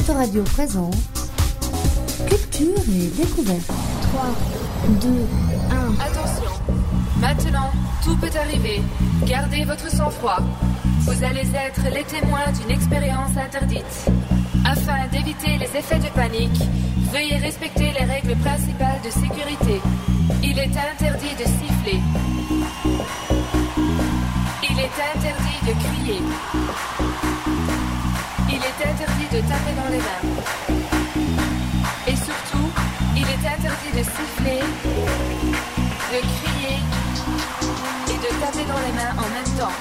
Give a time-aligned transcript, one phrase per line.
[0.00, 0.96] Autoradio présente
[2.26, 3.66] Culture et découverte.
[3.66, 4.26] 3,
[5.02, 5.08] 2,
[5.70, 6.00] 1.
[6.00, 6.50] Attention,
[7.20, 7.70] maintenant,
[8.02, 8.80] tout peut arriver.
[9.26, 10.38] Gardez votre sang-froid.
[11.00, 14.06] Vous allez être les témoins d'une expérience interdite.
[14.64, 16.62] Afin d'éviter les effets de panique,
[17.12, 19.82] veuillez respecter les règles principales de sécurité.
[20.42, 22.00] Il est interdit de siffler.
[24.62, 26.20] Il est interdit de crier.
[28.70, 30.22] Il est interdit de taper dans les mains.
[32.06, 32.70] Et surtout,
[33.16, 34.60] il est interdit de siffler,
[36.12, 36.78] de crier
[38.08, 39.72] et de taper dans les mains en même temps.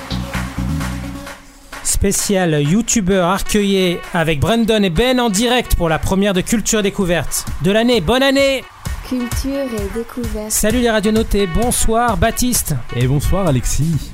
[1.84, 7.46] Spécial YouTuber arcueillé avec Brandon et Ben en direct pour la première de Culture Découverte
[7.62, 8.02] de l'année.
[8.02, 8.64] Bonne année
[9.08, 10.52] Culture et découverte.
[10.52, 12.76] Salut les radionotés, bonsoir Baptiste.
[12.96, 14.14] Et bonsoir Alexis.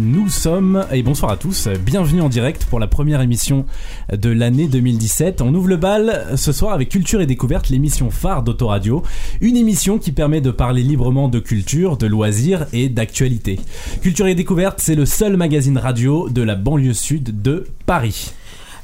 [0.00, 3.64] Nous sommes, et bonsoir à tous, bienvenue en direct pour la première émission
[4.12, 5.40] de l'année 2017.
[5.40, 9.04] On ouvre le bal ce soir avec Culture et Découverte, l'émission phare d'Autoradio.
[9.40, 13.60] Une émission qui permet de parler librement de culture, de loisirs et d'actualité.
[14.02, 18.32] Culture et Découverte, c'est le seul magazine radio de la banlieue sud de Paris.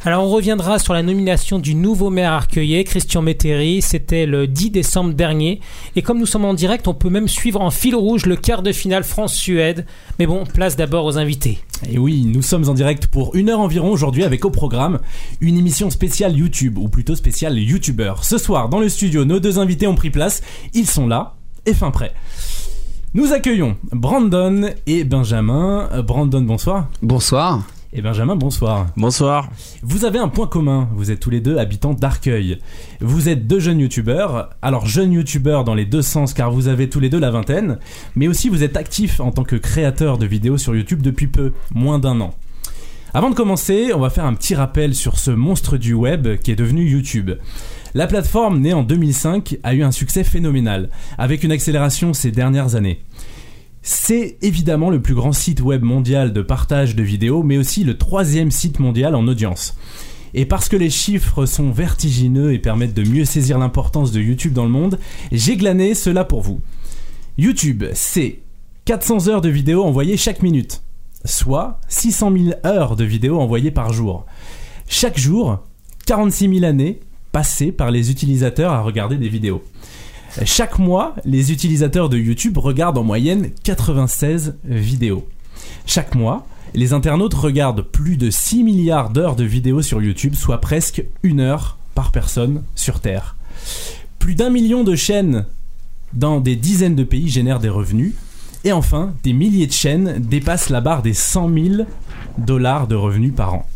[0.02, 4.70] Alors on reviendra sur la nomination du nouveau maire arcueillé, Christian Métairie, c'était le 10
[4.70, 5.60] décembre dernier.
[5.94, 8.62] Et comme nous sommes en direct, on peut même suivre en fil rouge le quart
[8.62, 9.84] de finale France-Suède.
[10.18, 11.58] Mais bon, place d'abord aux invités.
[11.86, 15.00] Et oui, nous sommes en direct pour une heure environ aujourd'hui avec au programme
[15.42, 18.14] une émission spéciale YouTube, ou plutôt spéciale YouTuber.
[18.22, 20.40] Ce soir, dans le studio, nos deux invités ont pris place,
[20.72, 21.34] ils sont là,
[21.66, 22.14] et fin prêt.
[23.12, 25.90] Nous accueillons Brandon et Benjamin.
[25.92, 26.88] Euh, Brandon, bonsoir.
[27.02, 27.64] Bonsoir.
[27.92, 28.86] Et Benjamin, bonsoir.
[28.96, 29.50] Bonsoir.
[29.82, 32.60] Vous avez un point commun, vous êtes tous les deux habitants d'Arcueil.
[33.00, 36.88] Vous êtes deux jeunes youtubeurs, alors jeunes youtubeurs dans les deux sens car vous avez
[36.88, 37.80] tous les deux la vingtaine,
[38.14, 41.52] mais aussi vous êtes actifs en tant que créateur de vidéos sur YouTube depuis peu,
[41.74, 42.32] moins d'un an.
[43.12, 46.52] Avant de commencer, on va faire un petit rappel sur ce monstre du web qui
[46.52, 47.32] est devenu YouTube.
[47.92, 52.76] La plateforme, née en 2005, a eu un succès phénoménal, avec une accélération ces dernières
[52.76, 53.00] années.
[53.82, 57.96] C'est évidemment le plus grand site web mondial de partage de vidéos, mais aussi le
[57.96, 59.76] troisième site mondial en audience.
[60.34, 64.52] Et parce que les chiffres sont vertigineux et permettent de mieux saisir l'importance de YouTube
[64.52, 64.98] dans le monde,
[65.32, 66.60] j'ai glané cela pour vous.
[67.38, 68.40] YouTube, c'est
[68.84, 70.82] 400 heures de vidéos envoyées chaque minute,
[71.24, 74.26] soit 600 000 heures de vidéos envoyées par jour.
[74.88, 75.58] Chaque jour,
[76.06, 77.00] 46 000 années
[77.32, 79.62] passées par les utilisateurs à regarder des vidéos.
[80.44, 85.26] Chaque mois, les utilisateurs de YouTube regardent en moyenne 96 vidéos.
[85.86, 90.60] Chaque mois, les internautes regardent plus de 6 milliards d'heures de vidéos sur YouTube, soit
[90.60, 93.36] presque une heure par personne sur Terre.
[94.20, 95.46] Plus d'un million de chaînes
[96.12, 98.14] dans des dizaines de pays génèrent des revenus.
[98.62, 101.74] Et enfin, des milliers de chaînes dépassent la barre des 100 000
[102.38, 103.66] dollars de revenus par an.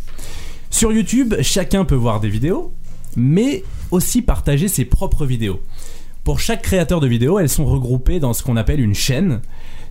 [0.70, 2.72] Sur YouTube, chacun peut voir des vidéos,
[3.16, 5.60] mais aussi partager ses propres vidéos.
[6.24, 9.42] Pour chaque créateur de vidéo, elles sont regroupées dans ce qu'on appelle une chaîne.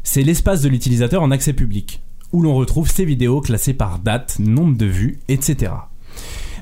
[0.02, 2.02] C'est l'espace de l'utilisateur en accès public,
[2.32, 5.74] où l'on retrouve ses vidéos classées par date, nombre de vues, etc.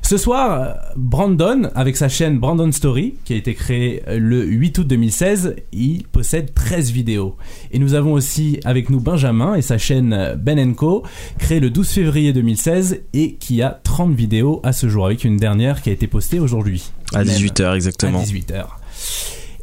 [0.02, 4.88] Ce soir, Brandon, avec sa chaîne Brandon Story, qui a été créée le 8 août
[4.88, 7.38] 2016, il possède 13 vidéos.
[7.72, 11.04] Et nous avons aussi avec nous Benjamin et sa chaîne Ben Co,
[11.40, 15.38] créée le 12 février 2016 et qui a 30 vidéos à ce jour, avec une
[15.38, 16.92] dernière qui a été postée aujourd'hui.
[17.14, 17.34] À Même.
[17.34, 18.20] 18h exactement.
[18.20, 18.66] À 18h.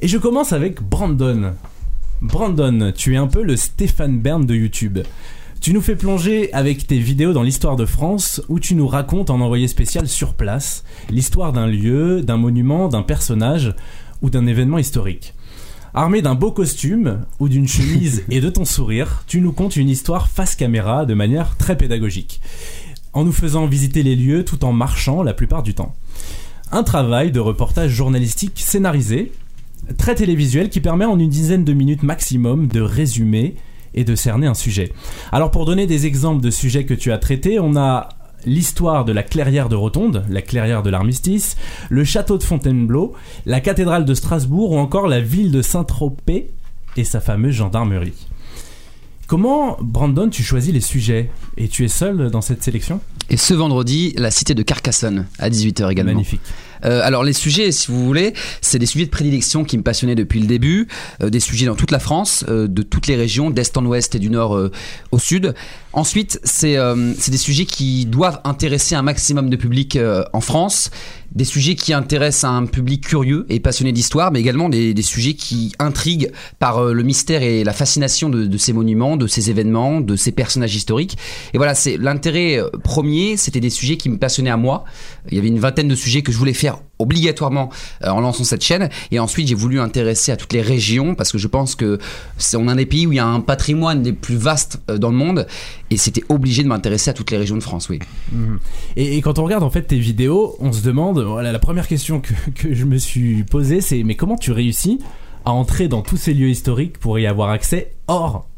[0.01, 1.55] Et je commence avec Brandon.
[2.23, 5.01] Brandon, tu es un peu le Stéphane Bern de YouTube.
[5.61, 9.29] Tu nous fais plonger avec tes vidéos dans l'histoire de France où tu nous racontes
[9.29, 13.75] en envoyé spécial sur place l'histoire d'un lieu, d'un monument, d'un personnage
[14.23, 15.35] ou d'un événement historique.
[15.95, 19.89] Armé d'un beau costume ou d'une chemise et de ton sourire, tu nous contes une
[19.89, 22.41] histoire face caméra de manière très pédagogique,
[23.15, 25.97] en nous faisant visiter les lieux tout en marchant la plupart du temps.
[26.71, 29.33] Un travail de reportage journalistique scénarisé,
[29.97, 33.57] très télévisuel qui permet en une dizaine de minutes maximum de résumer
[33.95, 34.93] et de cerner un sujet.
[35.33, 38.09] Alors pour donner des exemples de sujets que tu as traités, on a
[38.45, 41.57] l'histoire de la clairière de Rotonde, la clairière de l'armistice,
[41.89, 43.15] le château de Fontainebleau,
[43.47, 46.51] la cathédrale de Strasbourg ou encore la ville de Saint-Tropez
[46.97, 48.27] et sa fameuse gendarmerie.
[49.27, 51.31] Comment, Brandon, tu choisis les sujets?
[51.59, 53.01] Et tu es seul dans cette sélection?
[53.29, 56.13] Et ce vendredi, la cité de Carcassonne, à 18h également.
[56.13, 56.41] Magnifique.
[56.85, 60.15] Euh, alors les sujets, si vous voulez, c'est des sujets de prédilection qui me passionnaient
[60.15, 60.89] depuis le début,
[61.23, 64.15] euh, des sujets dans toute la France, euh, de toutes les régions, d'est en ouest
[64.15, 64.59] et du nord
[65.11, 65.55] au sud.
[65.93, 69.99] Ensuite, c'est des sujets qui doivent intéresser un maximum de public
[70.33, 70.91] en France,
[71.39, 75.73] des sujets qui intéressent un public curieux et passionné d'histoire, mais également des, sujets qui
[75.79, 80.01] intriguent par euh, le mystère et la fascination de, de ces monuments, de ces événements,
[80.01, 81.17] de ces personnages historiques.
[81.55, 84.85] Et voilà, c'est l'intérêt euh, premier, c'était des sujets qui me passionnaient à moi.
[85.31, 87.71] Il y avait une vingtaine de sujets que je voulais faire obligatoirement
[88.05, 88.89] euh, en lançant cette chaîne.
[89.11, 91.99] Et ensuite, j'ai voulu intéresser à toutes les régions parce que je pense que
[92.37, 94.99] c'est on un des pays où il y a un patrimoine des plus vastes euh,
[94.99, 95.47] dans le monde.
[95.91, 97.99] Et c'était obligé de m'intéresser à toutes les régions de France, oui.
[98.97, 101.89] Et, et quand on regarde en fait tes vidéos, on se demande, voilà, la première
[101.89, 104.99] question que, que je me suis posée, c'est mais comment tu réussis
[105.45, 108.49] à entrer dans tous ces lieux historiques pour y avoir accès hors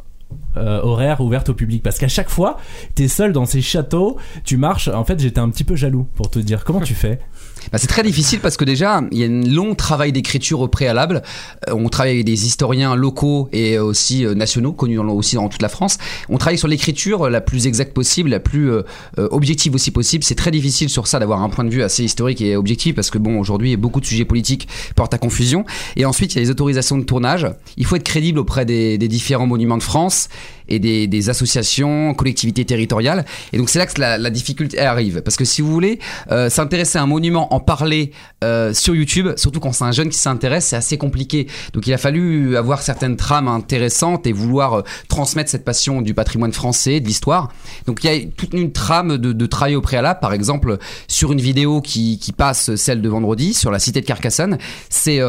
[0.56, 1.82] euh, horaire ouverte au public?
[1.82, 2.58] Parce qu'à chaque fois
[2.94, 6.30] t'es seul dans ces châteaux tu marches en fait j'étais un petit peu jaloux pour
[6.30, 7.18] te dire comment tu fais?
[7.72, 10.68] Bah, c'est très difficile parce que déjà, il y a un long travail d'écriture au
[10.68, 11.22] préalable.
[11.68, 15.62] Euh, on travaille avec des historiens locaux et aussi euh, nationaux, connus aussi dans toute
[15.62, 15.98] la France.
[16.28, 18.82] On travaille sur l'écriture la plus exacte possible, la plus euh,
[19.18, 20.24] euh, objective aussi possible.
[20.24, 23.10] C'est très difficile sur ça d'avoir un point de vue assez historique et objectif parce
[23.10, 25.64] que bon, aujourd'hui, beaucoup de sujets politiques portent à confusion.
[25.96, 27.46] Et ensuite, il y a les autorisations de tournage.
[27.76, 30.28] Il faut être crédible auprès des différents monuments de France
[30.70, 33.24] et des, associations, collectivités territoriales.
[33.52, 35.22] Et donc c'est là que la, difficulté arrive.
[35.22, 35.98] Parce que si vous voulez
[36.30, 38.12] euh, s'intéresser à un monument, en parler
[38.44, 41.48] euh, sur YouTube, surtout quand c'est un jeune qui s'intéresse, c'est assez compliqué.
[41.72, 46.14] Donc il a fallu avoir certaines trames intéressantes et vouloir euh, transmettre cette passion du
[46.14, 47.52] patrimoine français, de l'histoire.
[47.86, 50.20] Donc il y a toute une trame de, travail au préalable.
[50.20, 50.78] Par exemple,
[51.08, 54.58] sur une vidéo qui passe, celle de vendredi, sur la cité de Carcassonne,
[54.88, 55.20] c'est...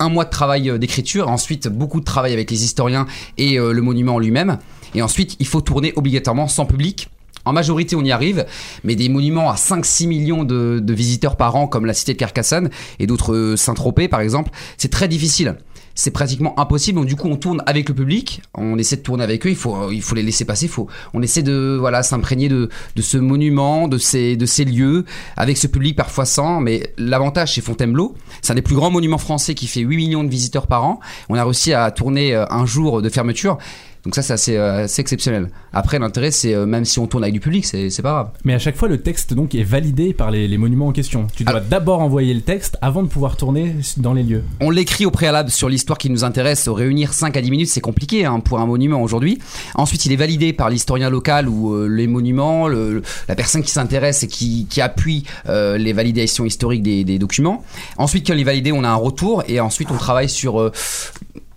[0.00, 3.06] Un mois de travail euh, d'écriture, ensuite beaucoup de travail avec les historiens
[3.38, 4.58] et euh, le monument lui-même.
[4.94, 7.08] Et ensuite, il faut tourner obligatoirement sans public.
[7.44, 8.46] En majorité, on y arrive,
[8.84, 12.18] mais des monuments à 5-6 millions de, de visiteurs par an, comme la cité de
[12.18, 15.56] Carcassonne et d'autres euh, Saint-Tropez par exemple, c'est très difficile.
[15.94, 16.98] C'est pratiquement impossible.
[16.98, 19.50] Donc du coup, on tourne avec le public, on essaie de tourner avec eux.
[19.50, 20.68] Il faut, il faut les laisser passer.
[20.68, 25.04] Faut, on essaie de voilà s'imprégner de, de ce monument, de ces, de ces lieux,
[25.36, 26.60] avec ce public parfois sans.
[26.60, 28.14] Mais l'avantage, c'est Fontainebleau.
[28.42, 31.00] C'est un des plus grands monuments français qui fait 8 millions de visiteurs par an.
[31.28, 33.58] On a réussi à tourner euh, un jour de fermeture.
[34.04, 35.48] Donc ça, c'est assez, euh, assez exceptionnel.
[35.72, 38.30] Après, l'intérêt, c'est euh, même si on tourne avec du public, c'est pas grave.
[38.44, 41.26] mais à chaque fois le texte donc est validé par les, les monuments en question
[41.34, 41.60] tu dois Ah.
[41.60, 45.50] d'abord envoyer le texte avant de pouvoir tourner dans les lieux On l'écrit au préalable
[45.50, 46.68] sur l'histoire qui nous intéresse.
[46.68, 49.38] Réunir 5 à 10 minutes, c'est compliqué hein, pour un monument aujourd'hui.
[49.74, 53.70] Ensuite, il est validé par l'historien local ou euh, les monuments, le- la personne qui
[53.70, 57.64] s'intéresse et qui, qui appuie euh, les validations historiques des, des documents.
[57.96, 60.72] Ensuite, quand il est validé, on a un retour et ensuite on travaille sur euh,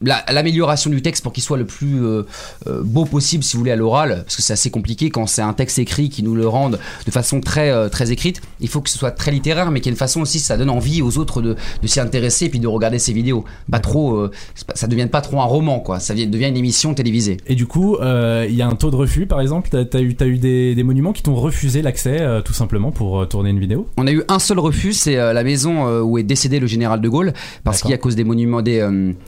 [0.02, 2.24] la- l'amélioration du texte pour qu'il soit le plus euh,
[2.68, 5.42] euh, beau possible, si vous voulez, à l'oral, parce que c'est assez compliqué quand c'est
[5.42, 8.42] un texte écrit qui nous le rende de façon très euh, très écrite.
[8.60, 10.58] Il faut que ce soit très littéraire, mais qu'il y ait une façon aussi, ça
[10.58, 13.46] donne envie aux autres de, de s'y intéresser et puis de regarder ces vidéos.
[13.72, 14.32] Pas trop, euh,
[14.76, 16.00] ça devienne pas trop un roman, quoi.
[16.00, 17.38] Ça devient une émission télévisée.
[17.48, 19.70] et du coup il y a un taux de refus par exemple?
[19.72, 23.28] T'as as eu, t'as eu des, des monuments qui t'ont refusé l'accès tout simplement pour
[23.28, 23.88] tourner une vidéo?
[23.98, 27.10] On a eu un seul refus, c'est la maison où est décédé le général de
[27.10, 27.34] Gaulle,
[27.64, 28.82] parce qu'à cause des monuments, des,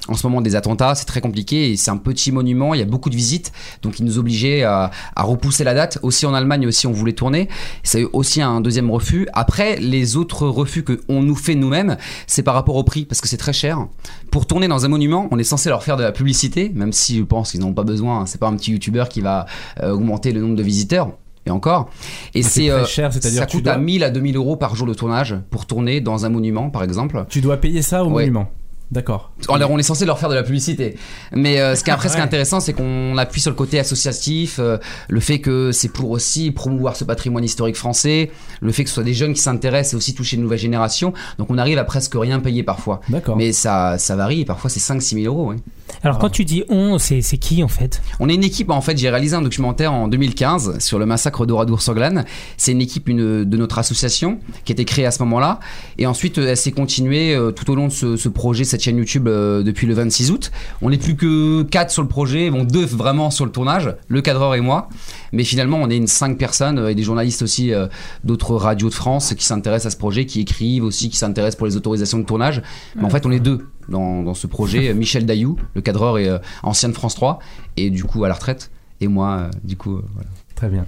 [0.07, 2.83] en ce moment des attentats, c'est très compliqué et c'est un petit monument, il y
[2.83, 3.51] a beaucoup de visites,
[3.81, 5.97] donc ils nous obligeaient à, à repousser la date.
[6.03, 7.49] Aussi en Allemagne aussi on voulait tourner,
[7.95, 9.27] eu aussi un deuxième refus.
[9.33, 11.97] Après les autres refus que on nous fait nous-mêmes,
[12.27, 13.87] c'est par rapport au prix, parce que c'est très cher.
[14.31, 17.17] Pour tourner dans un monument, on est censé leur faire de la publicité, même si
[17.17, 18.19] je pense qu'ils n'en ont pas besoin.
[18.21, 18.25] hein.
[18.27, 19.47] C'est pas un petit youtubeur qui va
[19.81, 21.09] euh, augmenter le nombre de visiteurs.
[21.45, 21.89] Et encore.
[22.35, 24.57] Et c'est c'est très euh, cher, c'est-à-dire ça coûte dois- à 1000 à 2000 euros
[24.57, 27.25] par jour de tournage pour tourner dans un monument, par exemple.
[27.29, 28.23] tu dois payer ça au Ouais.
[28.23, 28.49] monument
[28.91, 30.95] d'accord Alors on est censé leur faire de la publicité,
[31.33, 32.27] mais euh, ce qui est après ce qui est Ouais.
[32.27, 34.77] intéressant, c'est qu'on appuie sur le côté associatif, euh,
[35.07, 38.31] le fait que c'est pour aussi promouvoir ce patrimoine historique français,
[38.61, 41.13] le fait que ce soit des jeunes qui s'intéressent et aussi toucher une nouvelle génération.
[41.37, 43.01] Donc on arrive à presque rien payer parfois.
[43.09, 45.51] d'accord Mais ça, ça varie, parfois c'est 5-6 000 euros.
[45.51, 45.57] oui.
[46.03, 48.01] Alors quand tu dis on, c'est qui en fait?
[48.19, 51.45] On est une équipe, en fait, j'ai réalisé un documentaire en 2015 sur le massacre
[51.47, 52.25] d'Oradour-sur-Glane.
[52.57, 55.59] C'est une équipe une, de notre association qui a été créée à ce moment-là.
[55.97, 58.97] Et ensuite, euh, elle s'est continuée tout au long de ce, ce projet, cette chaîne
[58.97, 60.51] YouTube, euh, depuis le 26 août.
[60.81, 64.21] On n'est plus que quatre sur le projet, bon, deux vraiment sur le tournage, le
[64.21, 64.89] cadreur et moi.
[65.31, 67.87] Mais finalement, on est une cinq personnes euh, et des journalistes aussi euh,
[68.23, 71.67] d'autres radios de France qui s'intéressent à ce projet, qui écrivent aussi, qui s'intéressent pour
[71.67, 72.61] les autorisations de tournage.
[72.95, 74.93] Mais en fait, on est deux dans, dans ce projet.
[74.99, 76.29] Michel Daillou, le cadreur et
[76.63, 77.39] ancien de France 3,
[77.77, 78.71] et du coup à la retraite.
[79.01, 80.29] Et moi, du coup, voilà.
[80.55, 80.85] Très bien.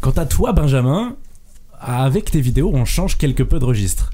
[0.00, 1.16] Quant à toi, Benjamin,
[1.80, 4.10] avec tes vidéos, on change quelque peu de registre.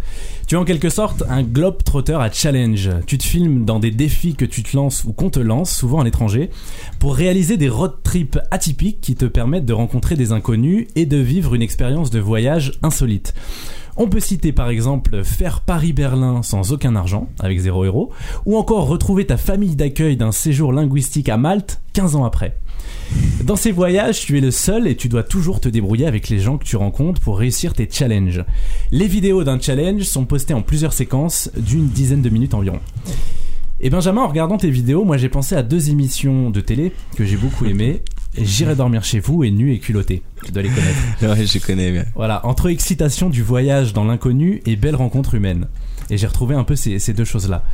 [0.47, 2.91] Tu es en quelque sorte un globe-trotteur à challenge.
[3.07, 6.01] Tu te filmes dans des défis que tu te lances ou qu'on te lance, souvent
[6.01, 6.51] à l'étranger,
[6.99, 11.17] pour réaliser des road trips atypiques qui te permettent de rencontrer des inconnus et de
[11.17, 13.35] vivre une expérience de voyage insolite.
[13.97, 18.11] On peut citer par exemple faire Paris-Berlin sans aucun argent, avec 0 euros,
[18.47, 22.57] ou encore retrouver ta famille d'accueil d'un séjour linguistique à Malte 15 ans après.
[23.45, 26.39] Dans ces voyages, tu es le seul et tu dois toujours te débrouiller avec les
[26.39, 28.45] gens que tu rencontres pour réussir tes challenges.
[28.93, 32.81] Les vidéos d'un challenge sont postées en plusieurs séquences d'une dizaine de minutes environ.
[33.81, 37.25] Et Benjamin, en regardant tes vidéos, moi j'ai pensé à deux émissions de télé que
[37.25, 38.03] j'ai beaucoup aimées.
[38.39, 40.23] J'irai dormir chez vous et nu et culotté.
[40.45, 40.99] Tu dois les connaître.
[41.23, 42.05] Ouais, je connais bien.
[42.15, 45.67] Voilà, entre excitation du voyage dans l'inconnu et belle rencontre humaine.
[46.13, 47.65] Et j'ai retrouvé un peu ces, ces deux choses-là.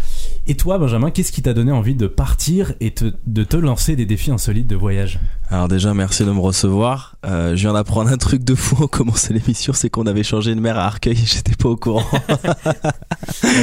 [0.46, 3.96] Et toi, Benjamin, qu'est-ce qui t'a donné envie de partir et te- de te lancer
[3.96, 5.18] des défis insolites de voyage?
[5.50, 7.16] Alors déjà, merci de me recevoir.
[7.26, 10.54] Euh, je viens d'apprendre un truc de fou en commençant l'émission, c'est qu'on avait changé
[10.54, 12.04] de maire à Arcueil et j'étais pas au courant.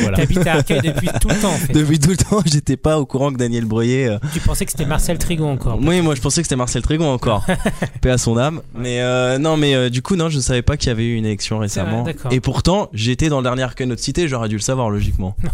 [0.02, 0.18] Voilà.
[0.18, 1.74] T'habites à Arcueil depuis tout le temps, en fait.
[1.74, 4.08] Depuis tout le temps, j'étais pas au courant que Daniel Breuer...
[4.08, 5.80] euh, Tu pensais que c'était Marcel Trigon encore.
[5.82, 7.46] Oui, moi je pensais que c'était Marcel Trégon encore.
[8.02, 8.62] Paix à son âme.
[8.78, 11.16] Mais euh, non, mais euh, du coup, non, je savais pas qu'il y avait eu
[11.16, 12.06] une élection récemment.
[12.32, 15.36] Et pourtant, j'étais dans le dernier Arcueil de notre cité, j'aurais dû le savoir logiquement.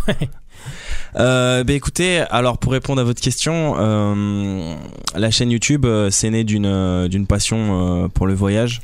[1.17, 4.75] Euh, bah écoutez, alors pour répondre à votre question, euh,
[5.15, 8.81] la chaîne YouTube, euh, c'est né d'une d'une passion pour le voyage.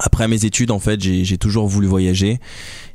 [0.00, 2.40] Après mes études, en fait, j'ai toujours voulu voyager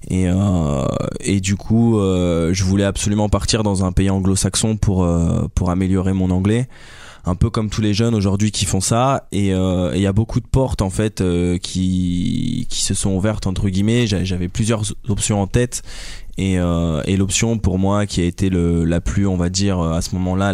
[0.09, 0.85] et euh,
[1.19, 5.07] et du coup, je voulais absolument partir dans un pays anglo-saxon pour
[5.53, 6.67] pour améliorer mon anglais.
[7.25, 10.13] Un peu comme tous les jeunes aujourd'hui qui font ça, et euh, il y a
[10.13, 14.07] beaucoup de portes en fait euh, qui qui se sont ouvertes entre guillemets.
[14.07, 15.83] J'a- J'avais plusieurs options en tête,
[16.39, 19.93] et, euh, et l'option pour moi qui a été la plus, on va dire, euh,
[19.97, 20.53] à ce moment-là,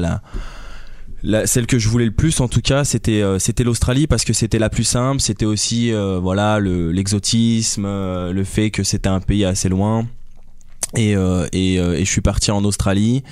[1.24, 4.24] la, celle que je voulais le plus en tout cas, c'était euh, c'était l'Australie parce
[4.26, 5.22] que c'était la plus simple.
[5.22, 10.06] C'était aussi voilà le- l'exotisme, le fait que c'était un pays assez loin.
[10.98, 13.24] Et, euh, et, euh, et je suis parti en Australie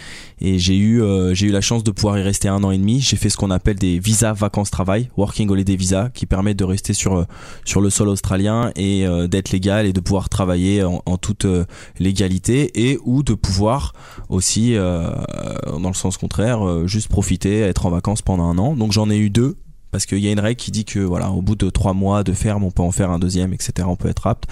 [0.42, 2.78] et j'ai eu euh, j'ai eu la chance de pouvoir y rester un an et
[2.78, 3.00] demi.
[3.00, 6.66] J'ai fait ce qu'on appelle des visas vacances travail, working holiday visa, qui permettent de
[6.66, 7.26] rester sur euh,
[7.64, 11.46] sur le sol australien et euh, d'être légal et de pouvoir travailler en, en toute
[11.46, 11.66] euh,
[12.00, 13.94] légalité et ou de pouvoir
[14.30, 18.76] aussi dans le sens contraire juste profiter, être en vacances pendant un an.
[18.76, 19.56] Donc j'en ai eu deux
[19.94, 22.24] parce qu'il y a une règle qui dit que voilà au bout de trois mois
[22.24, 24.46] de ferme on peut en faire un deuxième etc on peut être apte.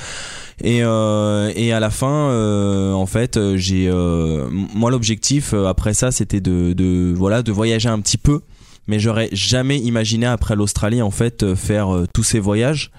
[0.64, 5.94] Et euh, et à la fin euh, en fait j'ai euh, moi l'objectif euh, après
[5.94, 8.42] ça c'était de, de voilà de voyager un petit peu.
[8.88, 12.92] Mais j'aurais jamais imaginé après l'Australie en fait euh, faire euh, tous ces voyages.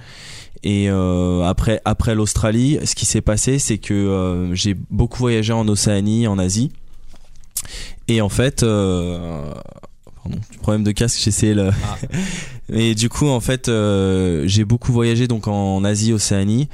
[0.64, 5.52] Et euh, après après l'Australie ce qui s'est passé c'est que euh, j'ai beaucoup voyagé
[5.52, 6.70] en Océanie en Asie.
[8.08, 9.52] Et en fait euh,
[10.22, 11.70] pardon du problème de casque j'essayais le
[12.72, 16.68] et du coup en fait euh, j'ai beaucoup voyagé donc en Asie Océanie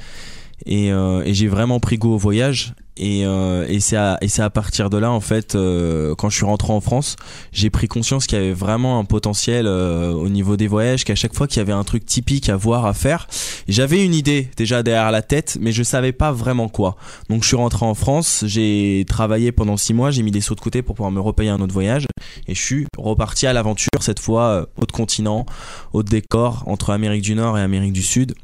[0.65, 4.89] et, euh, et j'ai vraiment pris goût au voyage et, euh, et c'est à, partir
[4.89, 7.15] de là en fait euh, quand je suis rentré en France
[7.51, 11.15] j'ai pris conscience qu'il y avait vraiment un potentiel euh, au niveau des voyages qu'à
[11.15, 13.27] chaque fois qu'il y avait un truc typique à voir à faire
[13.67, 16.97] j'avais une idée déjà derrière la tête mais je savais pas vraiment quoi.
[17.29, 20.55] Donc je suis rentré en France j'ai travaillé pendant six mois j'ai mis des sauts
[20.55, 22.05] de côté pour pouvoir me repayer un autre voyage
[22.47, 25.45] et je suis reparti à l'aventure cette fois autre continent
[25.93, 28.35] autre décor entre Amérique du Nord et Amérique du Sud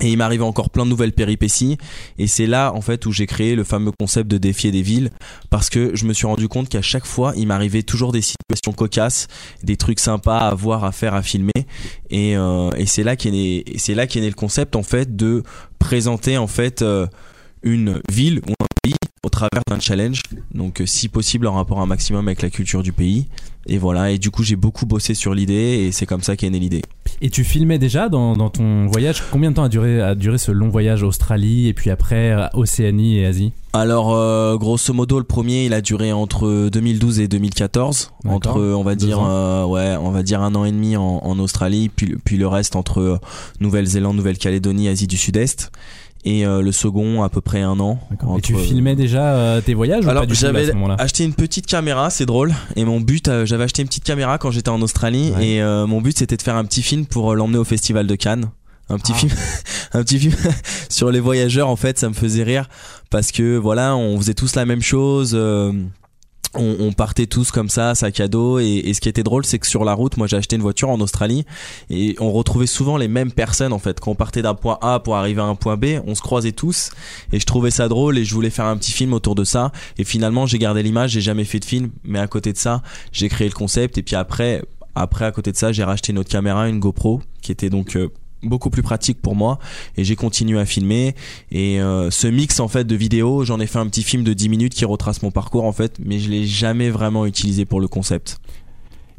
[0.00, 1.78] et il m'arrive encore plein de nouvelles péripéties.
[2.18, 5.10] Et c'est là, en fait, où j'ai créé le fameux concept de défier des villes.
[5.50, 8.72] Parce que je me suis rendu compte qu'à chaque fois, il m'arrivait toujours des situations
[8.72, 9.28] cocasses,
[9.62, 11.66] des trucs sympas à voir, à faire, à filmer.
[12.10, 15.42] Et, euh, c'est là qu'est né, c'est là qu'est né le concept, en fait, de
[15.78, 17.06] présenter, en fait, euh,
[17.62, 18.94] une ville ou un pays
[19.38, 20.22] travers d'un challenge.
[20.52, 23.26] Donc, euh, si possible, en rapport un maximum avec la culture du pays.
[23.66, 24.10] Et voilà.
[24.10, 26.82] Et du coup, j'ai beaucoup bossé sur l'idée et c'est comme ça qu'est née l'idée.
[27.20, 29.22] Et tu filmais déjà dans, dans ton voyage?
[29.30, 32.46] Combien de temps a duré, a duré ce long voyage Australie et puis après euh,
[32.54, 33.52] Océanie et Asie?
[33.72, 38.12] Alors, euh, grosso modo, le premier, il a duré entre 2012 et 2014.
[38.24, 38.34] D'accord.
[38.34, 41.38] Entre, on va dire, euh, ouais, on va dire un an et demi en, en
[41.38, 43.20] Australie, puis, puis le reste entre
[43.60, 45.70] Nouvelle-Zélande, Nouvelle-Calédonie, Asie du Sud-Est.
[46.24, 47.98] Et euh, le second, à peu près un an.
[48.36, 52.26] Et tu filmais déjà euh, tes voyages ou alors j'avais acheté une petite caméra, c'est
[52.26, 52.54] drôle.
[52.76, 55.32] Et mon but, euh, j'avais acheté une petite caméra quand j'étais en Australie.
[55.36, 55.46] Ouais.
[55.48, 58.06] Et euh, mon but, c'était de faire un petit film pour euh, l'emmener au festival
[58.06, 58.50] de Cannes.
[58.90, 59.18] Un petit Ah.
[59.18, 59.32] film,
[59.92, 60.34] un petit film
[60.88, 61.68] sur les voyageurs.
[61.68, 62.68] En fait, ça me faisait rire
[63.10, 65.38] parce que voilà, on faisait tous la même chose.
[66.54, 68.58] On, partait tous comme ça, sac à dos.
[68.58, 70.62] Et, et ce qui était drôle, c'est que sur la route, moi, j'ai acheté une
[70.62, 71.44] voiture en Australie
[71.90, 74.00] et on retrouvait souvent les mêmes personnes en fait.
[74.00, 76.52] Quand on partait d'un point A pour arriver à un point B, on se croisait
[76.52, 76.90] tous
[77.32, 79.72] et je trouvais ça drôle et je voulais faire un petit film autour de ça.
[79.98, 82.82] Et finalement, j'ai gardé l'image, j'ai jamais fait de film, mais à côté de ça,
[83.12, 84.62] j'ai créé le concept et puis après,
[84.94, 87.96] après à côté de ça, j'ai racheté une autre caméra, une GoPro, qui était donc
[87.96, 88.08] euh,
[88.42, 89.58] beaucoup plus pratique pour moi
[89.96, 91.14] et j'ai continué à filmer.
[91.50, 94.32] Et euh, ce mix en fait de vidéos j'en ai fait un petit film de
[94.32, 97.80] 10 minutes qui retrace mon parcours en fait mais je l'ai jamais vraiment utilisé pour
[97.80, 98.38] le concept.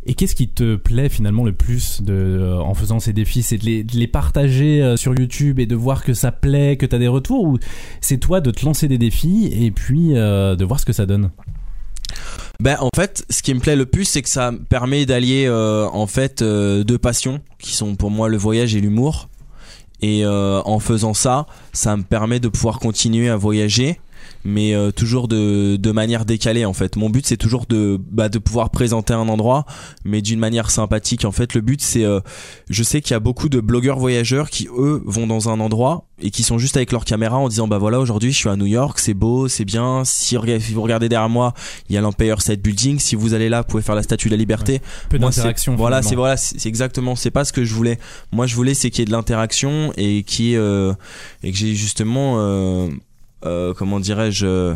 [0.06, 3.44] Et qu'est-ce qui te plaît finalement le plus euh, en faisant ces défis?
[3.44, 6.96] C'est de les, partager euh, sur YouTube et de voir que ça plaît, que tu
[6.96, 7.44] as des retours?
[7.44, 7.58] Ou
[8.00, 11.32] c'est toi de te lancer des défis et puis de voir ce que ça donne?
[12.60, 15.46] Ben en fait, ce qui me plaît le plus, c'est que ça me permet d'allier
[15.48, 19.30] euh, en fait euh, deux passions qui sont pour moi le voyage et l'humour.
[20.02, 24.00] Et euh, en faisant ça, ça me permet de pouvoir continuer à voyager,
[24.44, 26.96] mais euh, toujours de, de manière décalée en fait.
[26.96, 29.66] Mon but c'est toujours de bah, de pouvoir présenter un endroit,
[30.06, 31.26] mais d'une manière sympathique.
[31.26, 32.20] En fait, le but c'est, euh,
[32.70, 36.06] je sais qu'il y a beaucoup de blogueurs voyageurs qui eux vont dans un endroit
[36.22, 38.56] et qui sont juste avec leur caméra en disant bah voilà aujourd'hui je suis à
[38.56, 40.04] New York, c'est beau, c'est bien.
[40.06, 41.54] Si, vous regardez derrière moi,
[41.90, 43.00] il y a l'Empire State Building.
[43.00, 44.82] Si vous allez là, vous pouvez faire la Statue de la Liberté.
[45.10, 45.76] Peu Moi, d'interaction.
[45.76, 48.00] Voilà, c'est voilà, c'est exactement, c'est pas ce que je voulais.
[48.32, 50.94] Moi, je voulais c'est qu'il y ait de l'interaction et qui euh,
[51.44, 52.90] et que j'ai justement euh,
[53.42, 54.76] comment dirais-je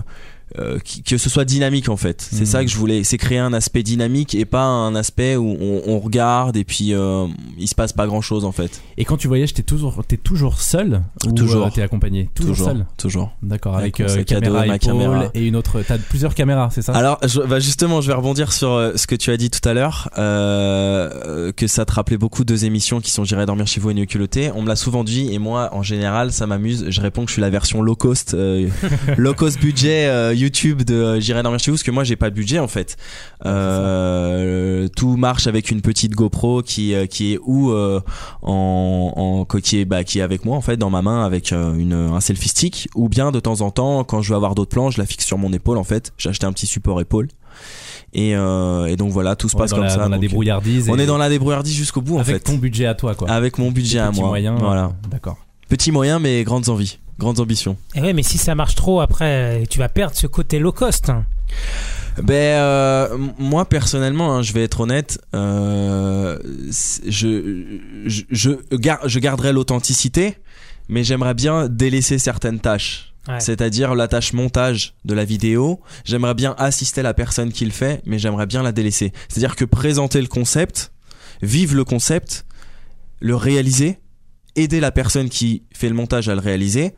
[0.59, 2.21] euh, euh, que ce soit dynamique en fait.
[2.21, 2.45] C'est Mhm.
[2.45, 5.81] ça que je voulais, c'est créer un aspect dynamique et pas un aspect où on,
[5.87, 8.81] on regarde et puis euh, il se passe pas grand chose en fait.
[8.97, 11.65] Et quand tu voyages, t'es toujours, t'es toujours seul ou Toujours.
[11.67, 12.29] euh, t'es accompagné?
[12.35, 12.85] Toujours, seul?
[12.97, 13.31] toujours.
[13.41, 15.25] D'accord, Avec euh, caméra et ma épaule caméra.
[15.33, 15.81] et une autre.
[15.87, 16.93] T'as plusieurs caméras, c'est ça?
[16.93, 19.67] Alors, je, bah justement, je vais rebondir sur euh, ce que tu as dit tout
[19.67, 23.65] à l'heure, euh, euh, que ça te rappelait beaucoup deux émissions qui sont J'irai dormir
[23.67, 24.51] chez vous et Nuit culotté.
[24.53, 26.85] On me l'a souvent dit et moi, en général, ça m'amuse.
[26.89, 28.67] Je réponds que je suis la version low cost, euh,
[29.17, 32.15] low cost budget euh, YouTube de euh, J'irai dormir chez vous, parce que moi, j'ai
[32.15, 32.97] pas de budget en fait.
[33.45, 37.99] Euh, tout marche avec une petite GoPro qui euh, qui est où euh,
[38.41, 41.51] en, en qui est bah, qui est avec moi en fait dans ma main avec
[41.51, 44.71] une un selfie stick ou bien de temps en temps quand je veux avoir d'autres
[44.71, 47.27] plans je la fixe sur mon épaule en fait j'ai acheté un petit support épaule
[48.13, 50.89] et, euh, et donc voilà tout se On passe comme la, ça dans la débrouillardise.
[50.89, 53.29] on est dans la débrouillardise jusqu'au bout en avec fait ton budget à toi, quoi.
[53.29, 55.37] avec mon budget à moi moyen, voilà D'accord.
[55.69, 59.63] petit moyen mais grandes envies grandes ambitions Et ouais, mais si ça marche trop, après,
[59.69, 61.11] tu vas perdre ce côté low cost.
[62.21, 66.37] Ben euh, moi personnellement, hein, je vais être honnête, euh,
[67.07, 67.65] je,
[68.05, 70.37] je je gar- je garderai l'authenticité,
[70.89, 73.13] mais j'aimerais bien délaisser certaines tâches.
[73.27, 73.39] Ouais.
[73.39, 78.01] C'est-à-dire la tâche montage de la vidéo, j'aimerais bien assister la personne qui le fait,
[78.05, 79.11] mais j'aimerais bien la délaisser.
[79.29, 80.91] C'est-à-dire que présenter le concept,
[81.41, 82.45] vivre le concept,
[83.21, 83.97] le réaliser,
[84.55, 86.93] aider la personne qui fait le montage à le réaliser,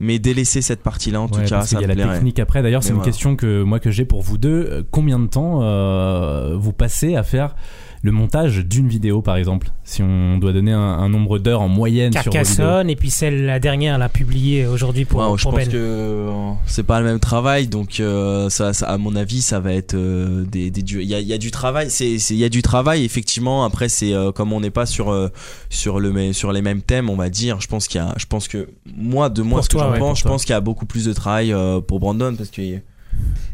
[0.00, 2.14] mais délaisser cette partie-là en tout cas, parce y a la plairait.
[2.14, 2.62] technique après.
[2.62, 3.10] D'ailleurs, c'est une voilà.
[3.10, 4.66] question que moi que j'ai pour vous deux.
[4.70, 7.54] Euh, Combien de temps euh, vous passez à faire
[8.02, 11.68] le montage d'une vidéo, par exemple Si on doit donner un, un nombre d'heures en
[11.68, 12.22] moyenne sur.
[12.24, 15.68] Carcassonne, et puis celle, la dernière, l'a publiée aujourd'hui pour, je pour pense Ben.
[15.70, 16.30] que euh,
[16.64, 19.92] c'est pas le même travail, donc euh, ça, ça- à mon avis, ça va être
[19.94, 22.40] euh, des, des du- il y a, il y a du travail, c'est, c'est- il
[22.40, 23.64] y a du travail effectivement.
[23.64, 25.28] Après, c'est euh, comme on n'est pas sur euh,
[25.68, 27.60] sur le mais- sur les mêmes thèmes, on va dire.
[27.60, 29.90] Je pense qu'il y a, je pense que moi de moi Pour ce que j'en
[29.92, 30.30] ouais, pense, je toi.
[30.32, 32.62] pense qu'il y a beaucoup plus de travail euh, pour Brandon parce que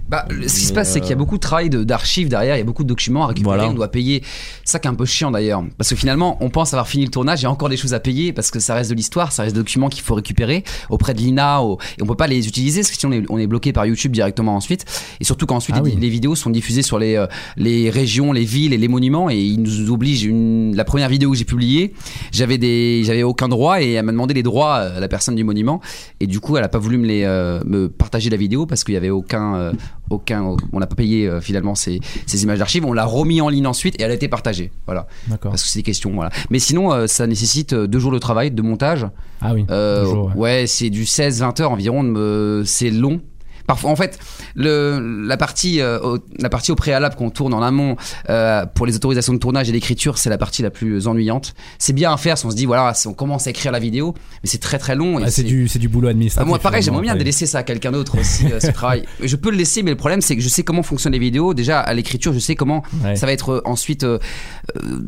[0.08, 2.28] Bah, ce qui se passe, c'est qu'il y a euh, beaucoup de travail de- d'archives
[2.28, 3.70] derrière, il y a beaucoup de documents à récupérer, Voilà.
[3.70, 4.22] on doit payer.
[4.64, 5.64] Ça qui est un peu chiant d'ailleurs.
[5.78, 7.92] Parce que finalement, on pense avoir fini le tournage, il y a encore des choses
[7.94, 10.62] à payer parce que ça reste de l'histoire, ça reste des documents qu'il faut récupérer
[10.90, 13.26] auprès de l'INA au- et on peut pas les utiliser parce que sinon on est,
[13.30, 14.84] on est bloqué par YouTube directement ensuite.
[15.20, 15.98] Et surtout qu'ensuite Ah les, oui.
[16.00, 19.38] les vidéos sont diffusées sur les, euh, les régions, les villes et les monuments et
[19.40, 20.24] ils nous obligent.
[20.24, 21.94] Une, la première vidéo que j'ai publiée,
[22.32, 25.42] j'avais des, j'avais aucun droit et elle m'a demandé les droits à la personne du
[25.44, 25.80] monument
[26.20, 28.84] et du coup elle a pas voulu me les, euh, me partager la vidéo parce
[28.84, 29.72] qu'il y avait aucun, euh,
[30.10, 32.84] aucun, on n'a pas payé euh, finalement ces, ces images d'archives.
[32.84, 34.70] On l'a remis en ligne ensuite et elle a été partagée.
[34.86, 35.50] Voilà, D'accord.
[35.52, 36.12] parce que c'est des questions.
[36.14, 36.30] Voilà.
[36.50, 39.06] Mais sinon, euh, ça nécessite euh, deux jours de travail, de montage.
[39.40, 39.66] Ah oui.
[39.70, 40.60] Euh, toujours, ouais.
[40.60, 42.62] ouais, c'est du 16-20 heures environ.
[42.64, 43.20] C'est long.
[43.66, 44.18] Parfois, en fait,
[44.54, 47.96] le, la partie, euh, au, la partie au préalable qu'on tourne en amont
[48.30, 51.54] euh, pour les autorisations de tournage et l'écriture, c'est la partie la plus ennuyante.
[51.78, 53.78] C'est bien à faire si on se dit voilà, si on commence à écrire la
[53.78, 55.20] vidéo, mais c'est très très long.
[55.22, 56.48] Ah, c'est du, c'est du boulot ah, administratif.
[56.48, 59.04] moi, pareil, j'aimerais bien délaisser ça à quelqu'un d'autre aussi, euh, ce travail.
[59.22, 61.54] Je peux le laisser, mais le problème, c'est que je sais comment fonctionnent les vidéos.
[61.54, 63.16] Déjà, à l'écriture, je sais comment Ouais.
[63.16, 64.06] ça va être ensuite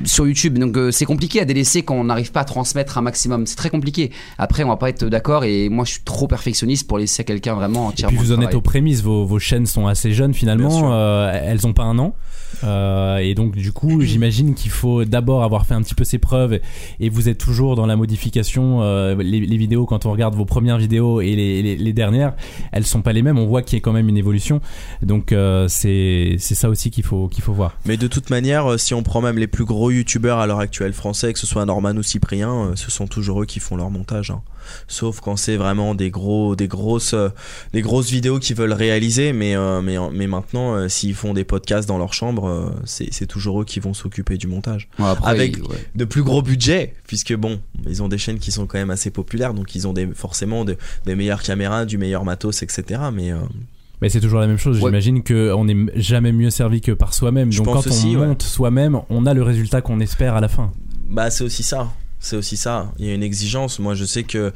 [0.05, 0.59] sur YouTube.
[0.59, 3.47] Donc, c'est compliqué à délaisser quand on n'arrive pas à transmettre un maximum.
[3.47, 4.11] C'est très compliqué.
[4.37, 5.45] Après, on va pas être d'accord.
[5.45, 8.19] Et moi, je suis trop perfectionniste pour laisser à quelqu'un vraiment Et entièrement.
[8.19, 11.33] puis vous le en êtes aux prémices, vos, vos chaînes sont assez jeunes finalement, euh,
[11.33, 12.15] elles ont pas un an.
[12.65, 16.19] Euh, et donc du coup j'imagine qu'il faut d'abord avoir fait un petit peu ses
[16.19, 16.61] preuves
[17.01, 20.45] et, vous êtes toujours dans la modification euh, les, les vidéos quand on regarde vos
[20.45, 22.35] premières vidéos et les, les, les dernières
[22.73, 24.61] elles sont pas les mêmes on voit qu'il y a quand même une évolution
[25.03, 28.79] donc euh, c'est ça aussi qu'il faut qu'il faut voir Mais de toute manière, euh,
[28.79, 31.65] si on prend même les plus gros youtubeurs à l'heure actuelle français, que ce soit
[31.65, 34.31] Norman ou Cyprien, euh, ce sont toujours eux qui font leur montage.
[34.31, 34.43] hein.
[34.87, 37.31] Sauf quand c'est vraiment des gros, des grosses, euh,
[37.73, 39.33] des grosses vidéos qu'ils veulent réaliser.
[39.33, 43.63] Mais, euh, mais, mais maintenant, s'ils font des podcasts dans leur chambre, euh, c'est toujours
[43.63, 44.89] eux qui vont s'occuper du montage.
[44.99, 45.77] Ouais, après, avec- ouais.
[45.95, 49.11] De plus gros budget, puisque bon, ils ont des chaînes qui sont quand même assez
[49.11, 53.01] populaires, donc ils ont des, forcément de- des meilleures caméras, du meilleur matos, etc.
[53.13, 53.39] Mais euh,
[54.01, 54.77] Mais c'est toujours la même chose.
[54.79, 54.91] Ouais.
[54.91, 57.51] J'imagine qu'on n'est jamais mieux servi que par soi-même.
[57.53, 58.27] Je Donc pense quand aussi, on ouais.
[58.29, 60.71] monte soi-même, on a le résultat qu'on espère à la fin.
[61.09, 61.93] Bah c'est aussi ça.
[62.21, 62.93] C'est aussi ça.
[62.99, 63.79] Il y a une exigence.
[63.79, 64.53] Moi je sais que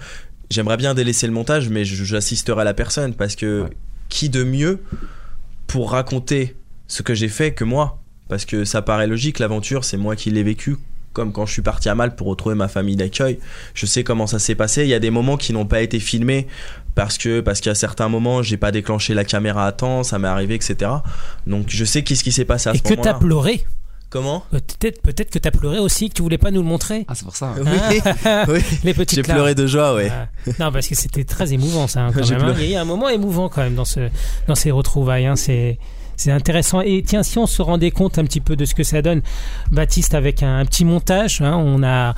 [0.50, 3.70] j'aimerais bien délaisser le montage, mais je- j'assisterai à la personne parce que Ouais.
[4.08, 4.80] qui de mieux
[5.66, 6.54] pour raconter
[6.92, 10.30] ce que j'ai fait que moi Parce que ça paraît logique, l'aventure c'est moi qui
[10.30, 10.76] l'ai vécu.
[11.12, 13.38] Comme quand je suis parti à Malte pour retrouver ma famille d'accueil,
[13.74, 14.84] je sais comment ça s'est passé.
[14.84, 16.46] Il y a des moments qui n'ont pas été filmés
[16.94, 20.28] parce que parce qu'à certains moments j'ai pas déclenché la caméra à temps, ça m'est
[20.28, 20.90] arrivé, etc.
[21.46, 23.14] Donc je sais qu'est-ce qui s'est passé à Et ce que t'as moment-là.
[23.18, 23.64] pleuré.
[24.08, 24.44] Comment?
[24.50, 27.04] Peut-être peut-être que t'as pleuré aussi, que tu voulais pas nous le montrer.
[27.08, 27.54] Ah, c'est pour ça.
[27.58, 27.64] Oui,
[28.48, 28.60] oui.
[28.84, 30.10] Les petites J'ai pleuré de joie, ouais.
[30.12, 30.28] Ah.
[30.60, 32.40] Non, parce que c'était très émouvant, ça, hein, quand même.
[32.40, 32.44] hein.
[32.44, 32.64] pleuré.
[32.64, 34.08] Il y a eu un moment émouvant, quand même, dans, ce,
[34.48, 35.24] dans ces retrouvailles.
[35.26, 35.36] hein.
[35.36, 35.78] C'est.
[36.22, 36.80] C'est intéressant.
[36.82, 39.22] Et tiens, si on se rendait compte un petit peu de ce que ça donne,
[39.72, 42.14] Baptiste, avec un, un petit montage, hein, on a,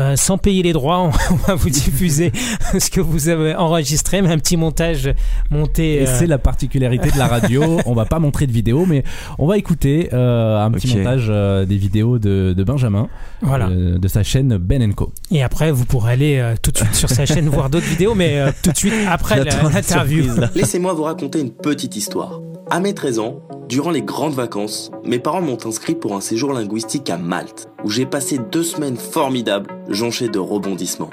[0.00, 2.32] euh, sans payer les droits, on, on va vous diffuser
[2.78, 5.10] ce que vous avez enregistré, mais un petit montage
[5.50, 6.02] monté.
[6.02, 7.78] Et euh, c'est la particularité de la radio.
[7.86, 9.04] on va pas montrer de vidéo, mais
[9.38, 13.08] on va écouter euh, un petit montage euh, des vidéos de, de Benjamin,
[13.42, 13.68] Voilà.
[13.68, 15.12] euh, de sa chaîne Ben Co.
[15.30, 18.16] Et après, vous pourrez aller euh, tout de suite sur sa chaîne voir d'autres vidéos,
[18.16, 20.34] mais euh, tout de suite après la- la l'interview.
[20.36, 20.50] là.
[20.56, 22.40] Laissez-moi vous raconter une petite histoire.
[22.68, 26.52] À mes 13 ans, durant les grandes vacances, mes parents m'ont inscrit pour un séjour
[26.52, 31.10] linguistique à Malte, où j'ai passé deux semaines formidables, jonchées de rebondissements.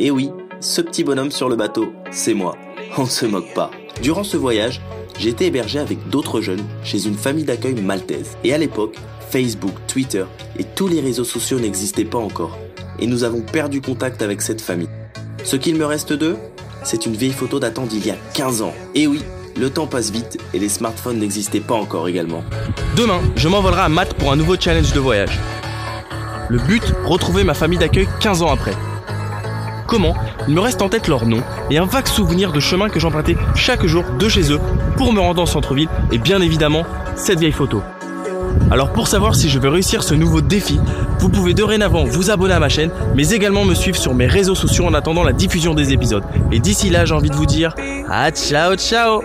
[0.00, 2.56] Et oui, ce petit bonhomme sur le bateau, c'est moi.
[2.96, 3.70] On ne se moque pas.
[4.02, 4.80] Durant ce voyage,
[5.20, 8.36] j'ai été hébergé avec d'autres jeunes chez une famille d'accueil maltaise.
[8.42, 8.96] Et à l'époque,
[9.30, 10.24] Facebook, Twitter
[10.58, 12.58] et tous les réseaux sociaux n'existaient pas encore.
[12.98, 14.90] Et nous avons perdu contact avec cette famille.
[15.44, 16.38] Ce qu'il me reste d'eux,
[16.82, 18.74] c'est une vieille photo datant d'il y a 15 ans.
[18.96, 19.20] Et oui,
[19.56, 22.42] le temps passe vite et les smartphones n'existaient pas encore également.
[22.96, 25.38] Demain, je m'envolerai à Malte pour un nouveau challenge de voyage.
[26.48, 28.74] Le but, retrouver ma famille d'accueil 15 ans après.
[29.86, 30.14] Comment
[30.46, 33.36] Il me reste en tête leur nom et un vague souvenir de chemin que j'empruntais
[33.54, 34.60] chaque jour de chez eux
[34.96, 36.84] pour me rendre en centre-ville et bien évidemment
[37.16, 37.82] cette vieille photo.
[38.70, 40.78] Alors pour savoir si je vais réussir ce nouveau défi,
[41.18, 44.54] vous pouvez dorénavant vous abonner à ma chaîne, mais également me suivre sur mes réseaux
[44.54, 46.24] sociaux en attendant la diffusion des épisodes.
[46.52, 47.74] Et d'ici là, j'ai envie de vous dire,
[48.10, 49.22] à ciao ciao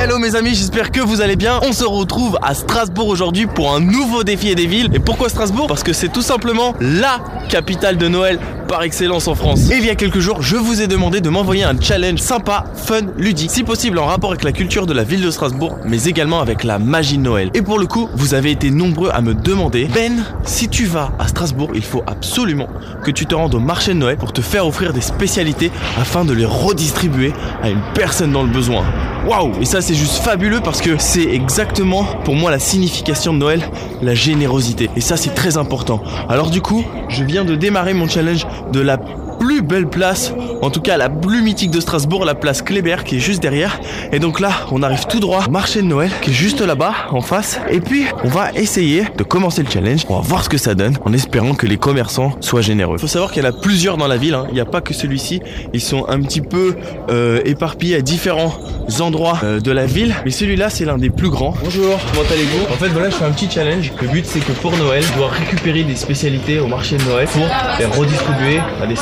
[0.00, 1.58] Hello mes amis, j'espère que vous allez bien.
[1.62, 4.88] On se retrouve à Strasbourg aujourd'hui pour un nouveau défi et des villes.
[4.94, 5.66] Et pourquoi Strasbourg?
[5.66, 9.70] Parce que c'est tout simplement LA capitale de Noël par excellence en France.
[9.70, 12.64] Et il y a quelques jours, je vous ai demandé de m'envoyer un challenge sympa,
[12.74, 16.04] fun, ludique, si possible en rapport avec la culture de la ville de Strasbourg, mais
[16.04, 17.50] également avec la magie de Noël.
[17.54, 21.12] Et pour le coup, vous avez été nombreux à me demander, Ben, si tu vas
[21.18, 22.68] à Strasbourg, il faut absolument
[23.02, 26.24] que tu te rendes au marché de Noël pour te faire offrir des spécialités afin
[26.24, 28.84] de les redistribuer à une personne dans le besoin.
[29.26, 33.38] Waouh Et ça c'est juste fabuleux parce que c'est exactement pour moi la signification de
[33.38, 33.62] Noël,
[34.02, 34.90] la générosité.
[34.96, 36.02] Et ça c'est très important.
[36.28, 38.98] Alors du coup, je viens de démarrer mon challenge de la
[39.38, 43.16] plus belle place, en tout cas la plus mythique de Strasbourg, la place Kléber qui
[43.16, 43.80] est juste derrière.
[44.12, 46.92] Et donc là, on arrive tout droit au marché de Noël qui est juste là-bas,
[47.10, 47.60] en face.
[47.70, 50.04] Et puis, on va essayer de commencer le challenge.
[50.08, 52.98] On va voir ce que ça donne, en espérant que les commerçants soient généreux.
[52.98, 54.46] Faut savoir qu'il y en a plusieurs dans la ville, hein.
[54.48, 55.40] il n'y a pas que celui-ci.
[55.72, 56.76] Ils sont un petit peu
[57.10, 58.54] euh, éparpillés à différents
[59.00, 60.14] endroits euh, de la ville.
[60.24, 61.54] Mais celui-là, c'est l'un des plus grands.
[61.62, 62.72] Bonjour, comment allez-vous?
[62.72, 63.92] En fait, voilà, je fais un petit challenge.
[64.00, 67.26] Le but, c'est que pour Noël, je dois récupérer des spécialités au marché de Noël
[67.28, 67.46] pour
[67.78, 68.96] les redistribuer à des.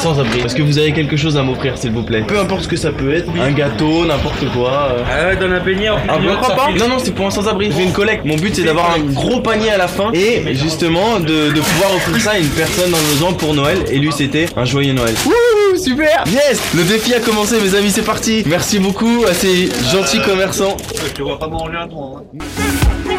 [0.45, 2.77] Est-ce que vous avez quelque chose à m'offrir, s'il vous plaît Peu importe ce que
[2.77, 4.91] ça peut être, un gâteau, n'importe quoi.
[4.93, 5.03] euh.
[5.11, 5.89] Ah ouais, donne un beignet.
[6.09, 6.19] Ah,
[6.55, 7.67] pas Non, non, c'est pour un sans-abri.
[7.71, 8.25] Je fais une collecte.
[8.25, 11.95] Mon but, c'est d'avoir un gros panier à la fin et justement de, de pouvoir
[11.95, 13.79] offrir ça à une personne dans le besoin pour Noël.
[13.91, 15.15] Et lui, c'était un joyeux Noël.
[15.27, 18.43] Wouh, super Yes Le défi a commencé, mes amis, c'est parti.
[18.47, 20.77] Merci beaucoup à ces gentils commerçants.
[21.15, 22.23] Tu vas pas manger un toi.
[22.23, 23.15] hein.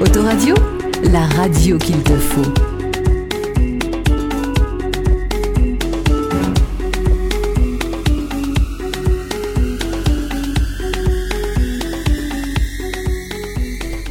[0.00, 0.54] Autoradio,
[1.12, 2.79] la radio qu'il te faut.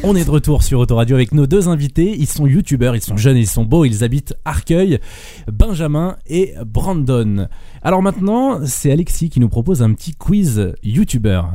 [0.02, 2.16] On est de retour sur Autoradio avec nos deux invités.
[2.18, 4.98] Ils sont youtubeurs, ils sont jeunes, ils sont beaux, ils habitent Arcueil,
[5.46, 7.48] Benjamin et Brandon.
[7.82, 11.52] Alors maintenant, c'est Alexis qui nous propose un petit quiz youtubeur.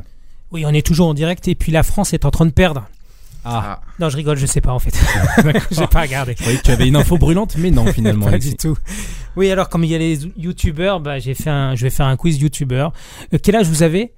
[0.52, 2.88] Oui, on est toujours en direct et puis la France est en train de perdre.
[3.44, 3.82] Ah.
[4.00, 4.94] Non, je rigole, je sais pas en fait.
[5.72, 6.34] J'ai pas regardé.
[6.38, 8.26] Je croyais que tu avais une info brûlante, mais non finalement.
[8.26, 8.52] Pas Alexis.
[8.52, 8.78] du tout.
[9.36, 12.06] Oui, alors comme il y a les youtubeurs, bah, j'ai fait un, je vais faire
[12.06, 12.94] un quiz youtubeur.
[13.34, 14.14] Euh, quel âge vous avez?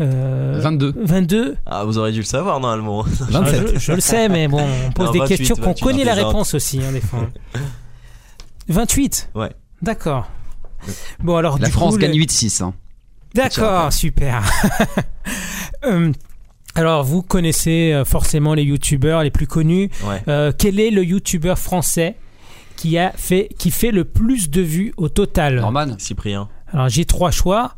[0.00, 0.94] Euh, 22.
[0.96, 3.02] 22 Ah, vous auriez dû le savoir normalement.
[3.02, 3.74] 27.
[3.74, 6.04] Je, je le sais, mais bon, on pose Non, des 28, questions qu'on 28, connaît
[6.04, 7.28] la réponse aussi, hein, des fois.
[8.68, 9.50] 28 Ouais.
[9.82, 10.28] D'accord.
[11.22, 12.62] Bon, alors, La du France coup, gagne le- 8-6.
[12.62, 12.74] hein.
[13.34, 14.42] D'accord, super.
[15.86, 16.12] Euh,
[16.74, 19.88] alors, vous connaissez euh, forcément les youtubeurs les plus connus.
[20.04, 20.22] Ouais.
[20.28, 22.16] Euh, quel est le youtubeur français
[22.76, 25.56] qui a fait qui fait le plus de vues au total?
[25.56, 26.50] Norman Cyprien.
[26.70, 27.76] Alors, j'ai trois choix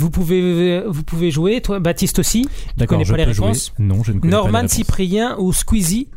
[0.00, 2.48] Vous pouvez, vous pouvez jouer, toi, Baptiste aussi?
[2.78, 3.46] D'accord, connais je pas les peux jouer.
[3.48, 3.74] réponses?
[3.78, 4.72] Non, je ne connais pas Norman, les réponses.
[4.72, 6.08] Cyprien ou Squeezie?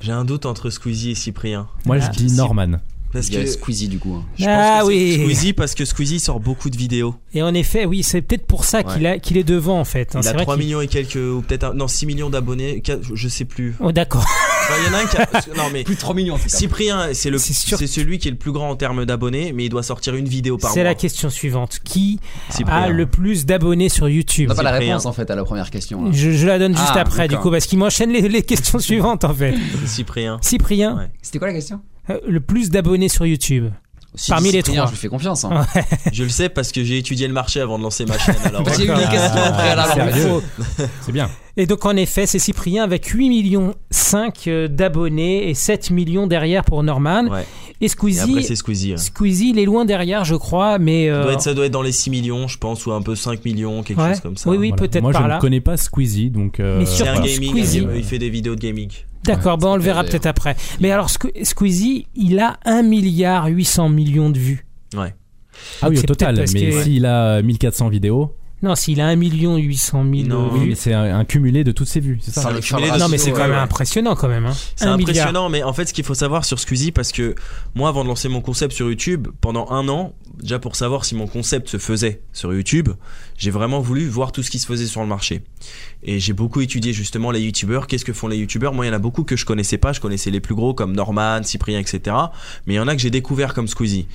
[0.00, 1.68] J'ai un doute entre Squeezie et Cyprien.
[1.84, 2.12] Moi, je Ah.
[2.16, 2.78] dis Norman.
[3.16, 4.14] Parce Il y a que Squeezie du coup.
[4.14, 4.24] hein.
[4.38, 5.14] je pense Ah que c'est oui.
[5.22, 7.14] Squeezie parce que Squeezie sort beaucoup de vidéos.
[7.34, 10.14] Et en effet, oui, c'est peut-être pour ça qu'il est devant en fait.
[10.14, 10.20] hein.
[10.20, 12.30] Il C'est a vrai 3 qu'il- millions et quelques ou peut-être un- non 6 millions
[12.30, 12.82] d'abonnés,
[13.14, 13.74] je sais plus.
[13.80, 14.24] Oh, d'accord.
[14.24, 16.38] Enfin, Il y en a un qui a non mais Plus de 3 millions en.
[16.46, 19.64] Cyprien, c'est le C'est c'est celui qui est le plus grand en termes d'abonnés, mais
[19.66, 20.84] il doit sortir une vidéo par C'est mois.
[20.90, 21.78] la question suivante.
[21.84, 22.18] Qui
[22.50, 22.74] Cyprien.
[22.76, 24.88] a le plus d'abonnés sur YouTube On n'a pas la Cyprien.
[24.94, 26.04] réponse en fait à la première question.
[26.04, 26.10] là.
[26.12, 28.78] je, je la donne juste Ah, après, du coup, parce qu'il m'enchaîne les, les questions
[28.80, 29.54] suivantes en fait.
[29.86, 30.38] Cyprien.
[30.42, 31.10] Cyprien, Ouais.
[31.22, 31.80] C'était quoi la question?
[32.26, 33.66] Le plus d'abonnés sur YouTube.
[34.18, 34.86] Si Parmi les Cyprien, trois.
[34.86, 35.44] Je lui fais confiance.
[35.44, 35.66] hein.
[36.12, 38.34] Je le sais parce que j'ai étudié le marché avant de lancer ma chaîne.
[38.46, 39.92] Alors Parce qu'il y a eu des questions préalables.
[40.14, 40.40] sérieux
[41.02, 41.28] C'est bien.
[41.58, 46.26] Et donc en effet, c'est Cyprien avec 8 millions 5 euh, d'abonnés et 7 millions
[46.26, 47.26] derrière pour Norman.
[47.26, 47.44] Ouais.
[47.82, 48.92] Et Et Squeezie, après c'est Squeezie.
[48.92, 48.96] ouais.
[48.96, 51.72] Squeezie, il est loin derrière, je crois, mais Ça euh, doit, être, ça doit être
[51.72, 54.12] dans les 6 millions, je pense, ou un peu 5 millions, quelque Ouais.
[54.12, 54.48] chose comme ça.
[54.48, 54.80] Oui, oui, Voilà.
[54.88, 55.36] peut-être Moi, par je là.
[55.36, 56.58] ne connais pas Squeezie, donc.
[56.58, 57.86] euh, Mais C'est surtout un gaming, Squeezie.
[57.94, 58.88] il fait des vidéos de gaming.
[59.26, 60.56] D'accord, bon, on le verra peut-être après.
[60.80, 64.66] Mais alors Sque- Squeezie, il a 1 milliard 800 millions de vues.
[64.96, 65.14] Ouais.
[65.82, 66.44] Ah oui, au total.
[66.52, 70.50] Mais que- s'il a 1400 vidéos, Non, s'il a 1 million 800 000 Non.
[70.52, 70.68] oui, vues.
[70.70, 72.96] mais c'est un, un cumulé de toutes ses vues, c'est ça Ça le cumulé de-
[72.98, 73.56] Non, mais c'est Ouais, quand même ouais.
[73.58, 74.46] impressionnant quand même.
[74.46, 74.54] Hein.
[74.76, 75.10] C'est Un milliard.
[75.10, 77.34] impressionnant, mais en fait, ce qu'il faut savoir sur Squeezie, parce que
[77.74, 81.14] moi, avant de lancer mon concept sur YouTube, pendant un an, déjà pour savoir si
[81.14, 82.88] mon concept se faisait sur YouTube,
[83.36, 85.42] j'ai vraiment voulu voir tout ce qui se faisait sur le marché.
[86.02, 87.86] Et j'ai beaucoup étudié justement les YouTubeurs.
[87.86, 88.72] Qu'est-ce que font les YouTubeurs?
[88.72, 89.92] Moi, il y en a beaucoup que je connaissais pas.
[89.92, 92.16] Je connaissais les plus gros comme Norman, Cyprien, etc.
[92.66, 94.06] Mais il y en a que j'ai découvert comme Squeezie.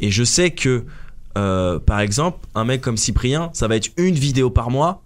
[0.00, 0.84] Et je sais que,
[1.36, 5.02] euh, par exemple, un mec comme Cyprien, ça va être une vidéo par mois.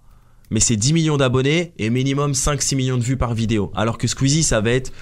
[0.49, 3.71] Mais c'est 10 millions d'abonnés et minimum 5-6 millions de vues par vidéo.
[3.75, 4.93] Alors que Squeezie, ça va être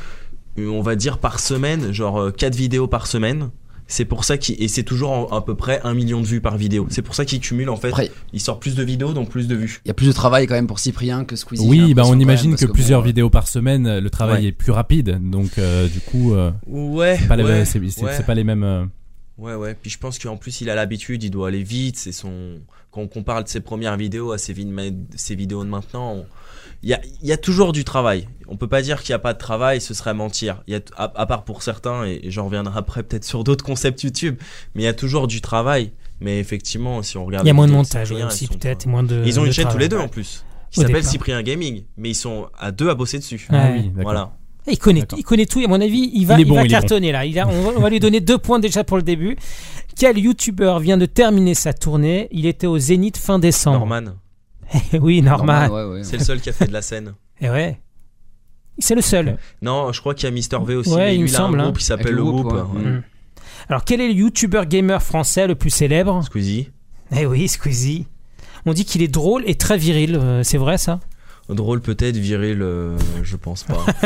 [0.57, 3.51] euh, on va dire par semaine, genre 4 vidéos par semaine.
[3.87, 6.57] C'est pour ça qu'il et c'est toujours à peu près 1 million de vues par
[6.57, 6.87] vidéo.
[6.89, 7.89] C'est pour ça qu'il cumule en fait.
[7.89, 9.79] Après, Il sort plus de vidéos donc plus de vues.
[9.85, 11.67] il y a plus de travail quand même pour Cyprien que Squeezie.
[11.67, 14.49] Oui, bah l'impression, on imagine même, que plusieurs bon, vidéos par semaine, le travail Ouais.
[14.49, 17.17] est plus rapide, donc euh, du coup, euh, Ouais.
[17.21, 18.13] c'est pas, les- ouais, c'est- c'est- ouais.
[18.17, 18.63] c'est pas les mêmes.
[18.63, 18.85] euh,
[19.37, 19.75] Ouais, ouais.
[19.79, 21.97] Puis je pense qu'en plus, il a l'habitude, il doit aller vite.
[21.97, 22.59] C'est son.
[22.89, 26.25] Quand on compare de ses premières vidéos à ses, vid- ses vidéos de maintenant, on-
[26.85, 28.29] il y a, il y a toujours du travail.
[28.47, 30.61] On peut pas dire qu'il n'y a pas de travail, ce serait mentir.
[30.67, 33.43] Il y a, à, à part pour certains, et, et j'en reviendrai après peut-être sur
[33.43, 34.37] d'autres concepts YouTube,
[34.75, 35.91] mais il y a toujours du travail.
[36.21, 37.43] Mais effectivement, si on regarde.
[37.45, 39.21] Il y a moins de montage Cyprien, aussi peut-être, moins de.
[39.25, 41.03] Ils ont de une chaîne tous les deux en plus, qui s'appelle.
[41.03, 43.45] Cyprien Gaming, mais ils sont à deux à bosser dessus.
[43.49, 43.91] Ah oui.
[43.95, 44.31] Voilà.
[44.67, 45.19] Il connaît, D'accord.
[45.19, 46.67] il connaît tout et à mon avis, il va, Il il va il bon.
[46.67, 47.23] cartonner là.
[47.25, 49.35] Il a- on, va, on va lui donner deux points déjà pour le début.
[49.95, 52.27] Quel youtubeur vient de terminer sa tournée?
[52.31, 53.77] Il était au Zénith fin décembre.
[53.85, 54.13] Norman,
[54.99, 55.67] oui, Norman.
[55.67, 57.13] ouais, ouais, c'est le seul qui a fait de la scène.
[57.41, 57.79] Et ouais.
[58.77, 59.37] C'est le seul.
[59.61, 60.89] Non, je crois qu'il y a Mister V aussi.
[60.91, 61.65] Ouais, mais il lui, me il a semble, un hein.
[61.67, 62.47] groupe qui s'appelle le groupe.
[62.47, 62.81] groupe, ouais.
[62.81, 62.89] ouais.
[62.91, 63.03] Mm.
[63.69, 66.21] Alors, quel est le youtubeur gamer français le plus célèbre?
[66.23, 66.71] Squeezie.
[67.15, 68.07] Eh oui, Squeezie.
[68.65, 70.15] On dit qu'il est drôle et très viril.
[70.15, 70.99] euh, C'est vrai ça?
[71.47, 73.85] Drôle peut-être, viril, euh, je pense pas.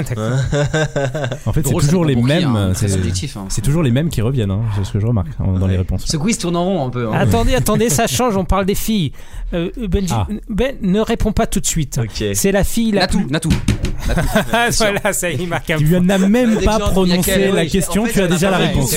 [1.45, 2.56] En fait, c'est toujours les mêmes.
[2.56, 3.45] hein, très c'est- subjectif, hein.
[3.49, 5.69] C'est toujours les mêmes qui reviennent, hein, c'est ce que je remarque dans Ouais.
[5.69, 6.04] les réponses.
[6.06, 7.08] Ce quiz tourne en rond un peu.
[7.08, 7.13] hein.
[7.13, 8.36] Attendez, attendez, ça change.
[8.36, 9.13] On parle des filles.
[9.54, 10.28] Euh, Benji, Ah.
[10.49, 11.99] Ben ne répond pas tout de suite.
[12.34, 13.32] C'est la fille la Natou, plus.
[13.32, 13.49] Natou.
[14.54, 18.22] Ah, voilà, ça il marque un Tu lui n'as même pas prononcé la question, tu
[18.22, 18.93] as a déjà la réponse.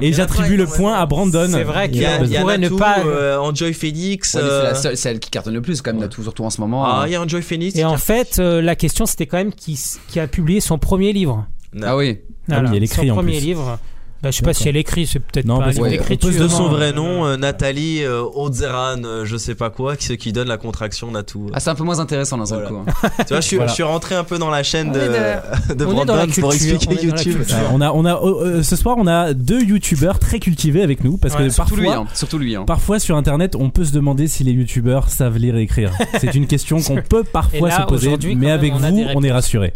[0.00, 1.48] Et j'attribue le point à Brandon.
[1.50, 4.30] C'est vrai Il y a, qu'il il y a pourrait ne pas- euh, Enjoy Phoenix.
[4.32, 6.84] C'est euh, celle qui cartonne le plus quand même, surtout en ce moment.
[6.84, 7.06] Ah, hein.
[7.06, 7.76] il y a Enjoy Phoenix.
[7.76, 9.78] Et en a- fait, euh, la question c'était quand même qui,
[10.18, 11.46] a publié son premier livre.
[11.82, 12.18] Ah oui.
[12.50, 13.46] Ah oui, elle écrit son en premier plus.
[13.46, 13.78] livre.
[14.24, 16.30] Bah, je sais pas si elle écrit, c'est peut-être Non, pas parce un on d'écriture.
[16.30, 20.12] de son vrai nom, euh, Nathalie euh, Odzeran, euh, je sais pas quoi, qui, ce
[20.14, 21.50] qui donne la contraction Natou.
[21.52, 22.70] Ah, c'est un peu moins intéressant seul Voilà.
[22.70, 22.84] coup.
[23.06, 23.10] hein.
[23.18, 23.68] tu vois, je suis, Voilà.
[23.68, 26.50] je suis rentré un peu dans la chaîne On de, de- de dans Brandon pour
[26.50, 27.42] culture, expliquer on dans la YouTube.
[27.52, 30.82] Euh, on a, on a, euh, euh, ce soir, on a deux youtubeurs très cultivés
[30.82, 32.08] avec nous parce Ouais, que Surtout lui, parfois, hein.
[32.14, 32.56] Surtout lui.
[32.56, 32.64] hein.
[32.66, 35.90] parfois sur internet, on peut se demander si les youtubeurs savent lire et écrire.
[36.20, 39.32] C'est une question qu'on peut parfois là, se poser, aujourd'hui, mais avec vous, on est
[39.32, 39.72] rassuré.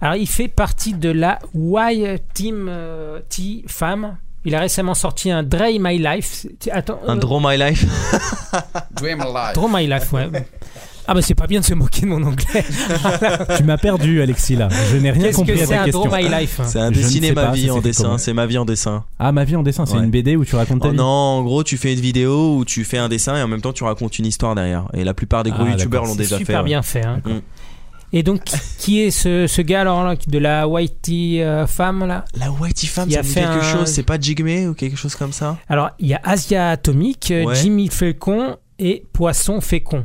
[0.00, 4.16] Alors, il fait partie de la Y Team euh, T Femme.
[4.46, 6.46] Il a récemment sorti un Dray My Life.
[6.72, 7.84] Attends, Un euh, Draw My Life.
[8.96, 9.54] Dream Alive.
[9.54, 10.28] Draw My Life, ouais.
[11.08, 12.64] Ah bah c'est pas bien de se moquer de mon anglais.
[13.56, 14.68] tu m'as perdu, Alexis là.
[14.92, 16.04] Je n'ai rien Qu'est-ce que compris à c'est ta un question.
[16.04, 16.60] Draw My Life?
[16.66, 18.16] C'est un sais ma vie en dessin.
[18.18, 19.02] C'est ma vie en dessin.
[19.18, 20.04] Ah, ma vie en dessin, c'est Ouais.
[20.04, 20.96] une BD où tu racontes ta Oh vie.
[20.98, 23.60] non, en gros, tu fais une vidéo où tu fais un dessin et en même
[23.62, 24.84] temps tu racontes une histoire derrière.
[24.94, 26.62] Et la plupart des gros Ah, youtubeurs l'ont C'est déjà super fait.
[26.62, 26.68] ouais.
[26.68, 27.04] bien fait.
[27.04, 27.20] hein.
[28.12, 28.42] Et donc,
[28.78, 32.24] qui est ce, ce gars alors là, de la Whitey euh, femme là?
[32.36, 33.86] La Whitey Femme, Qui ça a me dit fait quelque un- chose.
[33.88, 35.56] C'est pas Jigme ou quelque chose comme ça?
[35.68, 37.54] Alors, il y a Asia Atomic, euh, Ouais.
[37.54, 40.04] Jimmy Falcon et Poisson Fécond.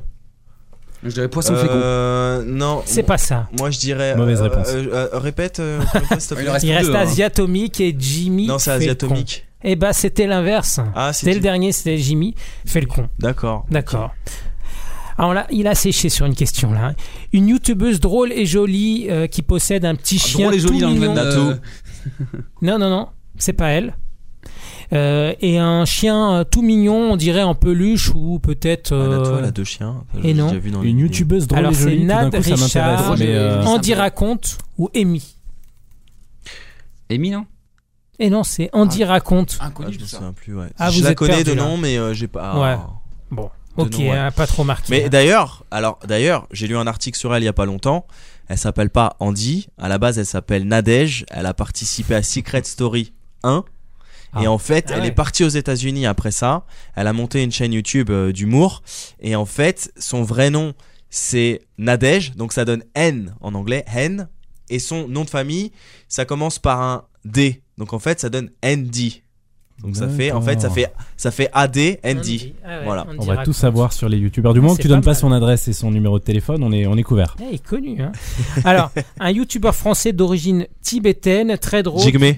[1.04, 1.74] Je dirais poisson fécond.
[1.76, 2.82] Euh, Non.
[2.86, 3.48] C'est pas ça.
[3.60, 4.16] Moi je dirais.
[4.16, 4.68] Mauvaise euh, réponse.
[4.70, 6.08] euh, euh, répète, euh, Il
[6.50, 7.00] reste Il reste deux, hein.
[7.00, 8.72] Asia Atomic et Jimmy Non, c'est.
[8.72, 9.46] Asiatomique.
[9.64, 10.80] Eh bah, c'était l'inverse.
[10.96, 12.34] Ah, c'était le dernier, c'était Jimmy.
[12.66, 13.08] Fait le con.
[13.20, 13.66] D'accord.
[15.18, 15.32] D'accord.
[15.32, 16.94] Alors là, il a séché sur une question là.
[17.34, 20.86] Une youtubeuse drôle et jolie euh, qui possède un petit chien drôle et jolie tout
[20.86, 21.16] dans le mignon.
[21.18, 21.56] euh,
[22.62, 23.96] Non, non, non, c'est pas elle.
[24.94, 28.94] Euh, et un chien euh, tout mignon, on dirait en peluche ou peut-être.
[28.94, 30.04] Ah, là, euh, toi, elle a deux chiens.
[30.20, 30.48] et J'ai non.
[30.54, 32.52] vu dans Une youtubeuse drôle Alors et c'est jolie, tout d'un Nad coup.
[32.54, 35.36] Richard, Mais euh, Andy raconte ou Amy.
[37.10, 37.46] Amy, non?
[38.20, 39.58] Et non, c'est Andy raconte.
[39.60, 40.68] Ah, Inconnu je me souviens plus, ouais.
[40.78, 41.64] Ah, je vous la connais perdu, de là.
[41.64, 42.60] nom, mais euh, j'ai pas.
[42.60, 42.78] Ouais.
[43.32, 43.50] Bon,
[43.84, 44.18] ok, nom, ouais.
[44.18, 44.88] hein, pas trop marqué.
[44.90, 45.10] Mais hein.
[45.10, 48.06] d'ailleurs, alors d'ailleurs, j'ai lu un article sur elle il y a pas longtemps.
[48.48, 49.68] Elle s'appelle pas Andy.
[49.78, 51.26] À la base, elle s'appelle Nadège.
[51.32, 53.64] Elle a participé à Secret Story 1.
[54.42, 54.52] Et Ah.
[54.52, 56.66] en fait, Ah elle est partie aux États-Unis après ça.
[56.96, 58.84] Elle a monté une chaîne YouTube euh, d'humour.
[59.20, 60.74] Et en fait, son vrai nom,
[61.10, 62.36] c'est Nadège.
[62.36, 64.28] Donc ça donne N en anglais, N.
[64.70, 65.72] Et son nom de famille,
[66.08, 67.62] ça commence par un D.
[67.78, 69.24] Donc en fait, ça donne Andy.
[69.82, 72.54] Donc ça fait, en fait, ça fait, ça fait AD, Andy.
[72.64, 73.06] Ah ouais, Voilà.
[73.20, 73.46] On va raconte.
[73.46, 74.54] tout savoir sur les youtubeurs.
[74.54, 75.16] Du moment que tu donnes pas mal.
[75.16, 77.36] son adresse et son numéro de téléphone, on est, on est couvert.
[77.42, 78.02] Eh, il est connu.
[78.02, 78.12] Hein.
[78.64, 82.02] Alors, un youtubeur français d'origine tibétaine, très drôle.
[82.02, 82.34] Jigme.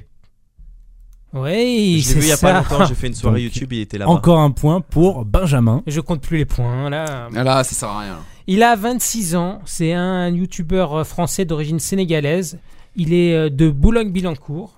[1.34, 2.48] Oui, c'est vu il y a ça.
[2.48, 2.86] pas longtemps.
[2.86, 3.74] J'ai fait une soirée Donc, YouTube.
[3.74, 4.12] Il était là-bas.
[4.12, 5.84] Encore un point pour Benjamin.
[5.86, 6.90] Je compte plus les points.
[6.90, 8.18] Là, Ah Là, ça sert à rien.
[8.48, 9.60] il a 26 ans.
[9.66, 12.60] C'est un youtubeur euh, français d'origine sénégalaise.
[12.96, 14.77] Il est euh, de Boulogne-Billancourt.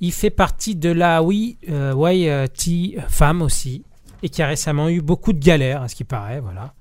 [0.00, 2.46] Il fait partie de la oui, euh,
[3.08, 3.84] Femme aussi,
[4.22, 6.40] et qui a récemment eu beaucoup de galères, à ce qui paraît.
[6.40, 6.74] Voilà.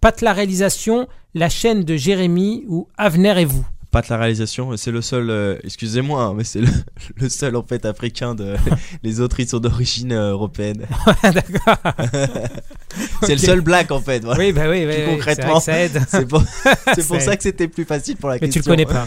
[0.00, 3.66] Pat la réalisation, la chaîne de Jérémy ou Avenir et vous.
[3.94, 6.66] Pas de la réalisation, c'est le seul, euh, excusez-moi, hein, mais c'est le,
[7.16, 8.56] le seul en fait africain de.
[9.04, 10.84] les autres ils sont d'origine euh, européenne.
[11.22, 11.78] D'accord.
[13.22, 14.24] C'est le seul black en fait.
[14.24, 14.40] Voilà.
[14.40, 15.90] Oui, bah oui, Plus oui, concrètement, c'est
[16.28, 16.42] pour,
[17.20, 18.72] Ça que c'était plus facile pour la Mais tu question.
[18.74, 19.06] le connais pas.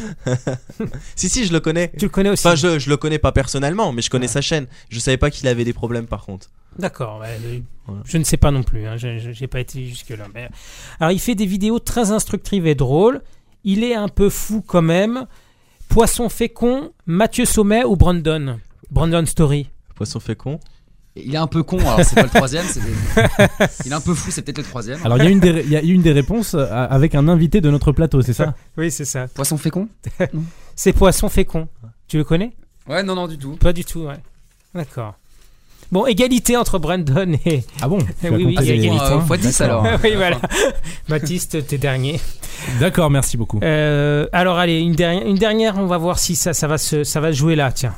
[1.15, 1.91] si si, je le connais.
[1.97, 2.47] Tu le connais aussi.
[2.47, 4.31] Enfin, je, je le connais pas personnellement, mais je connais Ouais.
[4.31, 4.67] sa chaîne.
[4.89, 6.47] Je savais pas qu'il avait des problèmes par contre.
[6.79, 7.21] D'accord.
[7.25, 8.01] euh, Voilà.
[8.05, 8.85] Je ne sais pas non plus.
[8.85, 10.25] Hein, je- j'ai pas été jusque là.
[10.33, 10.47] Mais...
[10.99, 13.21] Alors, il fait des vidéos très instructives et drôles.
[13.69, 15.25] Il est un peu fou quand même.
[15.89, 18.59] Poisson fécond, Mathieu Sommet ou Brandon?
[18.91, 19.69] Brandon Story.
[19.93, 20.57] Poisson fécond.
[21.17, 22.65] Il est un peu con, alors c'est pas le troisième.
[22.65, 22.79] c'est-
[23.85, 24.99] Il est un peu fou, c'est peut-être le troisième.
[25.03, 27.27] Alors il y a une des, il y a une des réponses euh, avec un
[27.27, 28.55] invité de notre plateau, c'est ça?
[28.77, 29.27] Oui, c'est ça.
[29.27, 29.89] Poisson fécond?
[30.75, 31.67] C'est Poisson fécond.
[32.07, 32.55] Tu le connais?
[32.87, 33.57] Ouais, non, non, du tout.
[33.57, 34.15] Pas du tout, ouais.
[34.75, 35.15] D'accord.
[35.91, 37.63] Bon, égalité entre Brandon et.
[37.81, 39.05] Ah bon oui, oui, composé il y a les égalité.
[39.05, 39.85] points Fois 10 D'accord.
[39.85, 39.99] alors.
[40.03, 40.37] oui, voilà.
[41.09, 42.19] Baptiste, t'es dernier.
[42.79, 43.59] D'accord, merci beaucoup.
[43.63, 47.03] Euh, alors allez, une dernière, une dernière, on va voir si ça, ça, va se,
[47.03, 47.95] ça va se jouer là, tiens.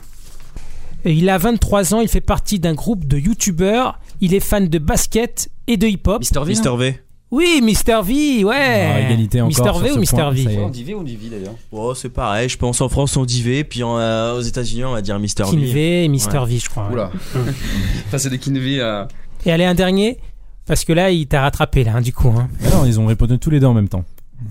[1.06, 4.68] Et il a 23 ans, il fait partie d'un groupe de youtubeurs, il est fan
[4.68, 6.20] de basket et de hip-hop.
[6.20, 6.46] Mister V.
[6.48, 7.00] Mister V.
[7.32, 8.02] Oui, Mr.
[8.04, 8.56] V, ouais.
[8.92, 9.64] Ah, égalité encore Mr.
[9.64, 10.06] sur V ou Mr.
[10.10, 10.58] point, V.
[10.66, 12.50] On dit V ou on dit V d'ailleurs Oh, c'est pareil.
[12.50, 15.20] Je pense en France on dit V, puis en, euh, aux États-Unis on va dire
[15.20, 15.72] Mister Kin V.
[15.72, 16.40] V et Mr.
[16.40, 16.46] Ouais.
[16.48, 16.88] V, je crois.
[16.88, 16.94] ouais.
[16.94, 17.12] Oula.
[18.08, 18.80] Enfin, c'est des Kinvi.
[18.80, 19.06] Euh...
[19.46, 20.18] Et allez, un dernier,
[20.66, 22.30] parce que là, il t'a rattrapé, là, hein, du coup.
[22.36, 22.50] hein.
[22.62, 24.04] Mais non, ils ont répondu tous les deux en même temps.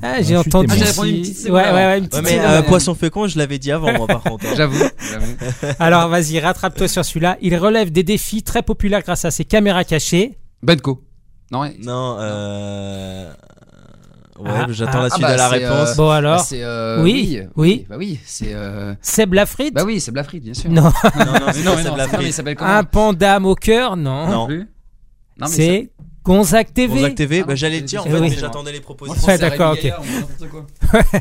[0.03, 0.67] Ah, j'ai entendu.
[0.69, 0.77] témoin.
[0.81, 2.95] Ah, j'ai répondu si- une petite Ouais, ouais, ouais, une Ouais, petite mais euh, poisson
[2.95, 4.45] fécond, je l'avais dit avant moi par contre.
[4.47, 4.53] hein.
[4.57, 4.85] J'avoue.
[5.81, 7.39] Alors, vas-y, rattrape-toi sur celui-là.
[7.41, 10.37] Il relève des défis très populaires grâce à ses caméras cachées.
[10.63, 11.03] Benko.
[11.51, 11.77] Non, ouais.
[11.83, 13.33] Non, euh.
[14.39, 15.03] Ouais, Ah, j'attends ah.
[15.03, 15.89] la Ah suite bah, de la c'est, réponse.
[15.91, 16.41] euh, Bon, Bah, alors.
[16.41, 16.63] c'est.
[16.63, 17.87] euh, Oui, oui.
[17.89, 18.53] Bah oui, c'est.
[18.55, 18.95] Euh...
[19.01, 20.71] Seb Lafrite Bah oui, c'est Blafrid, bien sûr.
[20.71, 20.83] Non.
[20.83, 22.13] Non, non, c'est non, pas mais Seb non, c'est- Lafrite.
[22.13, 22.71] non, mais il s'appelle comment?
[22.71, 24.29] Un panda au cœur Non.
[24.29, 24.47] Non.
[24.47, 24.59] plus.
[24.61, 24.67] Non,
[25.41, 25.91] mais C'est
[26.29, 26.95] Gonzague TV.
[26.95, 28.21] Gonzague TV, Ah bah j'allais dire en fait, oui.
[28.31, 29.27] mais j'attendais les propositions.
[29.27, 29.91] Ouais, d'accord, Rémi
[30.43, 30.93] ok.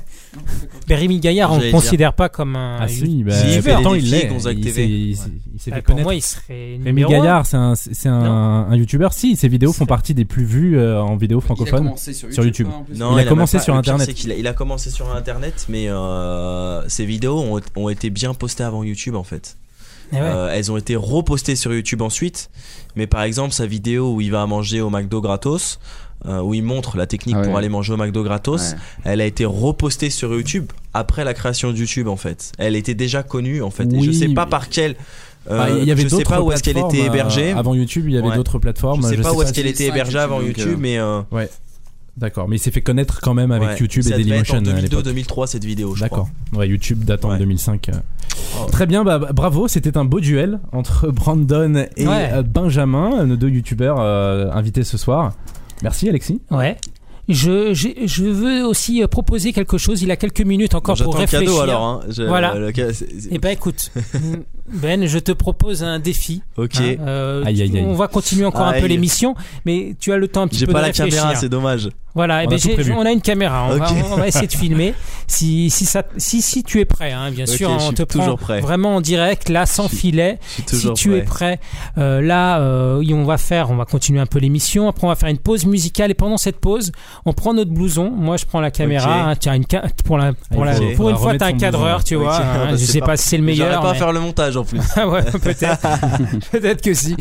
[0.89, 1.71] Rémi Gaillard, on dire.
[1.71, 2.77] considère pas comme un.
[2.81, 4.27] Ah si, bah, Si, il fait pourtant des il défis, l'est.
[4.29, 4.73] Gonzague Il TV.
[4.73, 5.31] s'est- il s'est Ouais.
[5.55, 6.03] il s'est Ah, fait pour connaître.
[6.05, 6.79] moi, il serait.
[6.83, 7.03] Rémi.
[7.05, 8.13] Gaillard, c'est un, c'est un,
[8.69, 9.13] un youtubeur.
[9.13, 11.83] Si, ses vidéos font partie des plus vues euh, en vidéo Il a francophone.
[11.85, 12.67] commencé sur YouTube.
[12.95, 14.09] Non, Il a commencé sur Internet.
[14.25, 18.83] il a commencé sur Internet, mais euh, ses vidéos ont, ont été bien postées avant
[18.83, 19.57] YouTube en fait.
[20.11, 20.21] Eh ouais.
[20.21, 22.49] Euh, elles ont été repostées sur YouTube ensuite.
[22.95, 25.79] Mais par exemple, sa vidéo où il va manger au McDo gratos,
[26.25, 27.47] euh, où il montre la technique Ah ouais.
[27.47, 28.77] pour aller manger au McDo gratos, Ouais.
[29.05, 32.51] elle a été repostée sur YouTube après la création de YouTube en fait.
[32.57, 33.83] Elle était déjà connue en fait.
[33.83, 34.95] Et Oui, je sais pas mais- par quelle.
[35.51, 37.51] euh, Ah, il y avait je sais pas où est-ce qu'elle était euh, hébergée.
[37.51, 38.35] Avant YouTube, il y avait Ouais.
[38.35, 39.03] d'autres plateformes.
[39.03, 41.21] je sais pas où est-ce qu'elle était hébergée avant YouTube, mais euh,
[42.17, 43.77] D'accord, mais il s'est fait connaître quand même avec ouais.
[43.79, 45.05] YouTube Ça et Dailymotion en à l'époque.
[45.05, 46.09] 2002-2003 cette vidéo, je crois.
[46.09, 46.29] D'accord.
[46.53, 47.39] Ouais, YouTube datant de Ouais.
[47.39, 47.89] 2005.
[47.89, 47.93] euh.
[48.59, 48.65] Oh.
[48.71, 49.67] Très bien, bah, bah, bravo.
[49.67, 52.29] C'était un beau duel entre Brandon et Ouais.
[52.33, 55.33] euh, Benjamin, nos deux youtubeurs euh, invités ce soir.
[55.83, 56.41] Merci Alexis.
[56.49, 56.77] Ouais.
[57.29, 60.01] Je, j'ai- je veux aussi euh, proposer quelque chose.
[60.01, 61.47] Il a quelques minutes encore Bon, pour réfléchir.
[61.47, 61.83] cadeau alors.
[61.83, 61.99] Hein.
[62.09, 62.55] Je- Voilà.
[62.55, 63.91] le c'est- Eh ben écoute,
[64.71, 66.41] Ben, je te propose un défi.
[66.57, 66.75] Ok.
[66.79, 67.85] Hein, euh, Aïe, aïe, aïe.
[67.87, 68.89] On va continuer encore un peu Aïe.
[68.89, 71.21] l'émission, mais tu as le temps un petit J'ai peu pas de la réfléchir.
[71.21, 71.89] caméra, c'est dommage.
[72.15, 73.95] Voilà, eh On ben, a j'ai- on a une caméra, on, va, Ok.
[74.11, 74.95] on va essayer de filmer.
[75.27, 78.03] Si, si, ça, si, si tu es prêt, hein, bien sûr, je on suis te
[78.03, 78.59] prend toujours prêt.
[78.59, 80.39] vraiment en direct, là, sans Je suis- filet.
[80.67, 81.17] Je suis Si tu prêt.
[81.19, 81.59] es prêt,
[81.99, 84.87] euh, là, euh, on va faire, on va continuer un peu l'émission.
[84.89, 86.91] Après, on va faire une pause musicale et pendant cette pause,
[87.25, 88.09] on prend notre blouson.
[88.09, 89.09] Moi, je prends la caméra.
[89.09, 89.27] Ok.
[89.27, 89.65] hein, tiens, une
[90.03, 92.07] pour la, pour, la- pour une fois, t'as un cadreur, blouson.
[92.07, 92.35] tu vois.
[92.37, 93.79] hein, bah, je sais pas pas- si c'est le meilleur.
[93.79, 94.79] pas à mais- faire le montage en plus.
[94.95, 95.87] Ah ouais, peut-être.
[96.51, 97.15] peut-être que si.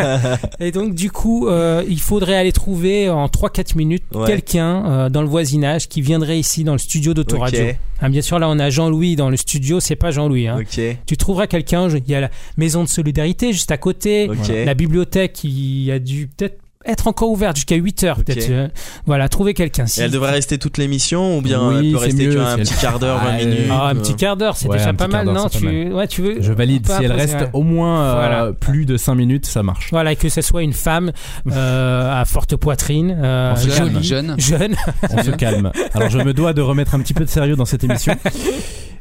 [0.60, 4.26] Et donc, du coup, euh, il faudrait aller trouver en 3-4 minutes Ouais.
[4.26, 7.60] quelqu'un euh, dans le voisinage qui viendrait ici dans le studio d'Autoradio.
[8.02, 10.48] Hein, bien sûr, là, on a Jean-Louis dans le studio, c'est pas Jean-Louis.
[10.48, 10.60] Hein.
[11.06, 14.30] Tu trouveras quelqu'un, il y a la maison de solidarité juste à côté,
[14.64, 18.48] la bibliothèque qui a dû peut-être être encore ouverte jusqu'à 8 heures, peut-être.
[18.50, 18.68] euh,
[19.04, 19.84] voilà, trouver quelqu'un.
[19.84, 22.38] Et Si- elle devrait rester toute l'émission ou bien Oui, elle peut rester mieux, tu
[22.38, 24.00] vois, un si elle- petit quart d'heure, 20 Ah, minutes Ah, un euh.
[24.00, 25.60] petit quart d'heure, c'est Ouais, déjà pas mal, non tu...
[25.60, 25.92] pas mal.
[25.92, 26.40] Ouais, tu veux...
[26.40, 26.86] Je valide.
[26.90, 27.50] Si elle reste ouais.
[27.52, 28.52] au moins euh, Voilà.
[28.58, 29.88] plus de 5 minutes, ça marche.
[29.90, 31.12] Voilà, et que ce soit une femme
[31.52, 34.34] euh, à forte poitrine, euh, jolie, Jeune.
[34.40, 34.74] jeune.
[35.10, 35.72] On se calme.
[35.94, 38.14] Alors je me dois de remettre un petit peu de sérieux dans cette émission.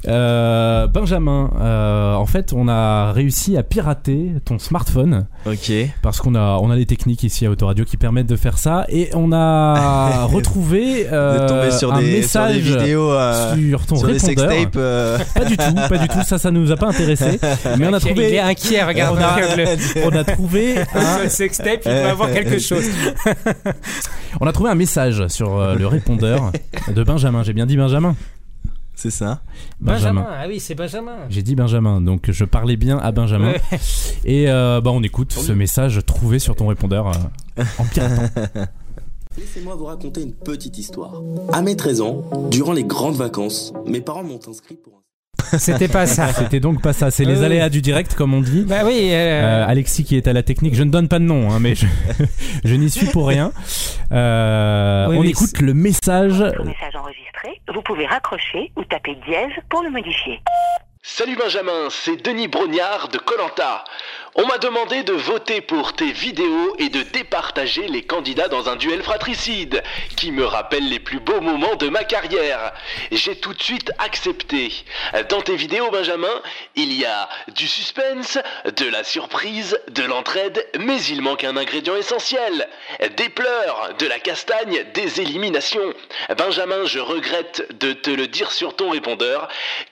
[0.08, 5.72] Euh, Benjamin, euh, en fait, on a réussi à pirater ton smartphone Ok.
[6.02, 8.86] parce qu'on a on a des techniques ici à Autoradio qui permettent de faire ça
[8.88, 13.96] et on a retrouvé euh, sur un des, sur message des vidéos, euh, sur ton
[13.98, 14.50] sur des répondeur.
[14.52, 14.76] sextapes.
[14.78, 15.18] euh.
[15.36, 16.24] Pas du tout, pas du tout.
[16.24, 17.40] Ça, ça nous a pas intéressé.
[17.78, 19.18] Mais on a Il est trouvé, inquiet, regarde.
[19.18, 19.66] on a, regarde-le.
[20.06, 22.86] on a trouvé un, sextape, il va avoir quelque chose.
[24.40, 26.52] on a trouvé un message sur le répondeur
[26.94, 27.44] de Benjamin.
[27.44, 28.16] J'ai bien dit Benjamin.
[29.02, 29.40] C'est ça.
[29.80, 31.16] Benjamin, ah oui, c'est Benjamin.
[31.30, 33.54] J'ai dit Benjamin, donc je parlais bien à Benjamin.
[33.54, 33.80] Ouais.
[34.26, 38.24] Et euh, bah on écoute ce message trouvé sur ton répondeur euh, en piratant.
[39.38, 41.14] Laissez-moi vous raconter une petite histoire.
[41.54, 45.00] À mes 13 ans, durant les grandes vacances, mes parents m'ont inscrit pour un...
[45.58, 46.34] C'était pas ça.
[46.34, 47.10] C'était donc pas ça.
[47.10, 48.66] C'est les Euh, aléas du direct, comme on dit.
[48.68, 49.00] Bah oui.
[49.14, 51.60] euh, Euh, Alexis qui est à la technique, je ne donne pas de nom, hein,
[51.62, 51.86] mais je,
[52.66, 53.54] je n'y suis pour rien.
[54.12, 56.40] Euh, Oui, on écoute le message.
[56.42, 56.96] Votre message
[57.74, 60.42] vous pouvez raccrocher ou taper dièse pour le modifier.
[61.02, 63.86] Salut Benjamin, c'est Denis Brognard de Colanta.
[64.36, 68.76] On m'a demandé de voter pour tes vidéos et de départager les candidats dans un
[68.76, 69.84] duel fratricide
[70.18, 72.74] qui me rappelle les plus beaux moments de ma carrière.
[73.12, 74.72] J'ai tout de suite accepté.
[75.30, 76.42] Dans tes vidéos Benjamin,
[76.76, 78.38] il y a du suspense,
[78.78, 82.70] de la surprise, de l'entraide, mais il manque un ingrédient essentiel.
[83.18, 85.94] Des pleurs, de la castagne, des éliminations.
[86.38, 89.48] Benjamin, je regrette de te le dire sur ton répondeur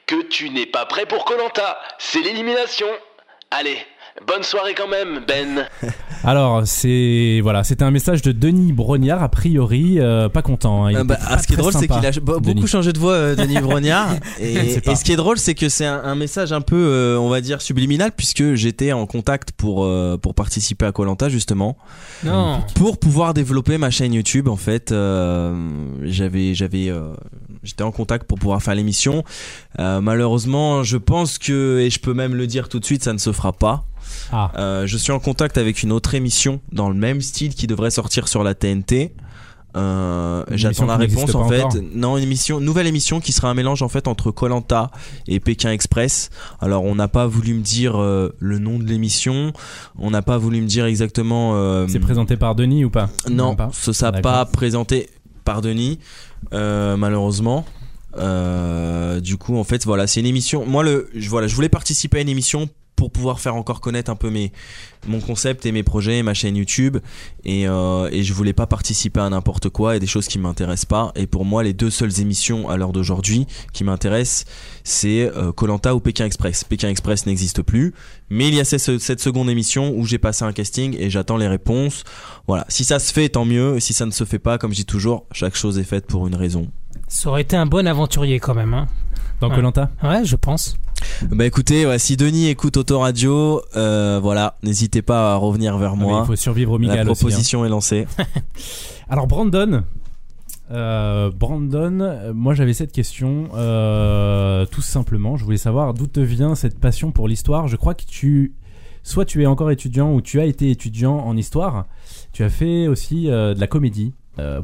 [0.06, 1.82] que tu n'es pas prêt pour Colanta.
[1.98, 2.88] C'est l'élimination.
[3.50, 3.86] Allez,
[4.26, 5.68] bonne soirée quand même, Ben.
[6.24, 10.86] Alors, c'est voilà, c'était un message de Denis Brognard, a priori euh, pas content.
[10.86, 10.92] hein.
[10.92, 12.22] Il Euh, était bah, pas ah, ce qui est drôle, c'est qu'il a Denis.
[12.56, 14.10] beaucoup changé de voix, euh, Denis Brognard.
[14.40, 17.30] Et, ce qui est drôle, c'est que c'est un, un message un peu, euh, on
[17.30, 21.78] va dire, subliminal, puisque j'étais en contact pour, euh, pour participer à Colanta justement,
[22.24, 22.62] Non.
[22.76, 24.48] pour pouvoir développer ma chaîne YouTube.
[24.48, 25.54] En fait, euh,
[26.04, 27.14] j'avais, j'avais, euh,
[27.64, 29.24] j'étais en contact pour pouvoir faire l'émission.
[29.80, 33.14] Euh, malheureusement, je pense que, et je peux même le dire tout de suite, ça
[33.14, 33.86] ne se fera pas.
[34.32, 34.52] Ah.
[34.58, 37.92] Euh, je suis en contact avec une autre émission dans le même style qui devrait
[37.92, 39.14] sortir sur la TNT.
[39.76, 41.62] Euh, J'attends la réponse en fait.
[41.62, 41.80] encore.
[41.94, 44.90] Non, une émission, nouvelle émission qui sera un mélange en fait entre Colanta
[45.28, 46.32] et Pékin Express.
[46.62, 49.54] Alors on n'a pas voulu me dire euh, le nom de l'émission,
[50.00, 51.52] on n'a pas voulu me dire exactement.
[51.56, 53.10] euh, C'est présenté par Denis ou pas?
[53.30, 53.70] Non, Même pas?
[53.72, 54.32] ce sera D'accord.
[54.32, 55.10] pas présenté
[55.44, 56.00] par Denis,
[56.52, 57.66] malheureusement.
[58.16, 60.66] Euh, du coup, en fait, voilà, c'est une émission.
[60.66, 64.16] Moi, le, voilà, je voulais participer à une émission pour pouvoir faire encore connaître un
[64.16, 64.52] peu mes,
[65.08, 66.98] mon concept et mes projets, ma chaîne YouTube.
[67.46, 70.86] Et, euh, et je voulais pas participer à n'importe quoi et des choses qui m'intéressent
[70.86, 71.12] pas.
[71.16, 74.46] Et pour moi, les deux seules émissions à l'heure d'aujourd'hui qui m'intéressent,
[74.84, 76.64] c'est euh, Colanta ou Pékin Express.
[76.64, 77.94] Pékin Express n'existe plus,
[78.32, 81.38] mais il y a cette, cette seconde émission où j'ai passé un casting et j'attends
[81.38, 82.04] les réponses.
[82.48, 83.80] Voilà, si ça se fait, tant mieux.
[83.80, 86.26] Si ça ne se fait pas, comme je dis toujours, chaque chose est faite pour
[86.28, 86.68] une raison.
[87.08, 88.74] Ça aurait été un bon aventurier quand même.
[88.74, 88.88] Hein.
[89.40, 89.56] Dans Ouais.
[89.56, 90.78] Colanta Ouais, je pense.
[91.32, 95.96] Bah écoutez, ouais, si Denis écoute Autoradio, euh, voilà, n'hésitez pas à revenir vers Ah,
[95.96, 96.22] moi.
[96.24, 97.16] Il faut survivre au Miguel La aussi, hein.
[97.16, 98.08] proposition est lancée.
[99.10, 99.84] Alors Brandon,
[100.72, 106.56] euh, Brandon, moi j'avais cette question, euh, tout simplement, je voulais savoir d'où te vient
[106.56, 107.68] cette passion pour l'histoire.
[107.68, 108.54] Je crois que tu,
[109.04, 111.86] soit tu es encore étudiant ou tu as été étudiant en histoire.
[112.34, 114.14] Tu as fait aussi euh, de la comédie.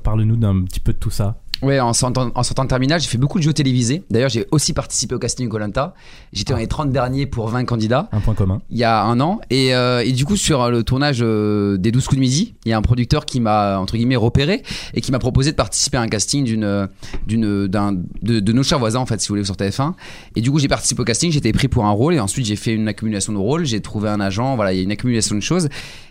[0.03, 1.41] Parle-nous d'un petit peu de tout ça.
[1.63, 4.03] Ouais, en sortant, en sortant de terminale, j'ai fait beaucoup de jeux télévisés.
[4.09, 5.93] D'ailleurs, j'ai aussi participé au casting Colanta.
[6.33, 8.09] J'étais dans les 30 derniers pour 20 candidats.
[8.11, 8.61] Un point commun.
[8.69, 9.39] il y a un an.
[9.49, 12.69] Et, euh, et du coup, sur le tournage euh, des 12 coups de midi, il
[12.69, 15.97] y a un producteur qui m'a, entre guillemets, repéré et qui m'a proposé de participer
[15.97, 16.89] à un casting d'une,
[17.27, 19.93] d'une, d'un, de, de nos chers voisins, en fait, si vous voulez, sur TF1.
[20.35, 22.55] Et du coup, j'ai participé au casting, été pris pour un rôle et ensuite j'ai
[22.55, 25.35] fait une accumulation de rôles, j'ai trouvé un agent, voilà, il y a une accumulation
[25.35, 25.69] de choses.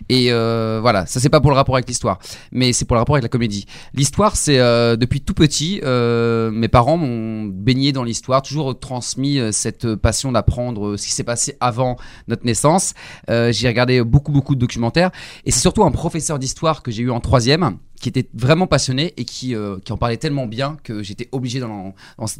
[0.09, 2.19] Et euh, voilà, ça c'est pas pour le rapport avec l'histoire,
[2.51, 3.65] mais c'est pour le rapport avec la comédie.
[3.93, 5.42] L'histoire, c'est euh, depuis tout petit,
[5.83, 11.07] euh, mes parents m'ont baigné dans l'histoire, toujours transmis euh, cette passion d'apprendre euh, ce
[11.07, 12.93] qui s'est passé avant notre naissance.
[13.27, 15.11] J'ai regardé beaucoup beaucoup de documentaires
[15.45, 19.13] et c'est surtout un professeur d'histoire que j'ai eu en troisième qui était vraiment passionné
[19.17, 21.93] et qui, qui en parlait tellement bien que j'étais obligé d'en,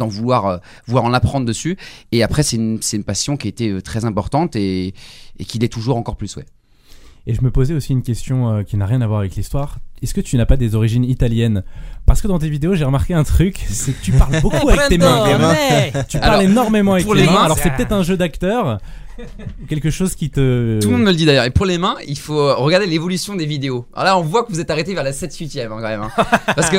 [0.07, 1.77] vouloir, vouloir en apprendre dessus.
[2.11, 4.93] Et après, c'est une, c'est une passion qui a été très importante et,
[5.39, 6.45] et qui l'est toujours encore plus, ouais.
[7.25, 9.77] Et je me posais aussi une question euh, qui n'a rien à voir avec l'histoire.
[10.01, 11.63] Est-ce que tu n'as pas des origines italiennes?
[12.05, 14.89] Parce que dans tes vidéos, j'ai remarqué un truc, c'est que tu parles beaucoup avec
[14.89, 15.23] tes mains.
[16.09, 17.31] Tu parles Alors, énormément avec les mains.
[17.31, 18.79] mains, Alors c'est peut-être un jeu d'acteur,
[19.67, 20.79] quelque chose qui te.
[20.81, 21.45] Tout le monde me le dit d'ailleurs.
[21.45, 23.85] Et pour les mains, il faut regarder l'évolution des vidéos.
[23.93, 26.01] Alors là, on voit que vous êtes arrêté vers la 7-8ème hein, quand même.
[26.01, 26.11] hein.
[26.55, 26.77] Parce que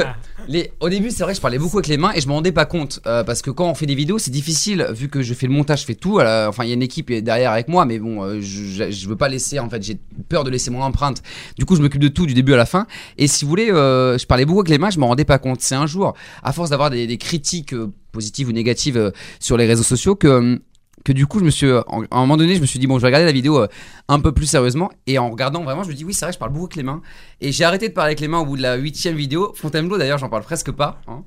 [0.49, 2.35] les, au début, c'est vrai que je parlais beaucoup avec les mains et je m'en
[2.35, 3.01] rendais pas compte.
[3.07, 5.53] euh, parce que quand on fait des vidéos, c'est difficile vu que je fais le
[5.53, 6.19] montage, je fais tout.
[6.19, 9.09] euh, enfin, il y a une équipe derrière avec moi, mais bon, euh, je, je,
[9.09, 9.59] veux pas laisser.
[9.59, 9.97] En fait, j'ai
[10.29, 11.23] peur de laisser mon empreinte.
[11.59, 12.87] Du coup, je m'occupe de tout du début à la fin.
[13.17, 15.39] Et si vous voulez, euh, je parlais beaucoup avec les mains, je m'en rendais pas
[15.39, 15.61] compte.
[15.63, 17.75] C'est un jour, à force d'avoir des, des critiques
[18.13, 20.59] positives ou négatives sur les réseaux sociaux, que hum,
[21.05, 22.87] que du coup je me suis euh, à un moment donné je me suis dit
[22.87, 23.69] bon je vais regarder la vidéo euh,
[24.09, 24.91] un peu plus sérieusement.
[25.07, 26.83] Et en regardant vraiment je me dis oui c'est vrai je parle beaucoup avec les
[26.83, 27.03] mains.
[27.41, 29.53] Et j'ai arrêté de parler avec les mains au bout de la huitième vidéo.
[29.55, 31.23] Fontainebleau d'ailleurs j'en parle presque pas hein.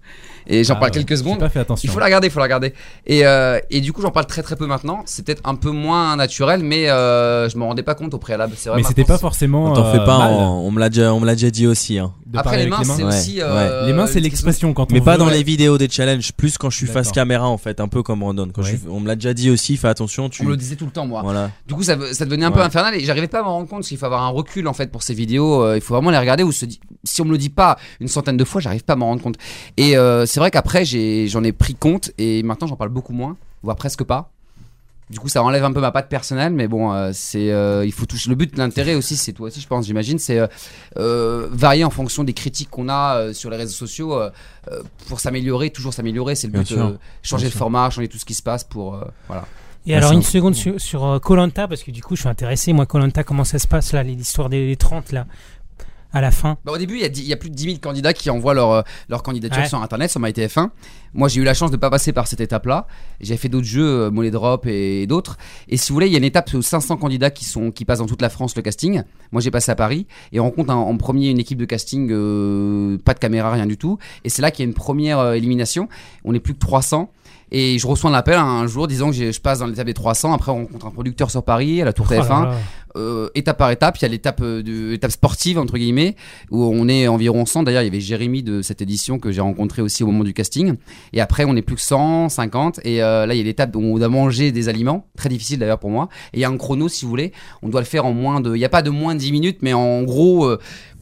[0.47, 1.87] Et j'en Ah parle ouais, quelques secondes pas fait attention.
[1.87, 2.73] il faut la regarder il faut la regarder
[3.05, 5.71] et, euh, et du coup j'en parle très très peu maintenant c'est peut-être un peu
[5.71, 9.03] moins naturel mais euh, je m'en rendais pas compte au préalable c'est vrai Mais c'était
[9.03, 9.65] pas forcément.
[9.65, 11.49] On t'en fais euh, pas, mal on, on me l'a déjà, on me l'a déjà
[11.51, 11.99] dit aussi.
[11.99, 12.13] Hein.
[12.25, 13.43] de après parler les mains c'est Ouais, aussi ouais.
[13.43, 15.33] euh, Les mains, c'est l'expression quand on Mais pas dans ouais.
[15.33, 18.19] les vidéos des challenges, plus quand je suis face caméra en fait, un peu comme
[18.21, 18.47] Brandon.
[18.53, 20.41] Quand on me l'a déjà dit aussi, fais attention, tu.
[20.43, 21.51] on me le disait tout le temps moi Voilà.
[21.67, 23.79] Du coup, ça, ça devenait un peu infernal et j'arrivais pas à m'en rendre compte
[23.79, 25.63] parce qu'il faut avoir un recul en fait pour ces vidéos.
[25.63, 28.37] euh, il faut vraiment les regarder ou si on me le dit pas une centaine
[28.37, 29.35] de fois, j'arrive pas à m'en rendre compte.
[29.77, 33.38] Et euh, c'est vrai qu'après, j'en ai pris compte et maintenant j'en parle beaucoup moins,
[33.63, 34.29] voire presque pas.
[35.09, 37.91] Du coup, ça enlève un peu ma patte personnelle, mais bon, euh, c'est, euh, il
[37.91, 38.29] faut toucher.
[38.29, 40.39] Le but de l'intérêt aussi, c'est toi aussi, je pense, j'imagine, c'est
[40.99, 44.15] euh, varier en fonction des critiques qu'on a euh, sur les réseaux sociaux
[45.07, 46.35] pour s'améliorer, toujours s'améliorer.
[46.35, 46.67] C'est le Bien but.
[46.67, 46.97] sûr.
[47.23, 47.57] changer sûr.
[47.57, 49.45] format, changer tout ce qui se passe pour euh, voilà.
[49.88, 52.73] Et alors une un- seconde sur, sur Colanta parce que du coup je suis intéressé
[52.73, 55.25] moi Colanta comment ça se passe là l'histoire des, des 30 là?
[56.14, 56.58] À la fin.
[56.66, 58.14] Bah, au début, il y, a dix- il y a plus de 10 000 candidats
[58.14, 59.68] qui envoient leur, euh, leur candidature Ouais.
[59.68, 60.70] sur Internet, sur MyTF1.
[61.14, 62.88] Moi, j'ai eu la chance de ne pas passer par cette étape-là.
[63.20, 65.38] J'ai fait d'autres jeux, euh, Mollet Drop et, d'autres.
[65.68, 67.84] Et si vous voulez, il y a une étape où 500 candidats qui, sont, qui
[67.86, 69.03] passent dans toute la France le casting.
[69.32, 70.08] Moi, j'ai passé à Paris.
[70.32, 73.66] Et on rencontre un- en premier une équipe de casting, euh, pas de caméra, rien
[73.66, 73.97] du tout.
[74.24, 75.89] Et c'est là qu'il y a une première euh, élimination.
[76.24, 77.12] On n'est plus que 300.
[77.49, 80.34] Et je reçois un appel un jour disant que je passe dans l'étape des 300.
[80.34, 82.55] Après, on rencontre un producteur sur Paris, à la Tour Oh là TF1 là.
[82.97, 83.97] Euh, étape par étape.
[83.97, 86.15] Il y a l'étape euh, sportive entre guillemets
[86.51, 87.63] où on est environ 100.
[87.63, 90.33] D'ailleurs, il y avait Jérémy de cette édition que j'ai rencontré aussi au moment du
[90.33, 90.75] casting.
[91.13, 92.81] Et après, on est plus que 100, 50.
[92.83, 95.59] Et euh, là, il y a l'étape où on doit manger des aliments, très difficile
[95.59, 96.09] d'ailleurs pour moi.
[96.33, 97.31] Et il y a un chrono, si vous voulez.
[97.61, 98.55] On doit le faire en moins de.
[98.55, 100.49] Il n'y a pas de moins de 10 minutes, mais en gros,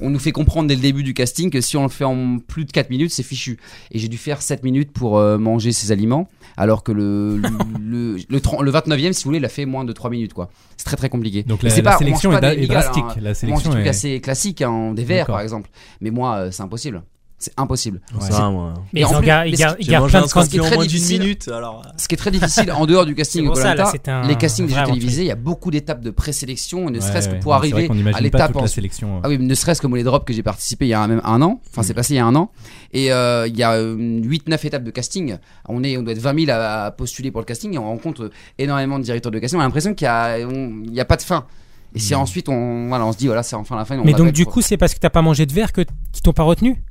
[0.01, 2.39] on nous fait comprendre dès le début du casting que si on le fait en
[2.39, 3.57] plus de 4 minutes, c'est fichu.
[3.91, 6.27] Et j'ai dû faire 7 minutes pour euh, manger ces aliments,
[6.57, 9.65] alors que le, le, le, le, 30 le 29e, si vous voulez, il a fait
[9.65, 10.49] moins de 3 minutes, quoi.
[10.77, 11.43] C'est très très compliqué.
[11.43, 13.03] Donc la, la pas- sélection est, drastique.
[13.07, 13.15] hein.
[13.21, 13.89] La On mange des sélection trucs est.
[13.89, 15.69] assez classiques, hein, des verres par exemple.
[16.01, 17.01] Mais moi, euh, c'est impossible.
[17.45, 18.01] C'est impossible.
[18.19, 18.73] Ça, C'est- moi.
[18.91, 21.83] Mais ils en plus- gar- mais ils gardent plein de en moins d'une minute, alors.
[21.95, 24.35] Ce qui est très difficile en dehors du casting C'est ça, là, c'est un les
[24.35, 27.37] castings vrai télévisés, il y a beaucoup d'étapes de présélection, ne Ouais, serait-ce ouais.
[27.37, 29.21] que pour C'est arriver à l'étape en- sélection.
[29.23, 31.41] Ah oui, ne serait-ce que Mollet Drop que j'ai participé il y a même un
[31.43, 31.95] an, enfin c'est Mm.
[31.95, 32.49] passé il y a un an,
[32.93, 35.37] et euh, il y a 8-9 étapes de casting,
[35.69, 37.83] on, est, on doit être 20 000 à, à postuler pour le casting et on
[37.85, 41.45] rencontre énormément de directeurs de casting, on a l'impression qu'il n'y a, pas de fin.
[41.93, 42.17] Et si Mm.
[42.17, 43.97] ensuite on, voilà, on se dit voilà c'est enfin la fin.
[43.97, 45.81] on Mais donc du coup c'est parce que t'as pas mangé de verre que
[46.11, 46.81] qui t'ont pas retenu?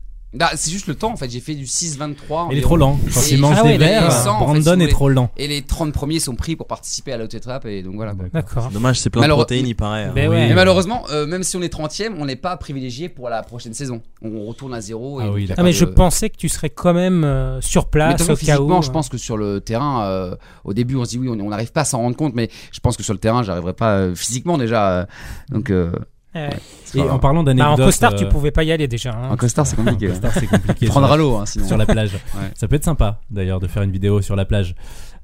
[0.56, 1.94] C'est juste le temps en fait, j'ai fait du 6-23.
[1.98, 2.60] Il est environ.
[2.62, 2.98] trop lent.
[3.12, 5.30] Quand il mange Ah des verres, les 100, en fait, si Brandon est trop lent.
[5.36, 8.14] Et les 30 premiers sont pris pour participer à l'autre étape et donc voilà.
[8.32, 8.70] D'accord.
[8.70, 10.04] Dommage, c'est plein de protéines, il paraît.
[10.04, 10.12] hein.
[10.14, 10.28] Ben.
[10.30, 13.74] Mais malheureusement, euh, même si on est 30ème, on n'est pas privilégié pour la prochaine
[13.74, 14.02] saison.
[14.22, 15.20] On retourne à zéro.
[15.20, 15.54] Et Ah.
[15.58, 18.32] Ah mais je pensais que tu serais quand même euh, sur Mais place au cas
[18.32, 18.36] où.
[18.36, 18.92] physiquement, je euh.
[18.92, 21.72] pense que sur le terrain, euh, au début, on se dit oui, on on n'arrive
[21.72, 24.14] pas à s'en rendre compte, mais je pense que sur le terrain, j'arriverai pas euh,
[24.14, 24.90] physiquement déjà.
[25.00, 25.04] euh,
[25.50, 25.92] donc, euh,
[26.34, 26.50] Ouais.
[26.84, 27.80] c'est Et pas en parlant Bah, d'anecdotes.
[27.80, 29.10] en costard tu euh, pouvais pas y aller déjà.
[29.12, 29.30] hein.
[29.30, 30.08] en costard, c'est compliqué.
[30.08, 30.86] En costard, c'est compliqué.
[30.86, 31.66] Prendre à l'eau, hein, sinon.
[31.66, 32.12] sur la plage.
[32.34, 32.50] Ouais.
[32.54, 34.74] Ça peut être sympa d'ailleurs de faire une vidéo sur la plage.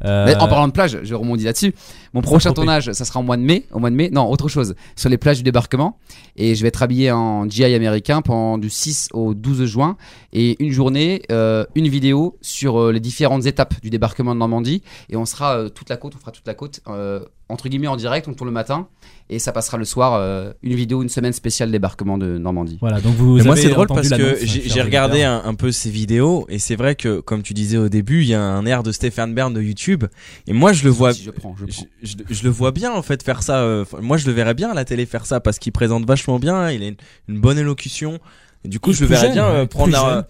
[0.05, 1.75] Euh, Mais en parlant de plage, je rebondis là-dessus.
[2.15, 3.67] Mon prochain tournage, ça sera en mois de mai.
[3.73, 5.99] Au mois de mai, non, autre chose, sur les plages du débarquement.
[6.37, 9.97] Et je vais être habillé en GI américain pendant du 6 au 12 juin.
[10.33, 14.83] Et une journée, euh, une vidéo sur euh, les différentes étapes du débarquement de Normandie.
[15.11, 17.21] Et on sera euh, toute la côte, on fera toute la côte, euh,
[17.51, 18.89] entre guillemets en direct, on tourne le matin.
[19.29, 22.79] Et ça passera le soir, euh, une vidéo, une semaine spéciale débarquement de Normandie.
[22.81, 25.71] Voilà, donc vous Mais moi c'est drôle parce que j'ai j'ai regardé un, un peu
[25.71, 28.67] ces vidéos et c'est vrai que comme tu disais au début, il y a un
[28.67, 30.05] air de Stéphane Bern de YouTube
[30.49, 31.85] et moi je le vois Si je prends, je prends.
[32.03, 33.59] je, je- je le vois bien en fait faire ça.
[33.61, 36.39] euh, moi je le verrais bien à la télé faire ça parce qu'il présente vachement
[36.41, 36.97] bien, il a une,
[37.29, 38.19] une bonne élocution.
[38.65, 40.25] Et du coup Et je le verrais jeune, bien euh, prendre la, jeune.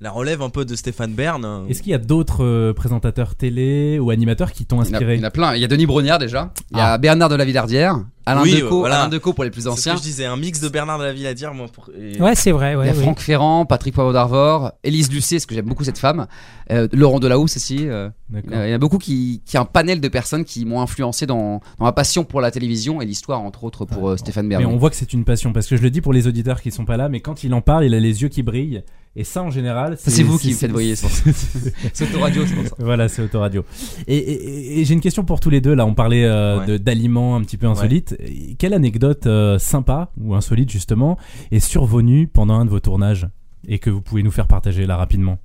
[0.00, 1.66] La relève un peu de Stéphane Bern.
[1.68, 4.92] Est-ce qu'il y a d'autres euh, présentateurs télé ou animateurs qui t'ont Il y, en
[4.92, 5.54] a, inspiré il y en a plein.
[5.54, 6.52] Il y a Denis Brognard déjà.
[6.70, 6.98] Il y a Ah.
[6.98, 7.98] Bernard de la Villardière.
[8.26, 9.00] Alain Oui, Decaux, voilà.
[9.00, 9.92] Alain Decaux pour les plus C'est ce anciens.
[9.94, 11.66] que je disais, un mix de Bernard de la moi.
[11.72, 12.72] Pour, et- Ouais, c'est vrai.
[12.72, 13.02] Il Ouais, y a oui.
[13.02, 16.26] Franck Ferrand, Patrick Poivre d'Arvor, Élise Lucet, parce que j'aime beaucoup cette femme,
[16.70, 17.88] euh, Laurent Delahousse aussi.
[17.88, 20.80] euh, il y en a beaucoup qui, qui a un panel de personnes qui m'ont
[20.80, 24.46] influencé dans, dans ma passion pour la télévision et l'histoire, entre autres, pour euh, Stéphane
[24.46, 24.72] Mais Bern.
[24.72, 26.70] on voit que c'est une passion parce que je le dis pour les auditeurs qui
[26.70, 28.82] sont pas là, mais quand il en parle, il a les yeux qui brillent
[29.16, 29.96] et ça en général.
[29.98, 31.30] C'est vous qui me faites briller, c'est pour ça.
[31.92, 32.74] C'est autoradio, c'est pour ça.
[32.78, 33.64] Voilà, c'est autoradio.
[34.06, 35.74] Et, et, j'ai une question pour tous les deux.
[35.74, 36.78] Là, on parlait euh, Ouais.
[36.78, 38.16] d'aliments un petit peu insolites.
[38.58, 41.18] Quelle anecdote euh, sympa ou insolite justement
[41.50, 43.26] est survenue pendant un de vos tournages
[43.68, 45.38] et que vous pouvez nous faire partager là rapidement?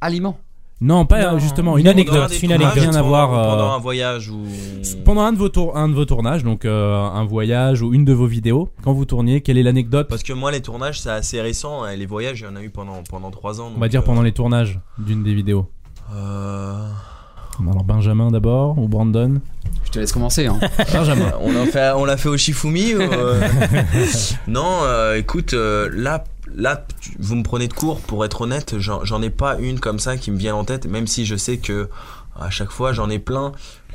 [0.00, 0.38] Aliment.
[0.80, 2.30] Non, pas Non, euh, justement une anecdote.
[2.42, 2.74] une anecdote.
[2.74, 3.30] Rien à voir.
[3.30, 4.44] pendant, euh, un voyage ou
[5.06, 8.04] Pendant un de vos tour- un de vos tournages, donc euh, un voyage ou une
[8.04, 10.06] de vos vidéos, quand vous tourniez, quelle est l'anecdote?
[10.08, 11.84] Parce que moi, les tournages, c'est assez récent.
[11.84, 13.72] hein, et Les voyages, il y en a eu pendant, pendant 3 ans.
[13.74, 15.66] On va dire pendant les tournages d'une des vidéos.
[16.14, 16.86] Euh,
[17.60, 19.40] Alors Benjamin d'abord ou Brandon?
[19.84, 20.46] Je te laisse commencer.
[20.46, 20.58] Hein.
[20.92, 21.32] Benjamin.
[21.40, 22.94] on l'a fait, on l'a fait au Shifumi.
[22.94, 23.40] ou, euh,
[24.46, 26.22] non, euh, écoute, euh, là,
[26.56, 26.84] là,
[27.20, 28.00] vous me prenez de court.
[28.00, 30.86] Pour être honnête, j'en ai pas une comme ça qui me vient en tête.
[30.86, 31.88] Même si je sais que
[32.38, 33.52] à chaque fois, j'en ai plein.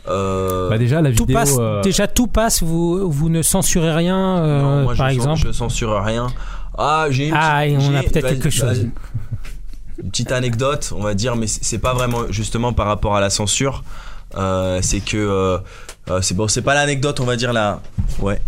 [0.07, 1.37] Euh, Bah déjà la Tout vidéo.
[1.37, 5.13] passe, euh, déjà tout passe, vous, vous ne censurez rien, euh, non, moi, par je,
[5.15, 5.39] exemple.
[5.45, 6.27] je censure rien.
[6.77, 8.87] Ah, j'ai une Ah, et petite- on a peut-être bah, quelque bah, chose.
[10.03, 13.29] Une petite anecdote, on va dire, mais c'est pas vraiment justement par rapport à la
[13.29, 13.83] censure.
[14.35, 15.59] Euh, c'est que euh,
[16.21, 17.81] c'est bon, c'est pas l'anecdote, on va dire là.
[18.19, 18.41] Ouais.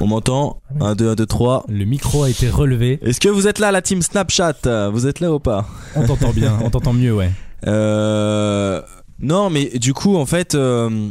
[0.00, 1.64] On m'entend 1, 2, 1, 2, 3.
[1.68, 2.98] Le micro a été relevé.
[3.02, 4.90] Est-ce que vous êtes là, la team Snapchat?
[4.92, 5.66] Vous êtes là ou pas?
[5.96, 7.30] On t'entend bien, on t'entend mieux, ouais.
[7.66, 8.80] Euh,
[9.20, 11.08] Non, mais du coup, en fait, euh,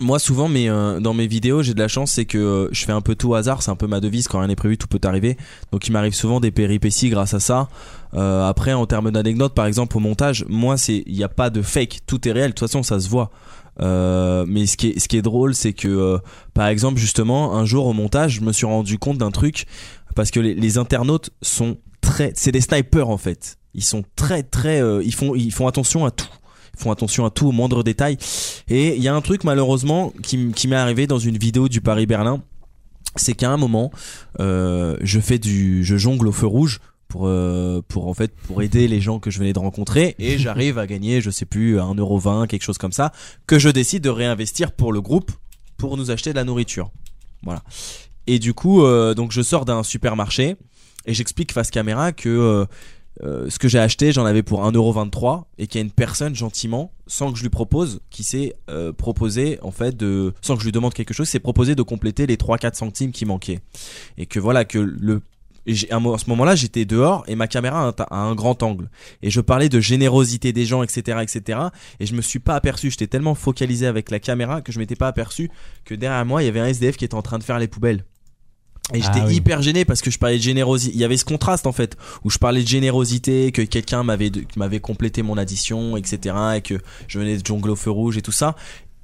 [0.00, 2.84] moi, souvent, mais, euh, dans mes vidéos, j'ai de la chance, c'est que euh, je
[2.84, 3.62] fais un peu tout au hasard.
[3.62, 4.26] C'est un peu ma devise.
[4.28, 5.36] Quand rien n'est prévu, tout peut arriver.
[5.72, 7.68] Donc, il m'arrive souvent des péripéties grâce à ça.
[8.14, 11.50] Euh, après, en termes d'anecdotes, par exemple, au montage, moi, c'est il n'y a pas
[11.50, 12.00] de fake.
[12.06, 12.50] Tout est réel.
[12.50, 13.30] De toute façon, ça se voit.
[13.80, 16.18] Euh, mais ce qui est, drôle, c'est que, euh,
[16.54, 19.66] par exemple, justement, un jour au montage, je me suis rendu compte d'un truc
[20.14, 23.58] parce que les, internautes sont très, c'est des snipers en fait.
[23.74, 26.28] Ils sont très très, euh, ils font, attention à tout.
[26.76, 28.16] Ils font attention à tout, au moindre détail.
[28.68, 32.06] Et il y a un truc malheureusement qui, m'est arrivé dans une vidéo du Paris
[32.06, 32.42] Berlin,
[33.16, 33.90] c'est qu'à un moment,
[34.38, 36.80] je fais du, je jongle au feu rouge
[37.10, 40.14] pour euh, pour en fait pour aider les gens que je venais de rencontrer.
[40.18, 43.12] Et j'arrive à gagner je sais plus 1,20€ quelque chose comme ça
[43.46, 45.30] que je décide de réinvestir pour le groupe
[45.76, 46.90] pour nous acheter de la nourriture.
[47.42, 47.62] Voilà.
[48.26, 50.56] Et du coup euh, donc je sors d'un supermarché
[51.04, 52.66] et j'explique face caméra que
[53.22, 56.34] euh, ce que j'ai acheté j'en avais pour 1,23€ et qu'il y a une personne
[56.34, 60.60] gentiment sans que je lui propose qui s'est euh, proposé en fait de sans que
[60.60, 63.60] je lui demande quelque chose s'est proposé de compléter les 3-4 centimes qui manquaient.
[64.16, 65.20] Et que voilà que le
[65.70, 68.90] et à ce moment-là, j'étais dehors et ma caméra a un, grand angle.
[69.22, 71.58] Et je parlais de générosité des gens, etc., etc.
[72.00, 72.90] Et je me suis pas aperçu.
[72.90, 75.50] J'étais tellement focalisé avec la caméra que je m'étais pas aperçu
[75.84, 77.68] que derrière moi, il y avait un SDF qui était en train de faire les
[77.68, 78.04] poubelles.
[78.92, 79.36] Et Ah j'étais oui.
[79.36, 80.94] hyper gêné parce que je parlais de générosité.
[80.94, 84.80] Il y avait ce contraste en fait où je parlais de générosité, que quelqu'un m'avait
[84.80, 86.34] complété mon addition, etc.
[86.56, 86.74] Et que
[87.06, 88.56] je venais de jongler au feu rouge et tout ça.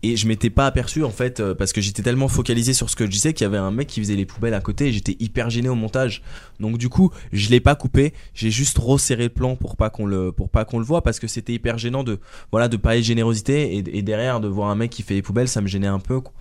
[0.02, 2.94] Et je m'étais pas aperçu en fait euh, parce que j'étais tellement focalisé sur ce
[2.96, 4.92] que je disais qu'il y avait un mec qui faisait les poubelles à côté et
[4.92, 6.22] j'étais hyper gêné au montage.
[6.60, 10.04] Donc du coup, je l'ai pas coupé, j'ai juste resserré le plan pour pas qu'on
[10.06, 12.20] le pour pas qu'on le voit parce que c'était hyper gênant de
[12.52, 15.22] voilà de parler de générosité et, et derrière de voir un mec qui fait les
[15.22, 16.20] poubelles, ça me gênait un peu.
[16.20, 16.32] quoi.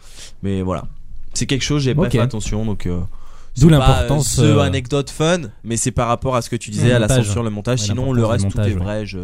[0.44, 0.86] Mais voilà,
[1.34, 2.12] c'est quelque chose j'ai pas Ok.
[2.12, 2.86] fait attention donc.
[2.86, 3.00] euh,
[3.58, 6.92] D'où pas, l'importance, euh, anecdote fun, mais c'est par rapport à ce que tu disais
[6.92, 7.80] à la censure, le montage.
[7.80, 8.84] Ouais, Sinon, le reste, montage, tout est ouais.
[8.84, 9.06] vrai.
[9.06, 9.20] Je...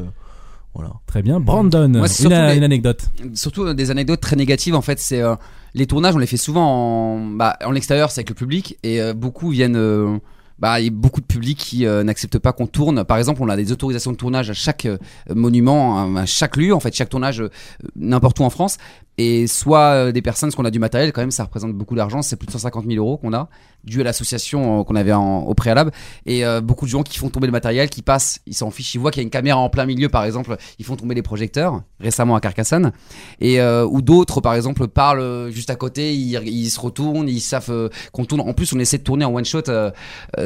[0.73, 0.91] Voilà.
[1.07, 1.39] Très bien.
[1.39, 3.09] Brandon, Moi, une, les- une anecdote.
[3.33, 4.99] Surtout euh, des anecdotes très négatives en fait.
[4.99, 5.35] C'est euh,
[5.73, 9.01] les tournages, on les fait souvent en, bah, en extérieur, c'est avec le public et
[9.01, 9.75] euh, beaucoup viennent.
[9.75, 10.17] euh,
[10.59, 13.03] bah, il y a beaucoup de public qui euh, n'acceptent pas qu'on tourne.
[13.03, 14.97] Par exemple, on a des autorisations de tournage à chaque euh,
[15.33, 17.49] monument, hein, à chaque lieu, en fait, chaque tournage euh,
[17.95, 18.77] n'importe où en France.
[19.17, 21.95] Et soit euh, des personnes, parce qu'on a du matériel, quand même, ça représente beaucoup
[21.95, 22.21] d'argent.
[22.21, 23.49] C'est plus de 150 000 euros qu'on a
[23.83, 25.91] dû à l'association euh, qu'on avait au préalable.
[26.25, 28.95] Et euh, beaucoup de gens qui font tomber le matériel, qui passent, ils s'en fichent,
[28.95, 31.15] ils voient qu'il y a une caméra en plein milieu, par exemple, ils font tomber
[31.15, 32.91] les projecteurs, récemment à Carcassonne.
[33.39, 37.27] Et euh, ou d'autres, par exemple, parlent euh, juste à côté, ils, ils se retournent,
[37.29, 38.41] ils savent qu'on tourne.
[38.41, 39.63] En plus, on essaie de tourner en one shot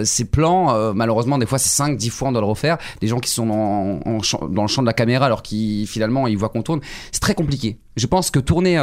[0.04, 0.94] ces plans.
[0.94, 2.78] malheureusement, des fois, c'est 5, 10 fois on doit le refaire.
[3.02, 4.00] Des gens qui sont en-
[4.50, 6.82] dans le champ de la caméra alors qu'ils finalement ils voient qu'on tourne.
[7.12, 7.80] C'est très compliqué.
[7.98, 8.78] Je pense que tourner.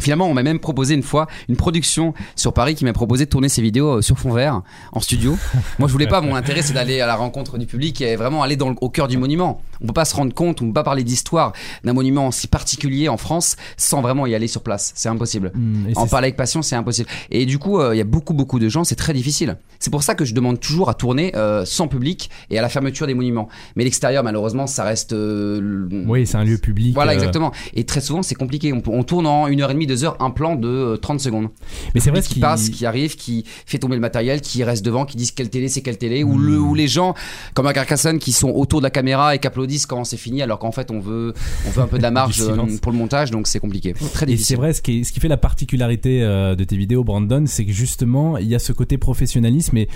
[0.00, 3.30] Finalement, on m'a même proposé une fois une production sur Paris qui m'a proposé de
[3.30, 5.36] tourner ses vidéos euh, sur fond vert en studio.
[5.80, 6.20] Moi, je voulais pas.
[6.20, 8.90] Mon intérêt, c'est d'aller à la rencontre du public et vraiment aller dans le- au
[8.90, 9.60] cœur du monument.
[9.82, 13.08] On peut pas se rendre compte, on peut pas parler d'histoire d'un monument si particulier
[13.08, 14.92] en France sans vraiment y aller sur place.
[14.94, 15.52] C'est impossible.
[15.88, 17.08] Et En parler avec passion, c'est impossible.
[17.32, 19.56] Et du coup, euh, il y a beaucoup, beaucoup de gens, c'est très difficile.
[19.80, 22.68] C'est pour ça que je demande toujours à tourner euh, sans public et à la
[22.68, 23.48] fermeture des monuments.
[23.74, 25.12] Mais l'extérieur, malheureusement, ça reste.
[25.12, 26.94] euh, Oui, c'est un lieu public.
[26.94, 27.52] Voilà, exactement.
[27.74, 28.72] Et très souvent, c'est compliqué.
[28.72, 31.18] On, on tourne en une heure et demie, deux heures, un plan de euh, 30
[31.18, 31.48] secondes.
[31.94, 34.84] Mais c'est vrai ce qui passe, qui arrive, qui fait tomber le matériel, qui reste
[34.84, 36.46] devant, qui disent quelle télé c'est quelle télé, ou, Hmm.
[36.46, 37.14] le, ou les gens,
[37.54, 40.42] comme à Carcassonne, qui sont autour de la caméra et qui applaudissent quand c'est fini,
[40.42, 41.34] alors qu'en fait, on veut,
[41.66, 43.94] on veut un peu de la marge euh, pour le montage, donc c'est compliqué.
[43.94, 44.56] Très Et c'est difficile.
[44.58, 47.64] vrai, ce qui, est- ce qui fait la particularité euh, de tes vidéos, Brandon, c'est
[47.64, 49.76] que justement, il y a ce côté professionnalisme.
[49.78, 49.88] Et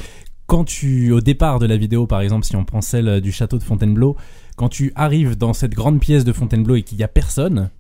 [0.47, 3.33] quand tu, au départ de la vidéo, par exemple, si on prend celle euh, du
[3.33, 4.17] château de Fontainebleau,
[4.57, 7.71] quand tu arrives dans cette grande pièce de Fontainebleau et qu'il n'y a personne,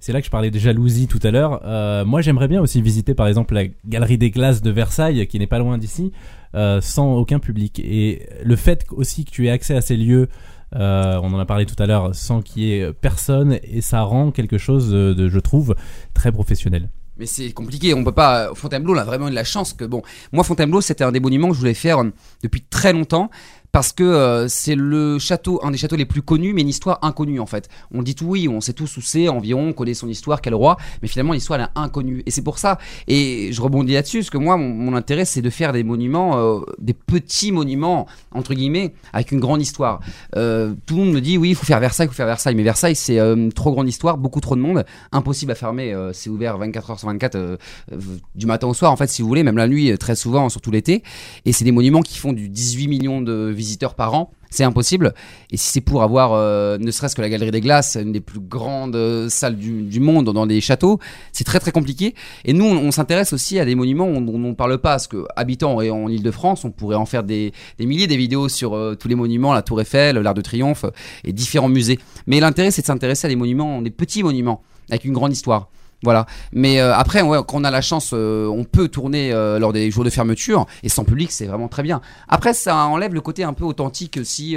[0.00, 1.60] c'est là que je parlais de jalousie tout à l'heure.
[1.64, 5.38] euh, moi, j'aimerais bien aussi visiter, par exemple, la galerie des glaces de Versailles, qui
[5.38, 6.12] n'est pas loin d'ici,
[6.54, 7.80] euh, sans aucun public.
[7.84, 10.28] Et le fait aussi que tu aies accès à ces lieux,
[10.74, 14.02] euh, on en a parlé tout à l'heure, sans qu'il y ait personne, et ça
[14.02, 15.76] rend quelque chose je trouve,
[16.14, 16.88] très professionnel.
[17.18, 18.54] Mais c'est compliqué, on peut pas.
[18.54, 20.00] Fontainebleau, on a vraiment eu de la chance que bon.
[20.32, 22.02] Moi, Fontainebleau, c'était un des monuments que je voulais faire
[22.42, 23.28] depuis très longtemps
[23.72, 26.98] parce que euh, c'est le château, un des châteaux les plus connus, mais une histoire
[27.02, 27.68] inconnue en fait.
[27.92, 30.54] On dit tout oui, on sait tous où c'est environ, on connaît son histoire, quel
[30.54, 32.22] roi, mais finalement l'histoire elle est inconnue.
[32.26, 32.78] Et c'est pour ça.
[33.06, 36.60] Et je rebondis là-dessus parce que moi, mon, intérêt, c'est de faire des monuments, euh,
[36.78, 40.00] des petits monuments entre guillemets, avec une grande histoire.
[40.36, 42.54] Euh, tout le monde me dit oui, il faut faire Versailles, il faut faire Versailles,
[42.54, 43.20] mais Versailles c'est
[43.54, 45.94] trop grande histoire, beaucoup trop de monde, impossible à fermer.
[46.12, 47.56] c'est ouvert 24 heures sur 24 euh,
[47.92, 47.98] euh,
[48.34, 50.70] du matin au soir en fait si vous voulez, même la nuit très souvent, surtout
[50.70, 51.02] l'été.
[51.44, 54.32] Et c'est des monuments qui font du 18 millions de visiteurs par an.
[54.50, 55.14] C'est impossible.
[55.52, 58.20] Et si c'est pour avoir, euh, ne serait-ce que la Galerie des Glaces, une des
[58.20, 60.98] plus grandes euh, salles du, monde dans des châteaux,
[61.32, 62.14] c'est très très compliqué.
[62.44, 65.24] Et nous, on, s'intéresse aussi à des monuments dont on ne parle pas, parce que
[65.36, 69.06] habitant en, en Ile-de-France, on pourrait en faire des, milliers des vidéos sur euh, tous
[69.06, 70.84] les monuments, la Tour Eiffel, l'Arc de Triomphe
[71.22, 72.00] et différents musées.
[72.26, 75.68] Mais l'intérêt, c'est de s'intéresser à des monuments, des petits monuments avec une grande histoire.
[76.02, 76.26] Voilà.
[76.52, 79.90] Mais euh, après, quand on a la chance, euh, on peut tourner euh, lors des
[79.90, 82.00] jours de fermeture et sans public, c'est vraiment très bien.
[82.28, 84.56] Après, ça enlève le côté un peu authentique si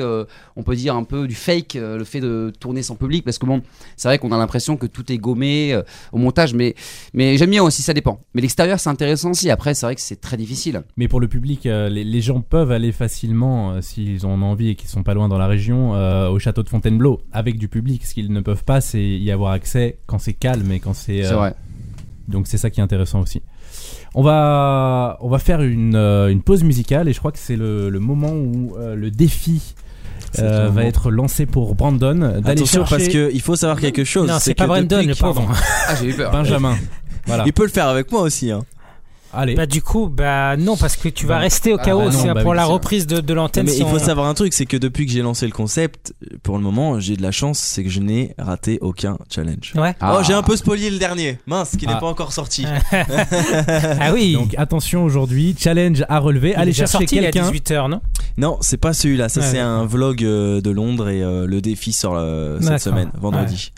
[0.55, 3.45] on peut dire un peu du fake, le fait de tourner sans public, parce que
[3.45, 3.61] bon,
[3.97, 5.79] c'est vrai qu'on a l'impression que tout est gommé
[6.11, 6.75] au montage, mais
[7.13, 8.19] mais j'aime bien aussi, ça dépend.
[8.33, 9.49] Mais l'extérieur, c'est intéressant aussi.
[9.49, 10.83] Après, c'est vrai que c'est très difficile.
[10.97, 14.89] Mais pour le public, les, les gens peuvent aller facilement, s'ils ont envie et qu'ils
[14.89, 15.91] sont pas loin dans la région,
[16.29, 18.05] au château de Fontainebleau avec du public.
[18.05, 21.32] Ce qu'ils ne peuvent pas, c'est y avoir accès quand c'est calme et quand c'est.
[21.33, 21.55] C'est vrai.
[22.27, 23.41] Donc c'est ça qui est intéressant aussi.
[24.15, 27.55] On va, on va faire une, euh, une pause musicale et je crois que c'est
[27.55, 29.73] le, le moment où euh, le défi
[30.39, 34.03] euh, va être lancé pour Brandon d'aller Attention chercher parce que il faut savoir quelque
[34.03, 34.27] chose.
[34.27, 35.51] Non, c'est pas que Brandon, pauvre.
[35.87, 36.31] Ah, j'ai eu peur.
[36.31, 36.77] Benjamin.
[37.25, 37.43] Voilà.
[37.45, 38.51] Il peut le faire avec moi aussi.
[38.51, 38.61] Hein.
[39.33, 39.55] Allez.
[39.55, 42.11] Bah du coup, bah non, parce que tu vas Bah, rester au ah, chaos bah
[42.13, 43.65] non, bah pour oui, la reprise de, de l'antenne.
[43.65, 45.51] Mais si il faut on- savoir un truc, c'est que depuis que j'ai lancé le
[45.51, 46.13] concept,
[46.43, 49.73] pour le moment, j'ai de la chance, c'est que je n'ai raté aucun challenge.
[49.75, 49.95] Ouais.
[49.99, 50.17] Ah.
[50.19, 51.99] Oh, j'ai un peu spoilé le dernier, mince, qui n'est Ah.
[51.99, 52.65] pas encore sorti.
[53.99, 54.33] Ah oui.
[54.33, 56.49] Donc attention aujourd'hui, challenge à relever.
[56.49, 57.49] Il est Allez déjà chercher sorti il y a quelqu'un.
[57.51, 58.01] 18h, non?
[58.37, 59.29] Non, c'est pas celui-là.
[59.29, 59.59] Ça, Ouais, c'est ouais.
[59.59, 63.71] un vlog euh, de Londres et euh, le défi sort euh, cette semaine, vendredi.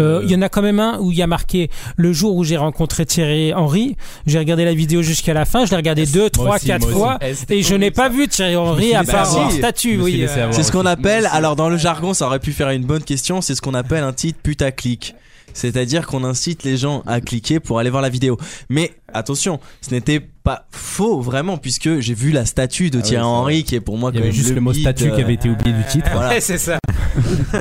[0.00, 2.12] Euh, le- Il y en a quand même un où il y a marqué le
[2.12, 3.96] jour où j'ai rencontré Thierry Henry.
[4.26, 5.64] J'ai regardé la vidéo jusqu'à la fin.
[5.64, 7.18] Je l'ai regardé deux, trois, aussi, quatre fois.
[7.48, 9.46] Et je n'ai pas vu Thierry Henry à part avoir.
[9.46, 10.00] en statut.
[10.00, 10.52] Oui, laissé euh.
[10.52, 13.40] C'est ce qu'on appelle, alors dans le jargon, ça aurait pu faire une bonne question,
[13.40, 15.14] c'est ce qu'on appelle un titre putaclic.
[15.52, 18.38] C'est-à-dire qu'on incite les gens à cliquer pour aller voir la vidéo.
[18.68, 23.24] Mais attention, ce n'était pas faux vraiment, puisque j'ai vu la statue de Ah Thierry
[23.24, 25.50] Henry, qui est pour moi Il y avait juste le mot euh, qui avait été
[25.50, 26.08] oublié du titre.
[26.12, 26.28] Voilà.
[26.30, 26.78] Ouais, c'est ça.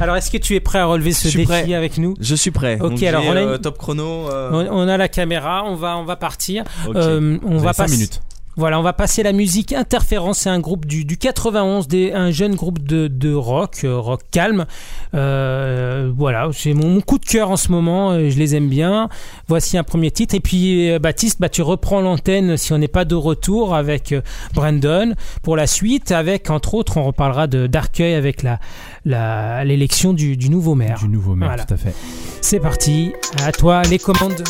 [0.00, 1.74] Alors, est-ce que tu es prêt à relever ce défi prêt.
[1.74, 2.78] avec nous Je suis prêt.
[2.80, 4.28] Ok, Donc, alors, on a une- euh, top chrono.
[4.30, 6.64] euh, on, on a la caméra, on va, on va partir.
[6.94, 7.92] Euh, on Vous va passer.
[7.94, 8.20] minutes.
[8.56, 10.40] Voilà, on va passer la musique Interférence.
[10.40, 14.20] C'est un groupe du, du 91, des, un jeune groupe de, de rock, euh, rock
[14.30, 14.66] calme.
[15.14, 18.10] Euh, voilà, c'est mon, mon coup de cœur en ce moment.
[18.10, 19.08] euh, Je les aime bien.
[19.48, 20.34] Voici un premier titre.
[20.34, 24.14] Et puis, Baptiste, bah, tu reprends l'antenne si on n'est pas de retour avec
[24.52, 26.12] Brandon pour la suite.
[26.12, 28.58] Avec, entre autres, on reparlera de d'Arcueil avec la
[29.06, 30.98] la- l'élection du, du nouveau maire.
[30.98, 31.64] Du nouveau maire, Voilà.
[31.64, 31.94] tout à fait.
[32.42, 33.12] C'est parti.
[33.42, 34.42] À toi, les commandes.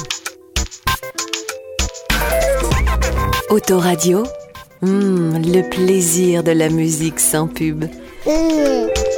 [3.51, 4.23] Autoradio,
[4.81, 7.85] Hmm, le plaisir de la musique sans pub.
[8.25, 9.10] Le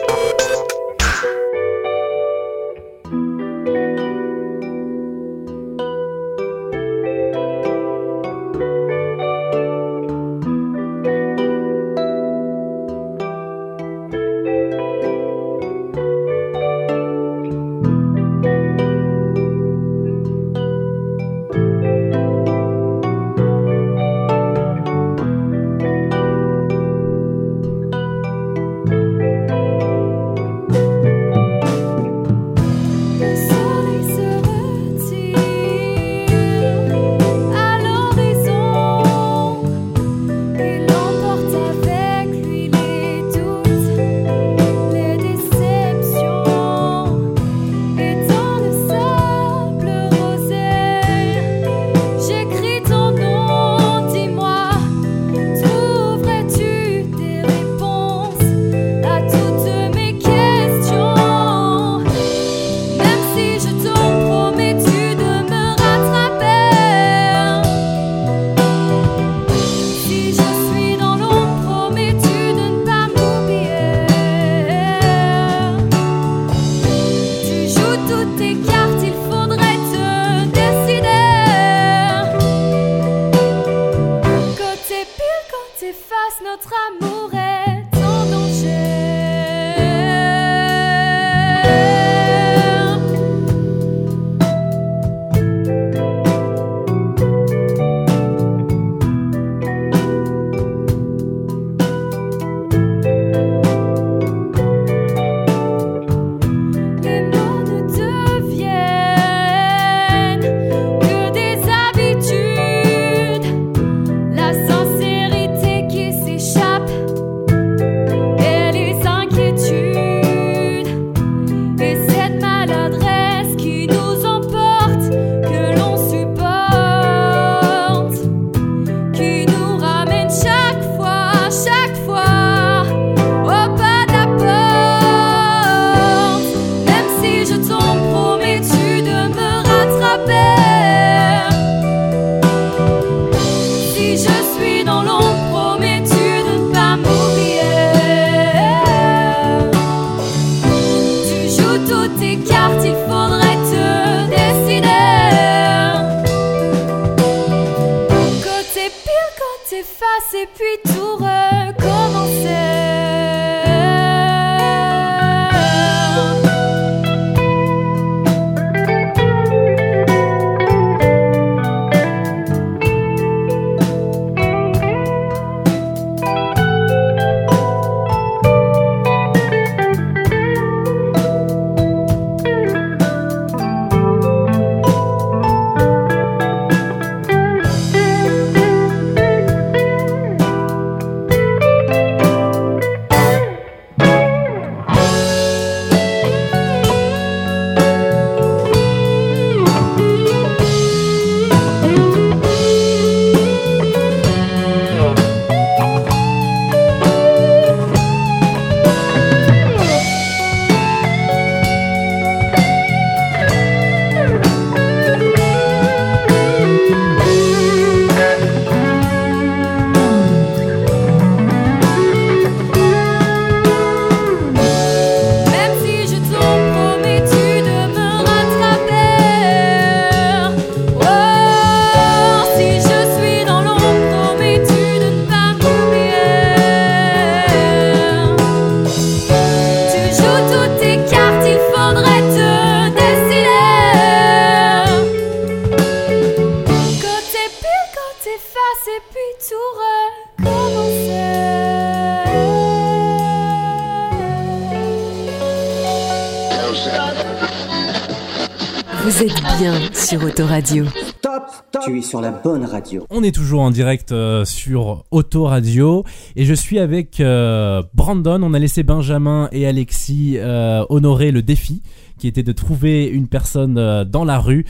[262.12, 263.06] sur.
[263.10, 266.04] On est toujours en direct euh, sur Autoradio
[266.36, 268.42] et je suis avec euh, Brandon.
[268.42, 271.82] On a laissé Benjamin et Alexis euh, honorer le défi
[272.18, 274.64] qui était de trouver une personne dans la rue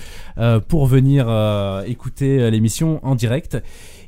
[0.69, 1.29] pour venir
[1.87, 3.59] écouter l'émission en direct.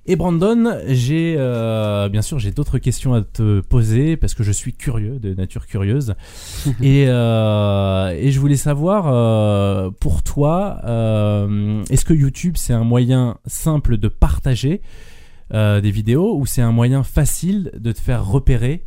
[0.07, 4.53] Et Brandon, j'ai euh, bien sûr j'ai d'autres questions à te poser parce que je
[4.53, 6.15] suis curieux, de nature curieuse.
[6.83, 10.81] et, euh, et je voulais savoir euh, pour toi,
[11.89, 14.83] est-ce que YouTube c'est un moyen simple de partager
[15.51, 18.87] des vidéos ou c'est un moyen facile de te faire repérer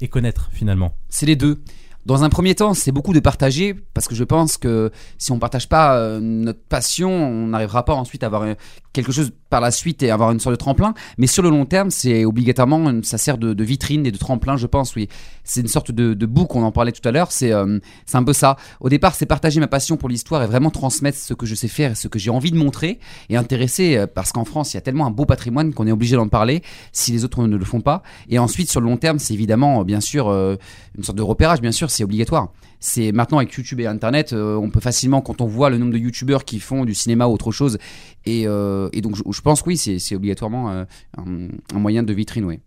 [0.00, 0.96] et connaître finalement?
[1.08, 1.62] C'est les deux.
[2.04, 5.38] Dans un premier temps, c'est beaucoup de partager parce que je pense que si on
[5.38, 8.44] partage pas notre passion, on n'arrivera pas ensuite à avoir
[8.92, 10.94] quelque chose par la suite et avoir une sorte de tremplin.
[11.18, 14.66] Mais sur le long terme, c'est obligatoirement, ça sert de, vitrine et de tremplin, je
[14.66, 15.08] pense, oui.
[15.44, 18.24] C'est une sorte de, boucle, on en parlait tout à l'heure, c'est euh, c'est un
[18.24, 18.56] peu ça.
[18.80, 21.68] Au départ, c'est partager ma passion pour l'histoire et vraiment transmettre ce que je sais
[21.68, 24.76] faire et ce que j'ai envie de montrer et intéresser, euh, parce qu'en France, il
[24.76, 26.62] y a tellement un beau patrimoine qu'on est obligé d'en parler
[26.92, 28.02] si les autres ne le font pas.
[28.28, 31.60] Et ensuite, sur le long terme, c'est évidemment, euh, bien sûr, une sorte de repérage,
[31.60, 32.52] bien sûr, c'est obligatoire.
[32.84, 35.92] C'est maintenant avec YouTube et Internet, euh, on peut facilement, quand on voit le nombre
[35.92, 37.78] de YouTubeurs qui font du cinéma ou autre chose,
[38.26, 40.84] et, euh, donc je, pense que oui, c'est obligatoirement euh,
[41.16, 42.58] un, moyen de vitrine.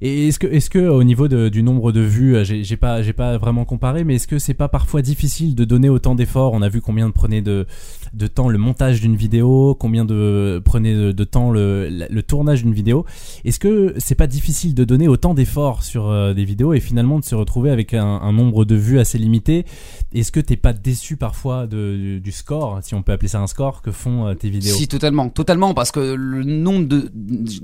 [0.00, 3.36] Et est-ce que, est-ce que au niveau du nombre de vues, j'ai pas, j'ai pas
[3.36, 6.54] vraiment comparé, mais est-ce que c'est pas parfois difficile de donner autant d'efforts?
[6.54, 7.66] On a vu combien de prenait de,
[8.12, 12.74] de temps le montage d'une vidéo, combien de prenait de, de temps le, tournage d'une
[12.74, 13.06] vidéo.
[13.44, 17.18] Est-ce que c'est pas difficile de donner autant d'efforts sur euh, des vidéos et finalement
[17.18, 19.64] de se retrouver avec un, un nombre de vues assez limité?
[20.12, 23.46] Est-ce que t'es pas déçu parfois de, du, score, si on peut appeler ça un
[23.46, 24.74] score, que font euh, tes vidéos?
[24.74, 27.10] Si, totalement, totalement, parce que le nombre de.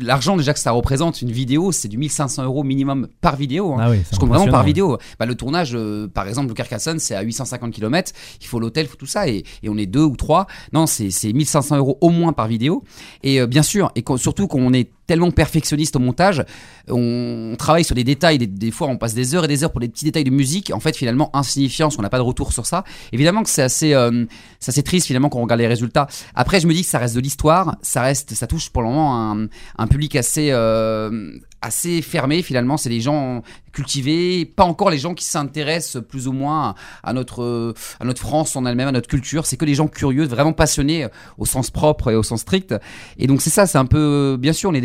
[0.00, 3.72] L'argent déjà que ça représente une vidéo, c'est du 1500 euros minimum par vidéo.
[3.74, 3.78] hein.
[3.80, 4.98] Ah oui, je compte vraiment par vidéo.
[5.18, 8.86] Bah, le tournage, euh, par exemple, le Carcassonne, c'est à 850 km, il faut l'hôtel,
[8.86, 10.35] il faut tout ça, et, et on est deux ou trois.
[10.72, 12.82] Non, c'est c'est 1500 euros au moins par vidéo.
[13.22, 16.44] Et euh, bien sûr, et qu'on- surtout qu'on est tellement perfectionniste au montage,
[16.88, 19.72] on travaille sur des détails, des, des fois on passe des heures et des heures
[19.72, 22.52] pour des petits détails de musique, en fait finalement insignifiants, qu'on n'a pas de retour
[22.52, 22.84] sur ça.
[23.12, 24.24] Évidemment que c'est assez, euh,
[24.66, 26.06] assez triste finalement quand on regarde les résultats.
[26.34, 28.88] Après je me dis que ça reste de l'histoire, ça reste, ça touche pour le
[28.88, 29.46] moment
[29.78, 31.32] un, public assez, euh,
[31.62, 33.42] assez fermé finalement, c'est des gens
[33.72, 38.56] cultivés, pas encore les gens qui s'intéressent plus ou moins à notre, à notre France
[38.56, 41.06] en elle-même, à notre culture, c'est que les gens curieux, vraiment passionnés
[41.38, 42.74] au sens propre et au sens strict.
[43.18, 44.80] Et donc c'est ça, c'est un peu, bien sûr on est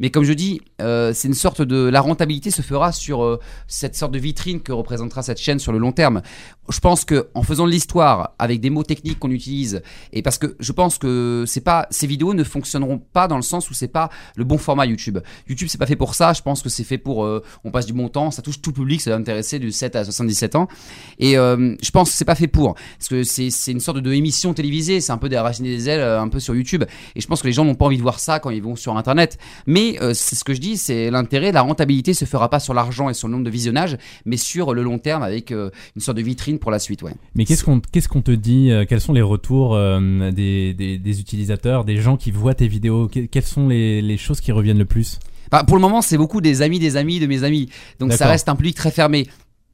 [0.00, 3.40] mais comme je dis, euh, c'est une sorte de, la rentabilité se fera sur euh,
[3.66, 6.22] cette sorte de vitrine que représentera cette chaîne sur le long terme.
[6.68, 9.82] Je pense que en faisant de l'histoire avec des mots techniques qu'on utilise,
[10.12, 13.42] et parce que je pense que c'est pas, ces vidéos ne fonctionneront pas dans le
[13.42, 15.18] sens où c'est pas le bon format YouTube.
[15.48, 17.86] YouTube c'est pas fait pour ça, je pense que c'est fait pour, euh, on passe
[17.86, 20.68] du bon temps, ça touche tout public, ça va intéresser du 7 à 77 ans,
[21.18, 24.12] et euh, je pense que c'est pas fait pour, parce que c'est une sorte de
[24.12, 26.84] émission télévisée, c'est un peu des racines des ailes, un peu sur YouTube,
[27.14, 28.76] et je pense que les gens n'ont pas envie de voir ça quand ils vont
[28.76, 29.38] sur Internet.
[29.66, 32.74] Mais euh, c'est ce que je dis, c'est l'intérêt, la rentabilité se fera pas sur
[32.74, 36.02] l'argent et sur le nombre de visionnages, mais sur le long terme avec euh, une
[36.02, 37.12] sorte de vitrine pour la suite, ouais.
[37.34, 39.76] Mais qu'est-ce qu'on qu'est-ce qu'on te dit euh, Quels sont les retours
[40.32, 43.08] des, des, des utilisateurs, des gens qui voient tes vidéos?
[43.08, 45.18] Que- Quelles sont les, les choses qui reviennent le plus?
[45.50, 47.68] Bah, pour le moment, c'est beaucoup des amis des amis de mes amis.
[48.00, 49.26] Donc ça reste un public très fermé.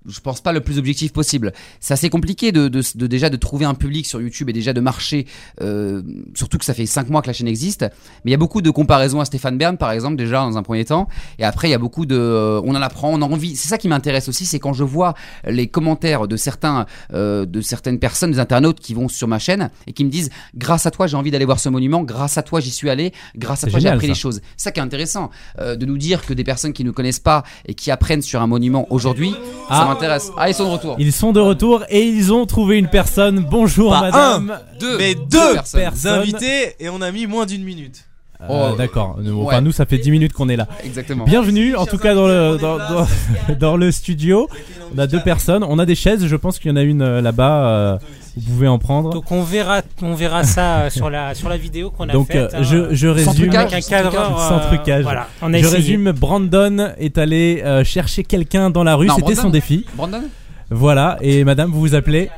[0.06, 1.52] Je pense pas le plus objectif possible.
[1.80, 4.72] C'est assez compliqué de, de- de déjà de trouver un public sur YouTube et déjà
[4.72, 5.26] de marcher,
[5.60, 6.02] euh,
[6.34, 7.82] surtout que ça fait 5 mois que la chaîne existe.
[8.24, 10.62] Mais il y a beaucoup de comparaisons à Stéphane Bern, par exemple, déjà dans un
[10.62, 11.08] premier temps.
[11.38, 13.54] Et après, il y a beaucoup de, euh, on en apprend, on a envie.
[13.56, 15.14] C'est ça qui m'intéresse aussi, c'est quand je vois
[15.46, 19.70] les commentaires de certains, euh, de certaines personnes, des internautes qui vont sur ma chaîne
[19.86, 22.02] et qui me disent, grâce à toi, j'ai envie d'aller voir ce monument.
[22.02, 23.12] Grâce à toi, j'y suis allé.
[23.36, 24.40] Grâce à toi, j'ai appris les choses.
[24.56, 25.30] C'est ça qui est intéressant,
[25.60, 28.42] euh, de nous dire que des personnes qui ne connaissent pas et qui apprennent sur
[28.42, 29.34] un monument aujourd'hui,
[29.68, 29.91] Ah.
[29.94, 30.30] M'intéresse.
[30.36, 30.96] Ah, ils sont de retour.
[30.98, 33.46] Ils sont de retour et ils ont trouvé une personne.
[33.50, 34.50] Bonjour Pas madame.
[34.50, 35.80] un, Deux, mais deux deux personnes.
[35.80, 36.20] Personne.
[36.20, 38.04] invités et on a mis moins d'une minute.
[38.42, 38.76] Euh, Oh.
[38.76, 39.18] D'accord.
[39.22, 39.46] Nous, Ouais.
[39.46, 40.66] Enfin, nous, ça fait 10 minutes qu'on est là.
[40.84, 41.24] Exactement.
[41.24, 43.06] Bienvenue, en tout cas dans le dans, dans-
[43.60, 44.48] dans le studio.
[44.94, 45.62] On a deux personnes.
[45.62, 46.26] On a des chaises.
[46.26, 47.98] Je pense qu'il y en a une euh, là-bas.
[48.36, 49.10] Euh, vous pouvez en prendre.
[49.10, 52.28] Donc on verra, on verra ça euh, sur la sur la vidéo qu'on a Donc
[52.28, 52.52] faite.
[52.54, 55.02] euh, hein, je, je résume trucage, avec un sans cadreur sans euh, trucage.
[55.02, 55.76] Voilà, on a je essayé.
[55.76, 56.12] résume.
[56.12, 59.08] Brandon est allé euh, chercher quelqu'un dans la rue.
[59.08, 59.50] C'était son Brandon.
[59.50, 59.84] défi.
[59.94, 60.22] Brandon
[60.70, 61.18] Voilà.
[61.20, 62.30] Et Madame, vous vous appelez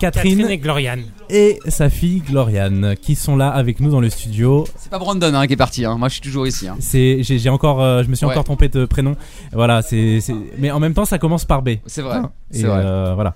[0.00, 1.02] Catherine, Catherine et Gloriane.
[1.30, 4.66] et sa fille Gloriane qui sont là avec nous dans le studio.
[4.76, 5.96] C'est pas Brandon hein, qui est parti, hein.
[5.96, 6.66] moi je suis toujours ici.
[6.68, 6.76] hein.
[6.80, 8.32] C'est j'ai j'ai encore euh, je me suis Ouais.
[8.32, 9.14] encore trompé de prénom.
[9.52, 11.70] Voilà, c'est c'est- mais en même temps ça commence par B.
[11.86, 12.18] C'est vrai,
[12.50, 12.82] c'est Et vrai.
[12.84, 13.34] euh, voilà.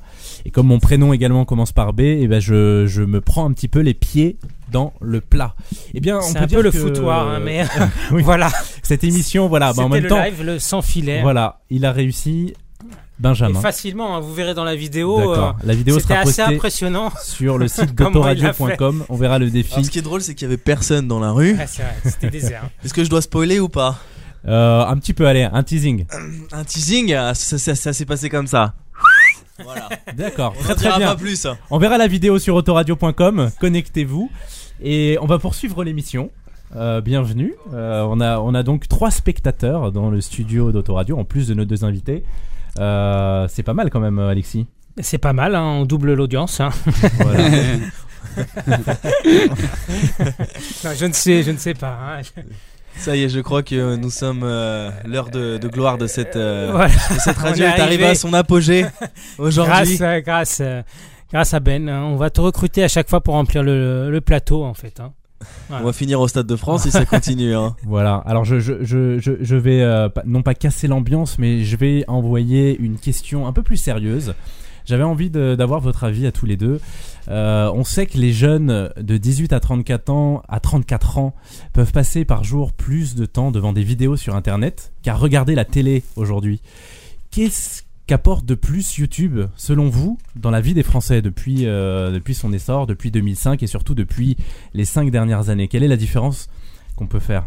[0.48, 3.52] Et comme mon prénom également commence par B, et ben je, je me prends un
[3.52, 4.38] petit peu les pieds
[4.72, 5.54] dans le plat.
[5.92, 7.66] Eh bien, on C'est peut un dire peu le que- foutoir, hein, mais
[8.12, 8.22] Oui.
[8.22, 8.50] voilà.
[8.82, 11.20] Cette émission, voilà, bah, en même le temps, live, le sans filet.
[11.20, 12.54] voilà, il a réussi.
[12.80, 12.86] Et
[13.18, 13.60] Benjamin.
[13.60, 15.34] facilement, hein, vous verrez dans la vidéo.
[15.34, 17.12] Euh, La vidéo sera assez postée impressionnant.
[17.22, 19.04] sur le site d'autoradio.com.
[19.10, 19.74] On verra le défi.
[19.74, 21.58] Alors, ce qui est drôle, c'est qu'il y avait personne dans la rue.
[21.66, 22.62] C'est vrai, c'était désert.
[22.84, 23.98] Est-ce que je dois spoiler ou pas?
[24.46, 26.06] Euh, un petit peu, allez, un teasing.
[26.52, 28.74] Un teasing, ah, ça, ça- ça s'est passé comme ça.
[29.64, 29.88] Voilà.
[30.14, 31.08] D'accord, On très très bien.
[31.08, 31.46] pas plus.
[31.70, 33.50] On verra la vidéo sur autoradio.com.
[33.60, 34.30] Connectez-vous
[34.82, 36.30] et on va poursuivre l'émission.
[36.76, 37.54] Euh, bienvenue.
[37.72, 41.54] Euh, on a on a donc trois spectateurs dans le studio d'Autoradio en plus de
[41.54, 42.24] nos deux invités.
[42.78, 44.66] Euh, c'est pas mal quand même, Alexis.
[45.00, 46.60] C'est pas mal, hein, on double l'audience.
[46.60, 46.70] hein.
[47.18, 47.44] Voilà.
[50.84, 51.98] Non, je ne sais, je ne sais pas.
[52.18, 52.20] hein.
[52.98, 56.36] Ça y est, je crois que nous sommes euh, l'heure de, de gloire de cette,
[56.36, 56.88] euh, Voilà.
[56.92, 58.04] de cette radio est est arrivée arrivé.
[58.06, 58.84] à son apogée
[59.38, 59.96] aujourd'hui.
[59.96, 60.82] Grâce, euh, grâce, euh,
[61.32, 62.02] grâce à Ben, hein.
[62.04, 65.00] on va te recruter à chaque fois pour remplir le, le plateau en fait.
[65.00, 65.12] hein.
[65.68, 65.84] Voilà.
[65.84, 67.54] On va finir au Stade de France si ça continue.
[67.54, 67.76] Hein.
[67.86, 71.76] Voilà, alors je, je, je, je, je vais euh, non pas casser l'ambiance, mais je
[71.76, 74.34] vais envoyer une question un peu plus sérieuse.
[74.84, 76.80] J'avais envie d'avoir votre avis à tous les deux.
[77.28, 81.34] Euh, on sait que les jeunes de 18 à 34 ans, à 34 ans
[81.74, 85.66] peuvent passer par jour plus de temps devant des vidéos sur Internet qu'à regarder la
[85.66, 86.62] télé aujourd'hui.
[87.30, 92.34] Qu'est-ce qu'apporte de plus YouTube, selon vous, dans la vie des Français depuis, euh, depuis
[92.34, 94.38] son essor, depuis 2005 et surtout depuis
[94.72, 95.68] les 5 dernières années?
[95.68, 96.48] Quelle est la différence
[96.96, 97.46] qu'on peut faire?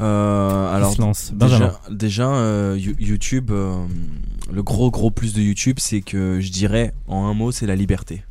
[0.00, 1.32] Euh, alors, lance?
[1.34, 3.74] Déjà, déjà euh, You- YouTube, euh,
[4.52, 7.74] le gros gros plus de YouTube, c'est que je dirais en un mot, c'est la
[7.74, 8.22] liberté.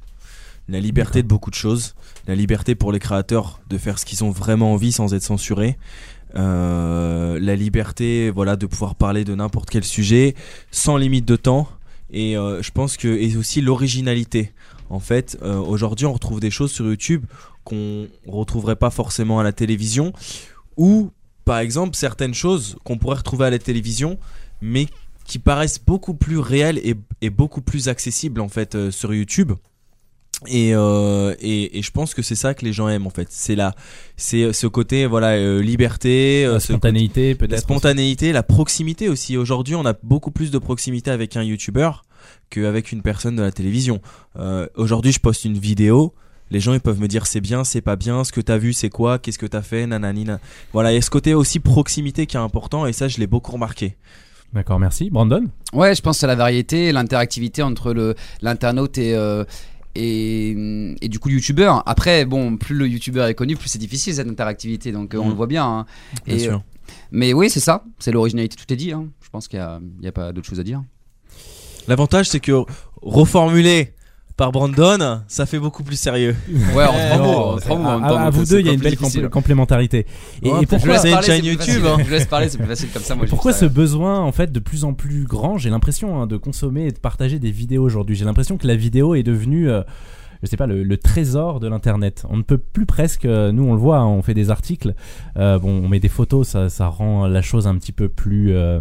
[0.69, 1.95] La liberté de beaucoup de choses,
[2.27, 5.77] la liberté pour les créateurs de faire ce qu'ils ont vraiment envie sans être censurés.
[6.35, 10.35] Euh, la liberté voilà de pouvoir parler de n'importe quel sujet
[10.71, 11.69] sans limite de temps.
[12.11, 14.51] Et euh, je pense que et aussi l'originalité.
[14.89, 17.25] En fait euh, aujourd'hui on retrouve des choses sur YouTube
[17.63, 20.13] qu'on retrouverait pas forcément à la télévision
[20.75, 21.11] ou
[21.45, 24.17] par exemple certaines choses qu'on pourrait retrouver à la télévision
[24.61, 24.87] mais
[25.25, 29.53] qui paraissent beaucoup plus réelles et, et beaucoup plus accessibles en fait sur YouTube
[30.47, 33.27] et, euh, et, et je pense que c'est ça que les gens aiment en fait.
[33.31, 33.73] C'est la
[34.17, 39.09] c'est ce côté voilà euh, liberté euh, La spontanéité, côté- la peut-être spontanéité la proximité
[39.09, 39.35] aussi.
[39.37, 42.05] Aujourd'hui on a beaucoup plus de proximité avec un youtubeur
[42.49, 43.99] qu'avec une personne de la télévision.
[44.37, 46.13] Euh, aujourd'hui je poste une vidéo
[46.49, 48.71] les gens ils peuvent me dire c'est bien c'est pas bien ce que t'as vu
[48.73, 50.39] c'est quoi qu'est-ce que t'as fait nanani na-
[50.71, 53.27] voilà il y a ce côté aussi proximité qui est important et ça je l'ai
[53.27, 53.97] beaucoup remarqué.
[54.53, 55.09] D'accord, merci.
[55.09, 55.43] Brandon?
[55.73, 59.43] Ouais, je pense c'est la variété, l'interactivité entre le l'internaute et euh,
[59.97, 61.83] et, et du coup youtubeur.
[61.85, 64.91] Après, bon, plus le youtubeur est connu, plus c'est difficile cette interactivité.
[64.91, 65.29] Donc euh, on Mm.
[65.29, 65.65] le voit bien.
[65.65, 65.85] hein.
[66.25, 66.53] Bien Et, sûr.
[66.53, 66.57] euh,
[67.11, 67.83] mais oui, c'est ça.
[67.99, 68.55] C'est l'originalité.
[68.55, 68.91] Tout est dit.
[68.91, 69.07] hein.
[69.21, 70.81] Je pense qu'il y a, a pas d'autre chose à dire.
[71.87, 72.63] l'avantage c'est que
[73.01, 73.93] reformulé
[74.37, 76.35] par Brandon ça fait beaucoup plus sérieux
[76.75, 78.73] Ouais, en trois mots, en c'est- trois mots, en à, vous deux, il y a
[78.73, 80.05] une plus belle complé- complémentarité.
[80.43, 81.97] Et, Ouais, et je pourquoi C'est une chaîne plus YouTube, hein.
[82.05, 83.15] Je laisse parler, c'est plus facile comme ça.
[83.15, 86.37] Moi, Pourquoi ce besoin en fait de plus en plus grand J'ai l'impression hein, de
[86.37, 88.15] consommer et de partager des vidéos aujourd'hui.
[88.15, 89.81] J'ai l'impression que la vidéo est devenue, euh,
[90.43, 92.25] je sais pas, le, le trésor de l'internet.
[92.29, 94.93] On ne peut plus presque, euh, nous on le voit, hein, on fait des articles,
[95.37, 98.53] euh, bon, on met des photos, ça, ça rend la chose un petit peu plus,
[98.55, 98.79] euh,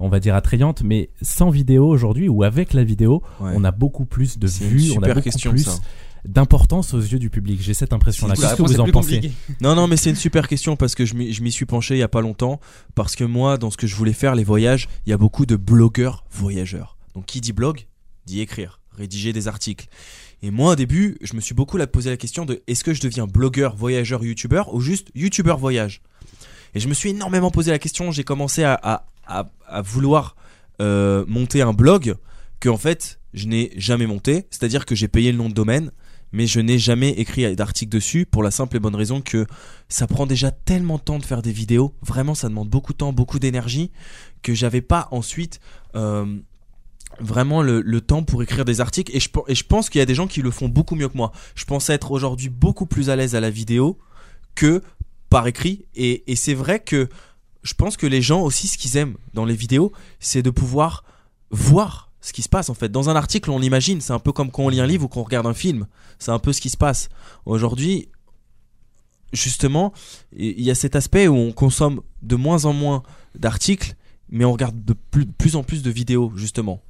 [0.00, 0.82] on va dire attrayante.
[0.82, 3.52] Mais sans vidéo aujourd'hui ou avec la vidéo, Ouais.
[3.54, 5.78] on a beaucoup plus de vues, on a beaucoup question, plus ça.
[6.24, 7.60] d'importance aux yeux du public.
[7.62, 8.34] J'ai cette impression-là.
[8.34, 9.32] Qu'est-ce que vous en pensez?
[9.60, 11.94] Non, non, mais c'est une super question parce que je m'y je m'y suis penché
[11.94, 12.60] il y a pas longtemps.
[12.94, 15.46] Parce que moi, dans ce que je voulais faire, les voyages, il y a beaucoup
[15.46, 16.96] de blogueurs voyageurs.
[17.14, 17.86] Donc, qui dit blog
[18.26, 19.86] dit écrire, rédiger des articles.
[20.42, 23.00] Et moi, au début, je me suis beaucoup posé la question de est-ce que je
[23.00, 26.00] deviens blogueur, voyageur, youtubeur ou juste youtubeur voyage?
[26.74, 28.12] Et je me suis énormément posé la question.
[28.12, 29.04] J'ai commencé à
[29.82, 30.36] vouloir
[30.80, 32.14] euh, monter un blog
[32.60, 34.46] que, en fait, je n'ai jamais monté.
[34.50, 35.90] C'est-à-dire que j'ai payé le nom de domaine
[36.32, 39.46] mais je n'ai jamais écrit d'article dessus pour la simple et bonne raison que
[39.88, 42.98] ça prend déjà tellement de temps de faire des vidéos, vraiment ça demande beaucoup de
[42.98, 43.90] temps, beaucoup d'énergie,
[44.42, 45.60] que j'avais pas ensuite
[45.94, 46.38] euh,
[47.20, 50.26] vraiment le, temps pour écrire des articles et je, pense qu'il y a des gens
[50.26, 51.32] qui le font beaucoup mieux que moi.
[51.54, 53.98] Je pense être aujourd'hui beaucoup plus à l'aise à la vidéo
[54.54, 54.82] que
[55.30, 57.08] par écrit et, c'est vrai que
[57.62, 61.04] je pense que les gens aussi ce qu'ils aiment dans les vidéos c'est de pouvoir
[61.50, 62.90] voir ce qui se passe en fait.
[62.90, 65.08] Dans un article, on l'imagine, c'est un peu comme quand on lit un livre ou
[65.08, 65.86] qu'on regarde un film.
[66.18, 67.08] C'est un peu ce qui se passe.
[67.46, 68.08] Aujourd'hui,
[69.32, 69.92] justement,
[70.36, 73.02] il y a cet aspect où on consomme de moins en moins
[73.36, 73.94] d'articles,
[74.30, 76.82] mais on regarde de plus en plus de vidéos, justement.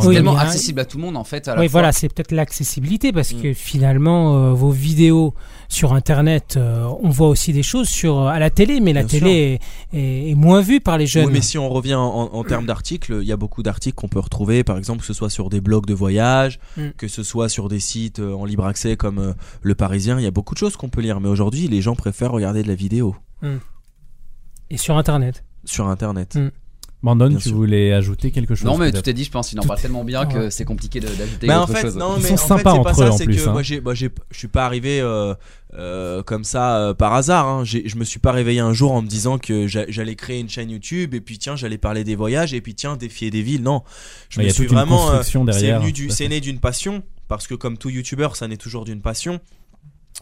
[0.00, 1.48] C'est Oui, tellement accessible à tout le monde en fait.
[1.48, 1.80] À la Oui, fois.
[1.80, 3.42] voilà, c'est peut-être l'accessibilité parce Mm.
[3.42, 5.34] que finalement, euh, vos vidéos
[5.68, 9.18] sur Internet, euh, on voit aussi des choses sur à la télé, mais la Bien
[9.20, 9.60] télé
[9.92, 11.26] est, est- est moins vue par les jeunes.
[11.26, 14.08] Oui, mais si on revient en, en termes d'articles, il y a beaucoup d'articles qu'on
[14.08, 16.88] peut retrouver, par exemple, que ce soit sur des blogs de voyage, Mm.
[16.96, 19.32] que ce soit sur des sites euh, en libre accès comme euh,
[19.62, 20.18] Le Parisien.
[20.18, 22.62] Il y a beaucoup de choses qu'on peut lire, mais aujourd'hui, les gens préfèrent regarder
[22.62, 23.16] de la vidéo
[24.70, 25.44] Et sur Internet.
[25.64, 26.38] sur Internet.
[27.02, 27.54] Bien tu sûr.
[27.56, 29.52] voulais ajouter quelque chose Non mais tout est dit, je pense.
[29.52, 31.96] Il en parle tellement bien que c'est compliqué d'ajouter Bah en fait, chose.
[31.96, 33.36] non, Ils mais sont en sympas fait, c'est pas entre eux, ça, en c'est plus,
[33.44, 33.52] que hein.
[33.52, 35.34] moi, j'ai, moi, j'ai, je suis pas arrivé euh,
[35.74, 37.46] euh, comme ça euh, par hasard.
[37.46, 37.64] Hein.
[37.64, 40.48] Je me suis pas réveillé un jour en me disant que j'a- j'allais créer une
[40.48, 43.62] chaîne YouTube et puis tiens, j'allais parler des voyages et puis tiens, défier des villes.
[43.62, 43.82] Non,
[44.28, 45.10] je y me a suis toute une vraiment.
[45.10, 49.02] euh, derrière, c'est, né d'une passion parce que comme tout YouTuber, ça naît toujours d'une
[49.02, 49.38] passion.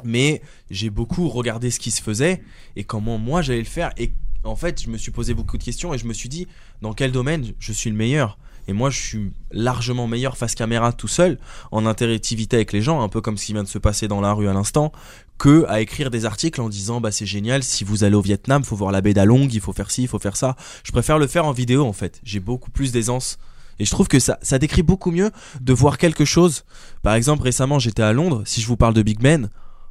[0.03, 2.43] Mais j'ai beaucoup regardé ce qui se faisait
[2.75, 3.93] et comment moi j'allais le faire.
[3.97, 4.11] Et
[4.45, 6.47] en fait, je me suis posé beaucoup de questions et je me suis dit
[6.83, 8.39] dans quel domaine je suis le meilleur?
[8.67, 11.39] Et moi, je suis largement meilleur face caméra tout seul,
[11.71, 14.21] en interactivité avec les gens, un peu comme ce qui vient de se passer dans
[14.23, 14.93] la rue à l'instant,
[15.37, 18.65] que à écrire des articles en disant bah c'est génial, si vous allez au Vietnam,
[18.65, 20.57] faut voir la baie d'Along, il faut faire ci, il faut faire ça.
[20.83, 22.21] Je préfère le faire en vidéo en fait.
[22.25, 23.39] J'ai beaucoup plus d'aisance.
[23.79, 25.31] Et je trouve que ça, ça décrit beaucoup mieux
[25.61, 26.65] de voir quelque chose.
[27.03, 28.45] Par exemple, récemment, j'étais à Londres.
[28.47, 29.51] Si je vous parle de Big Ben,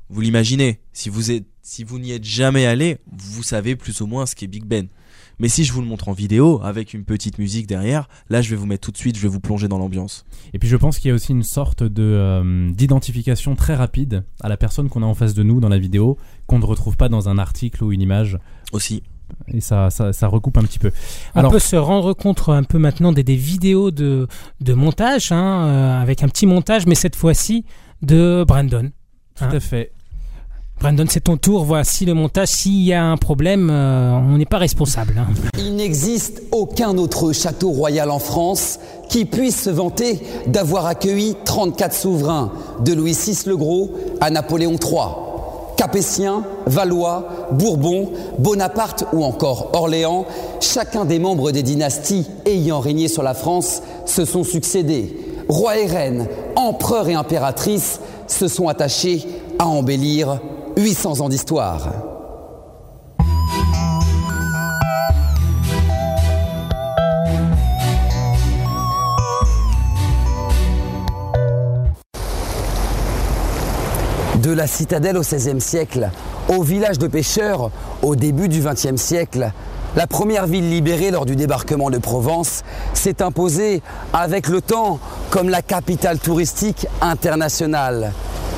[0.10, 0.80] vous l'imaginez.
[0.94, 4.36] Si vous êtes, si vous n'y êtes jamais allé, vous savez plus ou moins ce
[4.36, 4.88] qu'est Big Ben.
[5.40, 8.50] Mais si je vous le montre en vidéo, avec une petite musique derrière, là je
[8.50, 10.26] vais vous mettre tout de suite, je vais vous plonger dans l'ambiance.
[10.54, 14.26] Et puis je pense qu'il y a aussi une sorte de euh, d'identification très rapide
[14.42, 16.98] à la personne qu'on a en face de nous dans la vidéo, qu'on ne retrouve
[16.98, 18.38] pas dans un article ou une image.
[18.74, 19.02] Aussi.
[19.48, 20.92] Et ça, ça, ça recoupe un petit peu.
[21.34, 24.28] On peut se rendre compte un peu maintenant des, des vidéos de,
[24.62, 27.66] de montage, hein, euh, avec un petit montage, mais cette fois-ci
[28.02, 28.92] de Brandon.
[29.36, 29.92] Tout à fait.
[30.80, 31.64] Brandon, c'est ton tour.
[31.64, 32.50] Voici le montage.
[32.50, 35.14] S'il y a un problème, euh, on n'est pas responsable.
[35.18, 35.28] hein.
[35.58, 41.94] Il n'existe aucun autre château royal en France qui puisse se vanter d'avoir accueilli 34
[41.94, 42.52] souverains,
[42.84, 45.00] de Louis VI le Gros à Napoléon III.
[45.78, 50.26] Capétiens, Valois, Bourbon, Bonaparte ou encore Orléans,
[50.60, 55.18] chacun des membres des dynasties ayant régné sur la France se sont succédés.
[55.50, 59.26] Rois et reines, empereurs et impératrices se sont attachés
[59.60, 60.40] à embellir
[60.78, 61.92] 800 ans d'histoire.
[74.42, 76.10] De la citadelle au XVIe siècle,
[76.50, 77.70] au village de pêcheurs
[78.02, 79.52] au début du XXe siècle,
[79.96, 82.64] la première ville libérée lors du débarquement de Provence
[82.94, 88.12] s'est imposée avec le temps comme la capitale touristique internationale.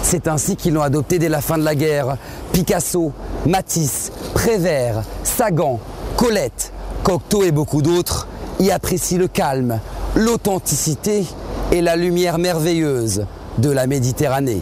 [0.07, 2.17] C'est ainsi qu'ils l'ont adopté dès la fin de la guerre.
[2.53, 3.11] Picasso,
[3.47, 5.79] Matisse, Prévert, Sagan,
[6.15, 6.71] Colette,
[7.03, 8.27] Cocteau et beaucoup d'autres
[8.59, 9.79] y apprécient le calme,
[10.15, 11.25] l'authenticité
[11.71, 13.25] et la lumière merveilleuse
[13.57, 14.61] de la Méditerranée.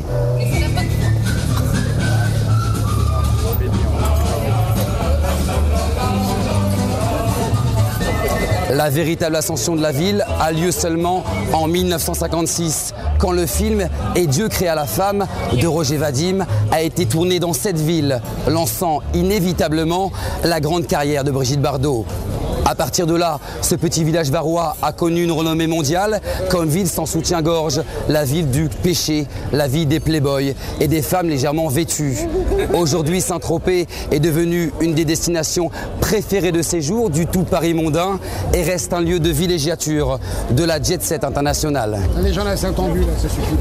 [8.74, 13.88] La véritable ascension de la ville a lieu seulement en 1956, quand le film
[14.18, 19.00] Et Dieu créa la femme de Roger Vadim a été tourné dans cette ville, lançant
[19.14, 20.12] inévitablement
[20.44, 22.06] la grande carrière de Brigitte Bardot.
[22.66, 26.88] À partir de là, ce petit village varois a connu une renommée mondiale comme ville
[26.88, 32.18] sans soutien-gorge, la ville du péché, la ville des playboys et des femmes légèrement vêtues.
[32.74, 38.20] Aujourd'hui, Saint-Tropez est devenu une des destinations préférées de séjour du tout Paris mondain
[38.54, 40.20] et reste un lieu de villégiature
[40.52, 42.00] de la jet set internationale.
[42.22, 43.54] Les gens là, c'est entendu, là, ça suffit.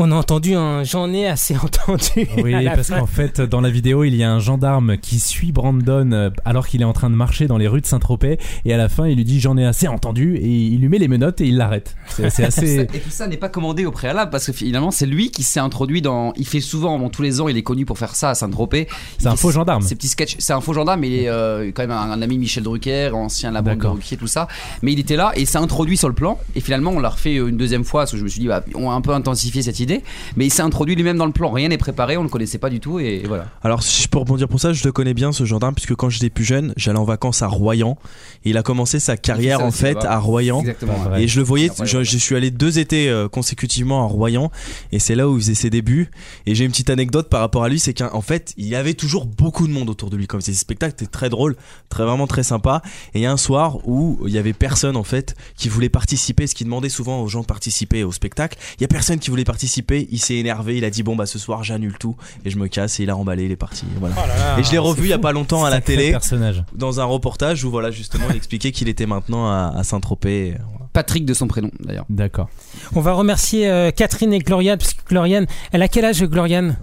[0.00, 2.28] On a entendu un j'en ai assez entendu.
[2.44, 6.12] Oui, parce qu'en fait, dans la vidéo, il y a un gendarme qui suit Brandon
[6.12, 8.38] euh, alors qu'il est en train de marcher dans les rues de Saint-Tropez.
[8.64, 10.36] Et à la fin, il lui dit J'en ai assez entendu.
[10.36, 11.96] Et il lui met les menottes et il l'arrête.
[12.06, 12.82] C'est assez.
[12.94, 15.58] Et tout ça n'est pas commandé au préalable parce que finalement c'est lui qui s'est
[15.58, 16.32] introduit dans.
[16.36, 18.86] Il fait souvent, bon, tous les ans, il est connu pour faire ça à Saint-Tropez.
[19.18, 19.82] C'est un faux gendarme.
[19.82, 20.36] Ces petits sketchs.
[20.38, 23.10] C'est un faux gendarme, mais il est euh, quand même un, un ami Michel Drucker,
[23.14, 23.94] ancien la D'accord.
[23.94, 24.46] Ruquier, tout ça.
[24.82, 26.38] Mais il était là et s'est introduit sur le plan.
[26.54, 28.62] Et finalement, on l'a refait une deuxième fois parce que je me suis dit, bah,
[28.76, 29.87] on a un peu intensifié cette idée.
[30.36, 31.50] Mais il s'est introduit lui-même dans le plan.
[31.50, 33.46] Rien n'est préparé, on le connaissait pas du tout et voilà.
[33.62, 36.08] Alors, si je peux rebondir pour ça, je le connais bien ce gendarme, puisque quand
[36.08, 37.98] j'étais plus jeune, j'allais en vacances à Royan.
[38.44, 40.60] Et il a commencé sa carrière en fait à Royan.
[40.60, 41.16] Exactement.
[41.16, 44.50] Et je le voyais, je, suis allé deux étés euh, consécutivement à Royan.
[44.92, 46.10] Et c'est là où il faisait ses débuts.
[46.46, 48.94] Et j'ai une petite anecdote par rapport à lui, c'est qu'en fait, il y avait
[48.94, 50.26] toujours beaucoup de monde autour de lui.
[50.26, 51.56] Comme ces spectacles étaient très drôles,
[51.88, 52.82] très vraiment très sympa.
[53.14, 55.88] Et il y a un soir où il y avait personne en fait qui voulait
[55.88, 58.58] participer, ce qui demandait souvent aux gens de participer au spectacle.
[58.78, 59.77] Il y a personne qui voulait participer.
[60.10, 60.76] Il s'est énervé.
[60.76, 63.00] Il a dit bon bah ce soir j'annule tout et je me casse.
[63.00, 63.84] Et il a emballé, il est parti.
[63.98, 64.14] Voilà.
[64.18, 65.80] Oh là là, et je l'ai revu c'est il y a pas longtemps à la
[65.80, 66.64] télé personnage.
[66.74, 70.56] dans un reportage où voilà justement il expliquait qu'il était maintenant à, à Saint-Tropez.
[70.92, 72.06] Patrick de son prénom d'ailleurs.
[72.08, 72.48] D'accord.
[72.94, 76.76] On va remercier euh, Catherine et Gloriane, parce que Gloriane, elle a quel âge, Gloriane?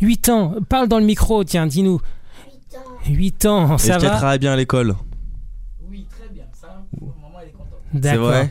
[0.00, 0.54] 8 ans.
[0.68, 2.00] Parle dans le micro, tiens, dis-nous.
[3.06, 4.16] 8 ans, ça Est-ce qu'elle va?
[4.16, 4.96] travaille bien à l'école?
[7.92, 8.26] C'est D'accord.
[8.28, 8.50] vrai?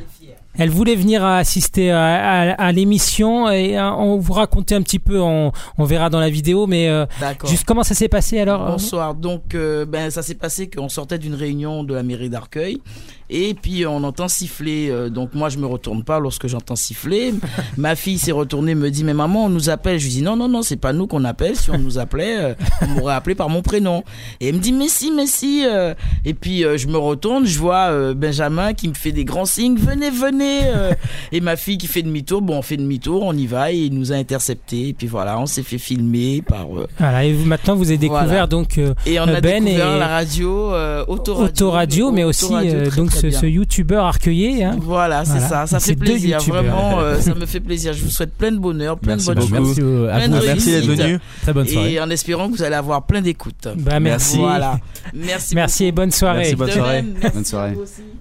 [0.57, 4.99] Elle voulait venir assister à, à- à l'émission et euh, on vous raconter un petit
[4.99, 7.05] peu, on, on verra dans la vidéo, mais euh,
[7.45, 9.13] juste comment ça s'est passé alors euh, Bonsoir.
[9.15, 12.81] Donc, euh, ben, ça s'est passé qu'on sortait d'une réunion de la mairie d'Arcueil.
[13.29, 14.89] Et puis, on entend siffler.
[14.89, 17.33] euh, donc, moi, je me retourne pas lorsque j'entends siffler.
[17.77, 19.99] Ma fille s'est retournée, me dit, mais maman, on nous appelle.
[19.99, 21.55] Je lui dis, non, non, non, c'est pas nous qu'on appelle.
[21.55, 24.03] Si on nous appelait, euh, on m'aurait appelé par mon prénom.
[24.39, 25.63] Et elle me dit, mais si, mais si.
[25.65, 25.93] euh.
[26.25, 29.45] Et puis, euh, je me retourne, je vois euh, Benjamin qui me fait des grands
[29.45, 29.77] signes.
[29.77, 30.61] Venez, venez.
[30.65, 30.93] euh,
[31.31, 33.93] et ma fille qui fait demi-tour, bon, on fait demi-tour, on y va et il
[33.93, 34.89] nous a intercepté.
[34.89, 36.65] Et puis voilà, on s'est fait filmer par.
[36.77, 38.47] euh, Voilà, et vous, maintenant vous avez découvert Voilà.
[38.47, 41.45] donc euh, et on a Ben découvert et la radio, euh, Autoradio.
[41.45, 44.63] Autoradio, mais aussi euh, très, donc ce, ce youtubeur arcueillé.
[44.63, 44.77] Hein.
[44.81, 45.47] Voilà, c'est Voilà.
[45.47, 47.93] ça, ça fait plaisir, vraiment, euh, ça me fait plaisir.
[47.93, 49.75] Je vous souhaite plein de bonheur, plein Merci de bonnes beaucoup.
[49.75, 50.41] choses, Merci, plein vous.
[50.41, 51.19] de Merci d'être venu.
[51.41, 51.93] Très bonne soirée.
[51.93, 53.67] Et en espérant que vous allez avoir plein d'écoutes.
[53.77, 54.37] Bah, merci.
[54.37, 54.79] Voilà.
[55.13, 55.55] Merci.
[55.55, 56.39] Merci et bonne soirée.
[56.39, 57.05] Merci, bonne soirée.
[57.33, 57.77] Bonne soirée.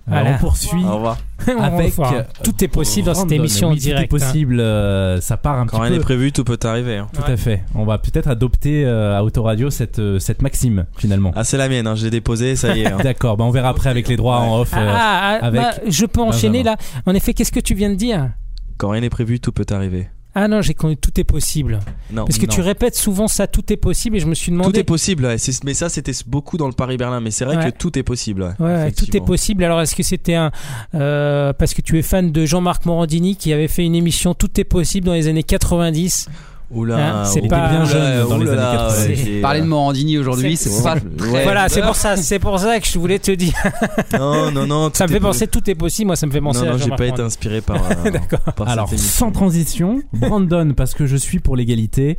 [0.07, 0.31] Voilà.
[0.31, 1.19] on poursuit Au revoir.
[1.49, 2.13] On va avec voir.
[2.15, 4.11] euh, Tout est possible dans cette émission en direct.
[4.11, 4.27] Tout est hein.
[4.27, 5.97] possible, euh, ça part un Quand petit rien peu.
[5.97, 6.97] n'est prévu, tout peut arriver.
[6.97, 7.07] hein.
[7.13, 7.63] Tout à fait.
[7.75, 11.33] On va peut-être adopter euh, à Autoradio cette, euh, cette maxime finalement.
[11.37, 12.87] Ah, c'est la mienne, hein, je l'ai déposée, ça y est.
[12.93, 12.99] hein.
[13.03, 14.71] D'accord, bah on verra après avec les droits en off.
[14.73, 16.77] Ah, euh, ah, ah, avec bah, je peux enchaîner Benjamin.
[17.05, 17.11] là.
[17.13, 18.31] En effet, qu'est-ce que tu viens de dire?
[18.77, 20.09] Quand rien n'est prévu, tout peut arriver.
[20.41, 21.81] Ah non, j'ai connu tout est possible.
[22.13, 22.53] Non, Parce que non.
[22.55, 24.71] tu répètes souvent ça, tout est possible, et je me suis demandé.
[24.73, 25.37] Tout est possible, ouais.
[25.65, 27.73] Mais ça c'était beaucoup dans le Paris-Berlin, mais c'est vrai Ouais.
[27.73, 28.55] que tout est possible.
[28.61, 28.93] ouais.
[28.93, 29.65] Tout est possible.
[29.65, 30.53] Alors, est-ce que c'était un
[30.95, 34.61] euh, parce que tu es fan de Jean-Marc Morandini qui avait fait une émission Tout
[34.61, 36.29] est possible dans les années 90
[36.71, 38.89] Oula, Hein, c'est pas- bien jeune oula, dans les années oula, 80.
[38.89, 41.43] ouais, C'est- j'ai- Parler de Morandini aujourd'hui, C'est- pas très.
[41.45, 43.55] Voilà, c'est pour ça, c'est pour ça que je voulais te dire.
[44.19, 44.91] Non, non, non.
[44.93, 46.09] Ça me fait penser tout est possible.
[46.09, 47.77] Moi, ça me fait penser Non, non, j'ai pas été inspiré par.
[47.77, 48.41] euh, D'accord.
[48.67, 52.17] Alors, cette sans transition, Brandon, parce que je suis pour l'égalité,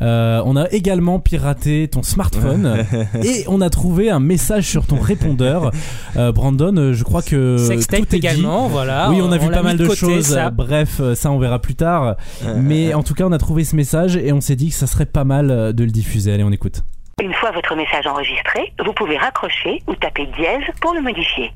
[0.00, 2.84] euh, on a également piraté ton smartphone
[3.22, 5.70] et on a trouvé un message sur ton répondeur.
[6.16, 8.26] Euh, Brandon, euh, je crois que Sextape tout est dit.
[8.26, 9.10] également, voilà.
[9.10, 10.36] Oui, on a vu pas mal de choses.
[10.54, 12.16] Bref, euh, ça on verra plus tard.
[12.44, 14.74] Euh, Mais en tout cas, on a trouvé ce message et on s'est dit que
[14.74, 16.32] ça serait pas mal euh, de le diffuser.
[16.32, 16.82] Allez, on écoute.
[17.22, 21.50] Une fois votre message enregistré, vous pouvez raccrocher ou taper dièse pour le modifier.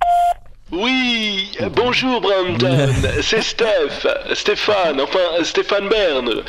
[0.72, 2.88] Oui, bonjour Brandon,
[3.22, 6.42] c'est Steph, Stéphane, enfin Stéphane Bern.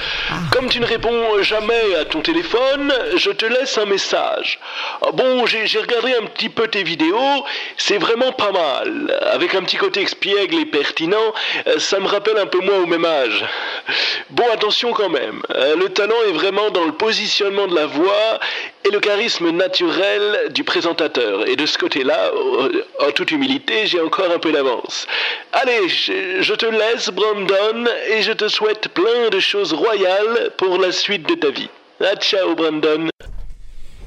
[0.52, 4.60] Comme tu ne réponds jamais à ton téléphone, je te laisse un message.
[5.04, 7.46] Ah Bon, j'ai regardé un petit peu tes vidéos,
[7.78, 9.16] c'est vraiment pas mal.
[9.34, 11.34] Avec un petit côté expiègle et pertinent,
[11.68, 13.46] euh, ça me rappelle un peu moi au même âge.
[14.32, 18.40] Bon, attention quand même, euh, le talent est vraiment dans le positionnement de la voix
[18.84, 21.48] et le charisme naturel du présentateur.
[21.48, 25.06] Et de ce côté-là, euh, en toute humilité, j'ai encore un peu d'avance.
[25.54, 30.78] Allez, je, je te laisse, Brandon, et je te souhaite plein de choses royales pour
[30.80, 31.70] la suite de ta vie.
[32.02, 33.08] Ah, ciao, Brandon.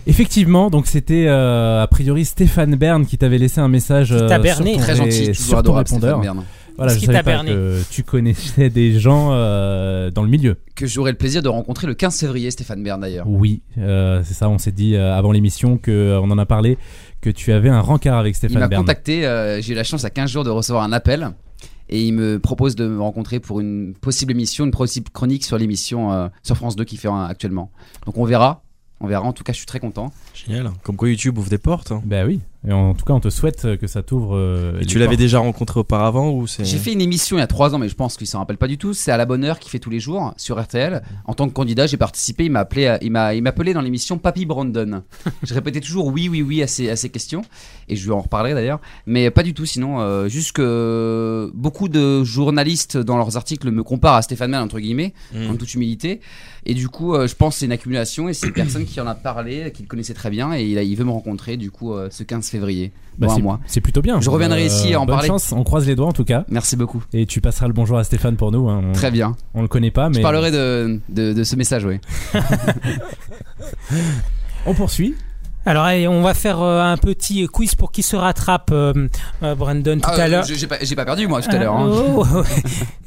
[0.06, 4.26] Effectivement, donc c'était euh, a priori Stéphane Bern qui t'avait laissé un message euh, sur
[4.28, 6.34] ton, Très ré- gentil, sur ton adorable, répondeur.
[6.76, 10.28] Voilà, je qui savais t'a pas berné que tu connaissais des gens euh, dans le
[10.28, 10.56] milieu.
[10.74, 13.26] Que j'aurai le plaisir de rencontrer le 15 février, Stéphane Bern d'ailleurs.
[13.28, 14.48] Oui, euh, c'est ça.
[14.48, 16.78] On s'est dit euh, avant l'émission que on en a parlé
[17.20, 18.82] que tu avais un rencard avec Il Stéphane m'a Bern.
[18.82, 21.30] contacté, euh, j'ai eu la chance à 15 jours de recevoir un appel.
[21.92, 25.58] Et il me propose de me rencontrer pour une possible émission, une possible chronique sur
[25.58, 27.72] l'émission euh, sur France 2 qui fait actuellement.
[28.06, 28.62] Donc on verra.
[29.00, 29.24] On verra.
[29.26, 30.12] En tout cas, je suis très content.
[30.34, 30.70] Génial.
[30.84, 31.90] Comme quoi YouTube ouvre des portes.
[31.90, 32.00] hein.
[32.04, 32.40] Bah oui.
[32.68, 34.36] Et en tout cas, on te souhaite euh, que ça t'ouvre.
[34.36, 37.42] euh, Et tu l'avais déjà rencontré auparavant ou c'est J'ai fait une émission il y
[37.42, 38.92] a trois ans, mais je pense qu'il s'en rappelle pas du tout.
[38.92, 41.02] C'est à la bonne heure qui fait tous les jours sur RTL.
[41.24, 42.44] En tant que candidat, j'ai participé.
[42.44, 45.02] Il m'a appelé, à- il m'a, il m'appelait dans l'émission Papy Brandon.
[45.42, 47.40] je répétais toujours oui, oui, oui à ces, à ces questions,
[47.88, 48.80] et je lui en reparlerai d'ailleurs.
[49.06, 49.64] Mais pas du tout.
[49.64, 54.62] Sinon, euh, juste que beaucoup de journalistes dans leurs articles me comparent à Stéphane Bern
[54.64, 55.50] entre guillemets, Mm.
[55.50, 56.20] en toute humilité.
[56.66, 59.00] Et du coup, euh, je pense que c'est une accumulation et c'est une personne qui
[59.00, 61.56] en a parlé, qui le connaissait très bien, et il, a- il veut me rencontrer
[61.56, 62.92] du coup euh, ce 15 février.
[63.18, 63.60] Bah, dans un c'est- mois.
[63.66, 64.20] C'est plutôt bien.
[64.20, 65.28] Je reviendrai ici à en bonne parler.
[65.28, 65.52] chance.
[65.52, 66.44] On croise les doigts en tout cas.
[66.48, 67.02] Merci beaucoup.
[67.12, 68.68] Et tu passeras le bonjour à Stéphane pour nous.
[68.68, 68.82] hein.
[68.88, 69.36] On- Très bien.
[69.54, 71.98] On le connaît pas, mais Je parlerai de, de, de ce message, oui.
[74.66, 75.14] on poursuit.
[75.66, 79.08] Alors, allez, on va faire euh, un petit quiz pour qui se rattrape, euh,
[79.42, 80.44] euh, Brandon, tout Ah, à euh, l'heure.
[80.44, 81.76] j'ai- pas, j'ai pas perdu, moi, tout à l'heure.
[81.76, 81.86] hein.
[81.92, 82.42] Oh, oh,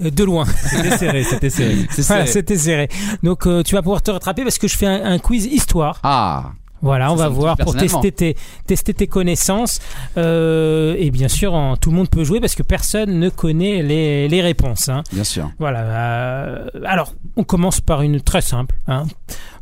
[0.04, 0.10] oh.
[0.12, 0.46] de loin.
[0.70, 1.88] C'était serré, c'était serré.
[1.90, 2.32] C'est Voilà, serré.
[2.32, 2.90] c'était serré.
[3.24, 6.00] Donc, euh, tu vas pouvoir te rattraper parce que je fais un, un quiz histoire.
[6.04, 6.52] Ah,
[6.84, 8.36] Voilà, on Ça, va voir pour tester tes,
[8.68, 9.80] tester tes connaissances.
[10.18, 13.82] Euh, et bien sûr, en- tout le monde peut jouer parce que personne ne connaît
[13.82, 14.90] les, les réponses.
[14.90, 15.02] hein.
[15.14, 15.50] bien sûr.
[15.60, 15.80] Voilà.
[15.80, 18.76] euh, alors, on commence par une très simple.
[18.88, 19.06] hein.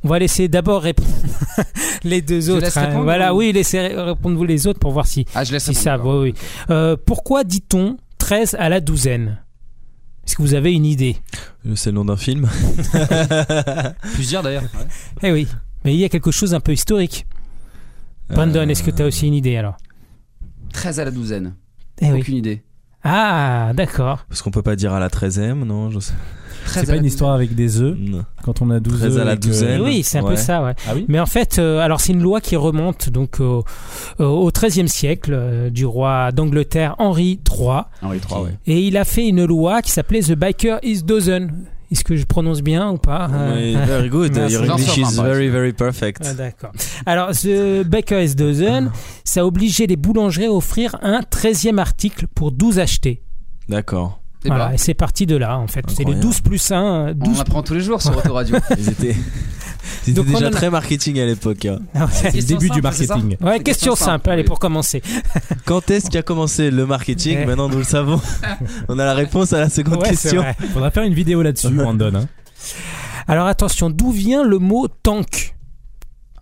[0.03, 1.07] On va laisser d'abord répondre
[2.03, 2.75] les deux Je autres.
[2.79, 3.01] hein.
[3.03, 5.65] Voilà, ou- oui, laissez ré- répondre vous les autres pour voir si, Ah, je laisse
[5.65, 5.99] si ça.
[5.99, 6.33] Oui, oui.
[6.71, 9.37] Euh, pourquoi dit-on 13 à la douzaine?
[10.25, 11.17] Est-ce que vous avez une idée?
[11.75, 12.49] C'est le nom d'un film.
[14.13, 14.63] Plusieurs d'ailleurs.
[15.23, 15.47] Eh oui,
[15.85, 17.25] mais il y a quelque chose un peu historique.
[18.29, 19.77] Brandon, est-ce que tu as aussi une idée alors?
[20.73, 21.53] 13 à la douzaine.
[22.01, 22.19] Eh oui.
[22.21, 22.63] Aucune idée.
[23.03, 24.25] Ah, d'accord.
[24.29, 26.13] Parce qu'on peut pas dire à la 13ème, non je sais.
[26.67, 28.23] 13 C'est pas une histoire avec des œufs Non.
[28.43, 29.81] quand on a 12 13 œufs à la que- douzaine.
[29.81, 30.75] Oui, c'est un peu ça, ouais.
[30.87, 33.65] Ah oui Mais en fait, euh, alors c'est une loi qui remonte donc au,
[34.19, 38.57] au XIIIe siècle euh, du roi d'Angleterre Henri III, Henri III, ouais.
[38.67, 41.51] et il a fait une loi qui s'appelait The Biker is Dozen.
[41.91, 43.27] Est-ce que je prononce bien ou pas?
[43.29, 44.33] Oui, Euh, very good.
[44.49, 46.21] Your English is very very perfect.
[46.25, 46.71] Ah, D'accord.
[47.05, 48.91] Alors, The Baker is Dozen,
[49.25, 53.21] ça obligeait les boulangeries à offrir un 13e article pour 12 achetés.
[53.67, 54.21] D'accord.
[54.45, 54.73] Voilà, ben.
[54.73, 55.85] et c'est parti de là en fait.
[55.89, 56.21] C'est le Incroyable.
[56.23, 57.13] 12 plus 1.
[57.13, 58.55] 12 On apprend tous les jours sur Autoradio.
[58.77, 59.15] Ils étaient,
[60.07, 61.65] on déjà a- très marketing à l'époque.
[61.65, 61.79] hein.
[61.95, 62.07] Ah.
[62.11, 63.37] C'est le Question début du simple, marketing.
[63.41, 64.47] Ouais, question question simple, simple, allez oui.
[64.47, 65.01] pour commencer.
[65.65, 67.45] Quand est-ce qu'a commencé le marketing Ouais.
[67.45, 68.21] Maintenant, nous le savons.
[68.89, 70.41] On a la réponse à la seconde Ouais, question.
[70.41, 70.55] vrai.
[70.73, 72.13] Faudra faire une vidéo là-dessus, Brandon.
[72.15, 72.27] hein.
[73.27, 75.55] Alors attention, d'où vient le mot tank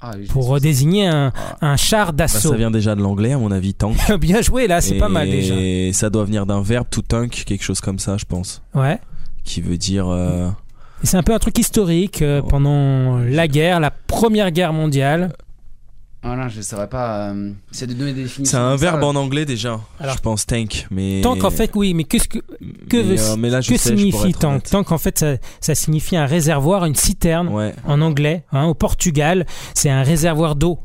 [0.01, 3.33] Ah, oui, pour euh, désigner un, un char Bah, d'assaut ça vient déjà de l'anglais,
[3.33, 3.97] à mon avis, tank.
[4.19, 5.55] Bien joué là, c'est pas mal déjà.
[5.57, 8.61] Et ça doit venir d'un verbe, to tank, quelque chose comme ça, je pense.
[8.73, 8.99] Ouais.
[9.43, 10.07] Qui veut dire.
[10.07, 10.49] euh,
[11.03, 15.33] C'est un peu un truc historique euh, pendant la guerre, la première guerre mondiale.
[16.21, 17.29] Voilà, je saurais pas.
[17.29, 18.57] euh, c'est de donner des définitions.
[18.59, 18.91] C'est un ça.
[18.91, 19.79] verbe en anglais déjà.
[20.01, 21.21] Alors- je pense tank, mais.
[21.23, 23.77] Tank en fait, oui, mais qu'est-ce que que, Mais, veut- euh, mais là, je que
[23.77, 24.63] sais, signifie tank?
[24.63, 27.73] Tank en fait, ça, ça signifie un réservoir, une citerne Ouais.
[27.85, 28.43] en anglais.
[28.51, 30.79] hein, au Portugal, c'est un réservoir d'eau.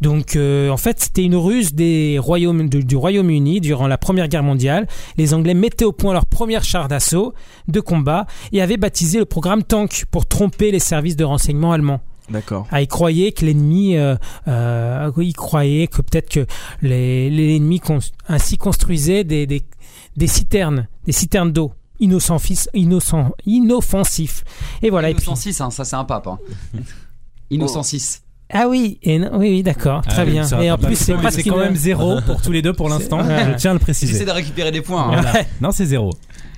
[0.00, 4.42] Donc euh, en fait, c'était une ruse des royaumes du Royaume-Uni durant la Première Guerre
[4.42, 4.86] mondiale.
[5.16, 7.32] Les Anglais mettaient au point leur première char d'assaut
[7.68, 12.00] de combat et avaient baptisé le programme Tank pour tromper les services de renseignement allemands.
[12.28, 12.66] D'accord.
[12.72, 14.16] Ah, ils croyaient que l'ennemi, euh,
[14.48, 16.46] euh, ils croyaient que peut-être que
[16.82, 19.62] les- l'ennemi cons- ainsi construisait des, des,
[20.16, 21.72] des citernes, des citernes d'eau.
[22.00, 24.44] Innocent fils, innocent, inoffensif.
[24.82, 25.08] Et voilà.
[25.10, 26.26] Et puis, Innocent 6, hein, ça c'est un pape.
[26.26, 26.38] Hein.
[27.50, 28.22] Innocent 6.
[28.52, 30.60] Ah oui, et non- oui, oui, d'accord, très Ah oui, bien.
[30.60, 33.22] Et en plus, c'est quand une- même zéro pour tous les deux pour l'instant.
[33.26, 33.46] Ouais.
[33.52, 34.12] Je tiens à le préciser.
[34.12, 35.02] J'essaie de récupérer des points.
[35.10, 35.20] hein.
[35.20, 35.32] Voilà.
[35.60, 36.10] Non, c'est zéro.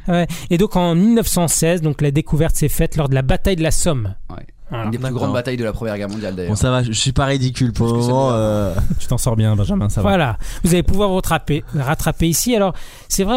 [0.06, 0.27] Ouais.
[0.51, 3.70] Et donc en 1916, donc la découverte s'est faite lors de la bataille de la
[3.70, 4.15] Somme.
[4.31, 4.47] Ouais.
[4.70, 4.85] Voilà.
[4.85, 6.51] Une des plus grandes batailles de la première guerre mondiale d'ailleurs.
[6.51, 8.32] Bon, ça va, je suis pas ridicule pour le moment.
[8.32, 10.09] euh, Tu t'en sors bien, Benjamin, ça va.
[10.10, 12.55] Voilà, vous allez pouvoir vous rattraper, rattraper ici.
[12.55, 12.74] Alors,
[13.09, 13.36] c'est vrai,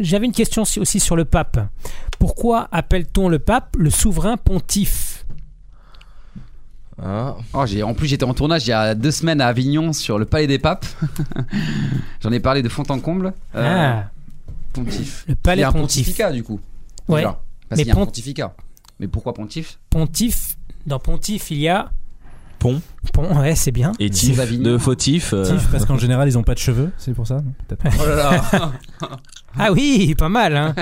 [0.00, 1.58] j'avais une question aussi- aussi sur le pape.
[2.18, 5.15] Pourquoi appelle-t-on le pape le souverain pontife?
[7.02, 7.36] Ah.
[7.52, 10.18] Oh, j'ai, en plus, j'étais en tournage il y a deux semaines à Avignon sur
[10.18, 10.86] le Palais des Papes.
[12.22, 13.32] J'en ai parlé de fond en comble.
[13.54, 14.10] Euh, Ah,
[14.72, 15.24] Pontif.
[15.28, 16.04] le palais il y a un pontife.
[16.04, 16.60] pontificat du coup.
[17.08, 17.20] Ouais.
[17.20, 17.40] Déjà.
[17.68, 18.54] Parce Mais qu'il y a pont- un pontificat.
[19.00, 20.56] Mais pourquoi pontif Pontife,
[20.86, 21.90] dans pontife, il y a.
[22.58, 22.80] Pont
[23.12, 23.92] Pont, ouais, c'est bien.
[23.98, 25.32] et tif de fautif.
[25.34, 27.42] euh, Tif, parce qu'en général, ils ont pas de cheveux, c'est pour ça.
[27.70, 28.16] Oh là
[28.52, 28.72] là
[29.58, 30.74] Ah oui, pas mal, hein.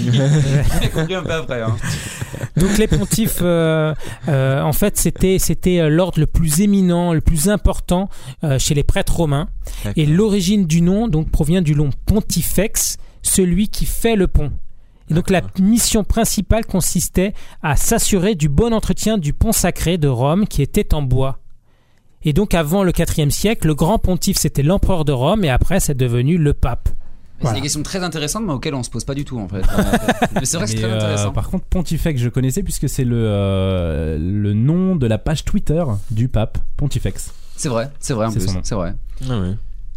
[0.00, 1.62] J'ai compris un peu après.
[1.62, 1.76] Hein.
[2.56, 3.94] Donc les pontifes, euh,
[4.28, 8.08] euh, en fait, c'était c'était euh, l'ordre le plus éminent, le plus important
[8.44, 9.48] euh, chez les prêtres romains.
[9.96, 14.52] Et l'origine du nom donc provient du nom pontifex, celui qui fait le pont.
[15.10, 20.08] Et donc la mission principale consistait à s'assurer du bon entretien du pont sacré de
[20.08, 21.38] Rome qui était en bois.
[22.22, 25.80] Et donc avant le IVe siècle, le grand pontife c'était l'empereur de Rome et après
[25.80, 26.88] c'est devenu le pape.
[27.40, 27.54] Voilà.
[27.54, 29.62] C'est des questions très intéressantes, mais auxquelles on se pose pas du tout en fait.
[30.34, 31.32] mais c'est vrai que c'est très euh, intéressant.
[31.32, 35.82] par contre, Pontifex, je connaissais puisque c'est le, euh, le nom de la page Twitter
[36.10, 37.32] du pape, Pontifex.
[37.56, 38.48] C'est vrai, c'est vrai en C'est plus.
[38.48, 38.60] son nom.
[38.62, 38.94] C'est vrai.
[39.28, 39.54] Ah ouais.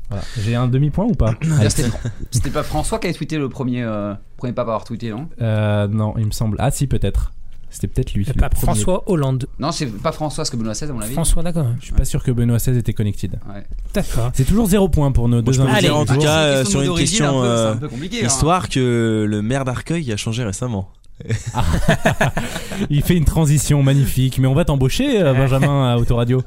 [0.10, 0.24] Voilà.
[0.42, 1.90] J'ai un demi-point ou pas D'ailleurs, C'était
[2.32, 5.28] c'était pas François qui avait tweeté le premier, euh, premier pape à avoir tweeté, non?
[5.42, 6.58] Euh, Non, il me semble.
[6.60, 7.32] Ah, si, peut-être.
[7.74, 8.24] C'était peut-être lui.
[8.24, 8.66] Le le pape premier.
[8.66, 9.48] François Hollande.
[9.58, 11.14] Non, c'est pas François, parce que Benoît XVI, à mon avis.
[11.14, 11.66] François, d'accord.
[11.80, 13.40] Je suis pas sûr que Benoît XVI était connected.
[13.50, 13.64] Ouais.
[13.96, 14.30] D'accord.
[14.36, 16.92] C'est toujours zéro point pour nos deux dire en tout Ah, cas euh, question sur
[16.92, 18.28] une question peu, c'est un euh, peu compliqué, hein.
[18.28, 20.92] histoire que le maire d'Arcueil a changé récemment.
[22.92, 26.44] Il fait une transition magnifique, mais on va t'embaucher, euh, Benjamin, à Autoradio.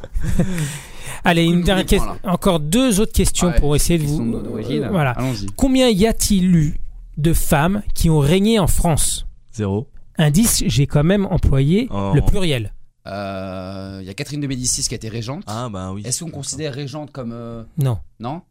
[1.24, 2.12] Allez, une dernière question.
[2.22, 4.42] Encore deux autres questions Ouais, pour essayer de vous.
[4.90, 5.10] Voilà.
[5.10, 5.46] Allons-y.
[5.56, 6.76] Combien y a-t-il eu
[7.16, 9.26] de femmes qui ont régné en France?
[9.52, 9.88] Zéro.
[10.18, 12.12] Indice, j'ai quand même employé Oh.
[12.14, 12.72] le pluriel.
[13.06, 15.44] Euh, Il y a Catherine de Médicis qui a été régente.
[15.47, 16.02] Ah bah oui.
[16.05, 17.32] Est-ce qu'on considère régente comme.
[17.32, 17.98] euh, Non.
[18.20, 18.43] Non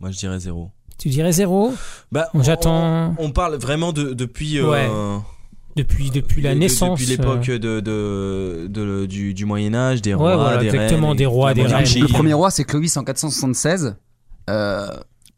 [0.00, 0.70] Moi je dirais zéro.
[0.98, 1.72] Tu dirais zéro
[2.12, 3.14] Bah, J'attends.
[3.18, 4.58] On, on parle vraiment de depuis.
[4.58, 4.88] euh, Ouais.
[5.76, 6.98] Depuis, depuis la de- naissance.
[7.00, 11.08] Depuis l'époque de, de, de- du, du Moyen Âge, des Ouais, rois, voilà, des exactement,
[11.08, 11.86] reines, des rois, des reines.
[12.00, 13.96] Le premier roi, c'est Clovis en 476.
[14.50, 14.88] Euh,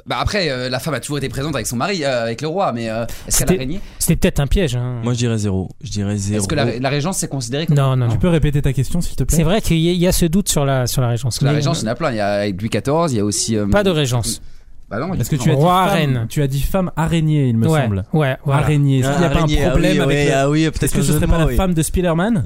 [0.07, 2.49] bah après, euh, la femme a toujours été présente avec son mari, euh, avec le
[2.49, 3.81] roi, mais euh, est-ce qu'elle a C'était régné?
[3.99, 4.77] C'était peut-être un piège.
[4.77, 5.01] hein.
[5.03, 5.69] Moi je dirais zéro.
[5.83, 6.39] Je dirais zéro.
[6.41, 7.77] Est-ce que la, la régence c'est considéré comme.
[7.77, 8.13] Non, non, non.
[8.13, 10.07] Tu peux répéter ta question, s'il te plaît C'est vrai qu'il y, a- il y
[10.07, 11.35] a ce doute sur la, sur la régence.
[11.35, 12.11] Parce que la régence, il y en a plein.
[12.11, 13.57] Il y a avec Louis XIV, il y a aussi.
[13.57, 14.43] euh, Pas de régence.
[14.93, 17.67] Bah non, Parce que tu as, dit femme, tu as dit femme araignée, il me
[17.67, 18.05] ouais, semble.
[18.13, 18.61] ouais, voilà.
[18.61, 18.99] Araignée.
[18.99, 20.65] Est-ce qu'il n'y a araignée, pas un ah problème oui, avec oui, le- ah oui,
[20.65, 22.45] Est-ce que ce serait pas la femme de Spider-Man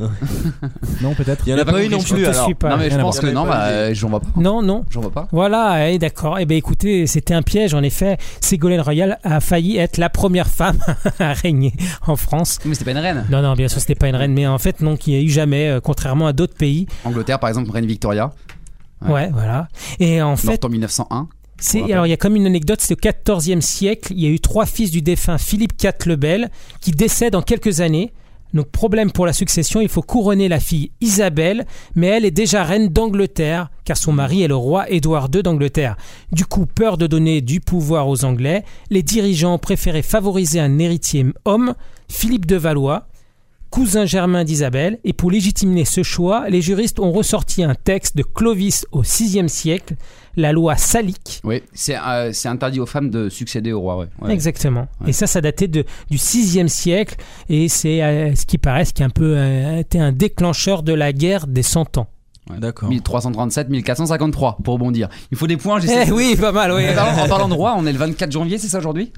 [1.02, 1.42] Non, peut-être.
[1.44, 2.44] Il y en a pas eu non Je plus te alors.
[2.44, 2.68] suis pas.
[2.68, 4.28] Non, mais je pense que non, bah, euh, j'en vois pas.
[4.36, 4.84] Non, non.
[4.90, 5.26] J'en vois pas.
[5.32, 6.38] Voilà, eh, d'accord.
[6.38, 8.16] Eh ben écoutez, c'était un piège en effet.
[8.40, 10.78] Ségolène Royal a failli être la première femme
[11.18, 11.72] à régner
[12.06, 12.60] en France.
[12.64, 13.24] Mais c'était pas une reine.
[13.28, 15.22] Non, non, bien sûr, c'était pas une reine, mais en fait, non, qu'il n'y a
[15.22, 16.86] eu jamais, euh, contrairement à d'autres pays.
[17.04, 18.30] Angleterre, par exemple, reine Victoria.
[19.02, 19.12] Ouais.
[19.12, 19.68] Ouais, voilà.
[20.00, 21.28] Et en fait, en 1901.
[21.92, 24.40] Alors il y a comme une anecdote, c'est au XIVe siècle, il y a eu
[24.40, 26.50] trois fils du défunt Philippe IV le Bel
[26.80, 28.12] qui décèdent en quelques années.
[28.54, 32.62] Donc problème pour la succession, il faut couronner la fille Isabelle, mais elle est déjà
[32.62, 35.96] reine d'Angleterre, car son mari est le roi Édouard II d'Angleterre.
[36.32, 40.78] Du coup, peur de donner du pouvoir aux Anglais, les dirigeants ont préféré favoriser un
[40.78, 41.74] héritier homme,
[42.08, 43.08] Philippe de Valois,
[43.76, 48.22] cousin germain d'Isabelle, et pour légitimer ce choix, les juristes ont ressorti un texte de
[48.22, 49.96] Clovis au VIe siècle,
[50.34, 51.42] la loi salique.
[51.44, 53.98] Oui, c'est euh, c'est interdit aux femmes de succéder au roi.
[53.98, 54.06] Ouais.
[54.22, 54.32] Ouais.
[54.32, 54.88] Exactement.
[55.02, 55.10] Ouais.
[55.10, 57.16] Et ça, ça datait de, du 6e siècle,
[57.50, 60.82] et c'est euh, ce qui paraît, ce qui a un peu euh, été un déclencheur
[60.82, 62.06] de la guerre des 100 ans.
[62.58, 62.88] D'accord.
[62.88, 65.10] 1337, 1453 pour rebondir.
[65.32, 65.80] Il faut des points.
[65.80, 66.88] j'essaie Eh de- oui, pas mal, oui.
[66.88, 69.12] En parlant, en parlant de roi, on est le 24 janvier, c'est ça aujourd'hui?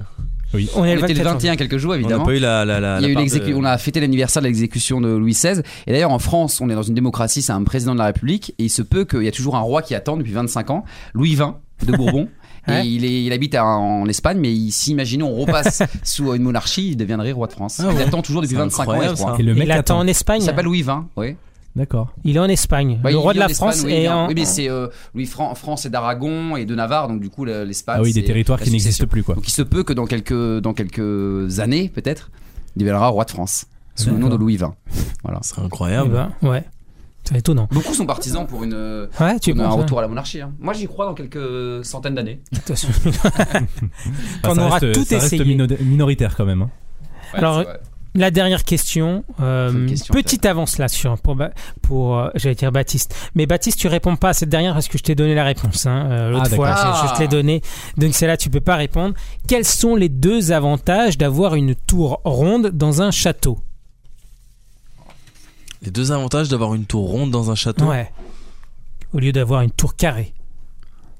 [0.53, 0.69] Oui.
[0.75, 2.19] On est le était le 24 21 quelques jours On évidemment.
[2.19, 4.41] n'a pas eu la, la, la, Il y a eu de- On a fêté l'anniversaire
[4.41, 5.61] de l'exécution de Louis XVI.
[5.87, 8.55] Et d'ailleurs, en France, on est dans une démocratie, c'est un président de la République.
[8.57, 10.85] Et il se peut qu'il y a toujours un roi qui attend depuis 25 ans,
[11.13, 11.51] Louis XX
[11.85, 12.27] de Bourbon.
[12.67, 12.85] Ouais.
[12.85, 16.33] Et il, est, il habite à- en Espagne, mais il- si, imaginons, on repasse sous
[16.35, 17.81] une monarchie, il deviendrait roi de France.
[17.83, 19.37] Ah il attend toujours depuis C'est 25 ans.
[19.39, 19.99] Et le mec Il attend attend.
[19.99, 20.41] en Espagne.
[20.41, 21.35] Il s'appelle Louis XX, oui.
[21.79, 22.13] D'accord.
[22.25, 22.99] Il est en Espagne.
[23.01, 24.27] Bah, le roi de la Espagne, France oui, est en.
[24.27, 27.45] Oui, mais c'est euh, Louis Fran- France et d'Aragon et de Navarre, donc du coup
[27.45, 27.95] le- l'Espagne.
[27.99, 29.35] Ah oui, des territoires qui n'existent plus, quoi.
[29.35, 32.31] Donc il se peut que dans quelques, dans quelques années, peut-être,
[32.75, 33.65] il deviendra roi de France
[33.95, 34.71] sous le nom de Louis XX.
[35.23, 35.39] Voilà.
[35.41, 36.11] C'est Eh incroyable.
[36.41, 36.65] ben, ouais.
[37.23, 37.67] C'est étonnant.
[37.71, 40.41] Beaucoup sont partisans pour une, Ouais, tu pour un retour à la monarchie.
[40.41, 40.51] hein.
[40.59, 42.41] Moi, j'y crois dans quelques centaines d'années.
[42.55, 42.89] Attention.
[44.43, 45.45] Bah, On ça aura reste, tout ça reste essayé.
[45.45, 46.63] mino- minoritaire quand même.
[46.63, 46.69] hein.
[47.33, 47.63] Ouais, Alors.
[48.19, 51.17] La dernière question, euh, question, petite avance là sur
[51.81, 54.97] pour, euh, j'allais dire Baptiste, mais Baptiste tu réponds pas à cette dernière parce que
[54.97, 57.01] je t'ai donné la réponse hein, euh, l'autre Ah, fois, d'accord.
[57.01, 57.61] je, je te l'ai donné,
[57.95, 59.15] donc c'est là tu peux pas répondre.
[59.47, 63.59] Quels sont les deux avantages d'avoir une tour ronde dans un château?
[65.81, 67.85] Les deux avantages d'avoir une tour ronde dans un château?
[67.85, 68.11] Ouais.
[69.13, 70.33] Au lieu d'avoir une tour carrée.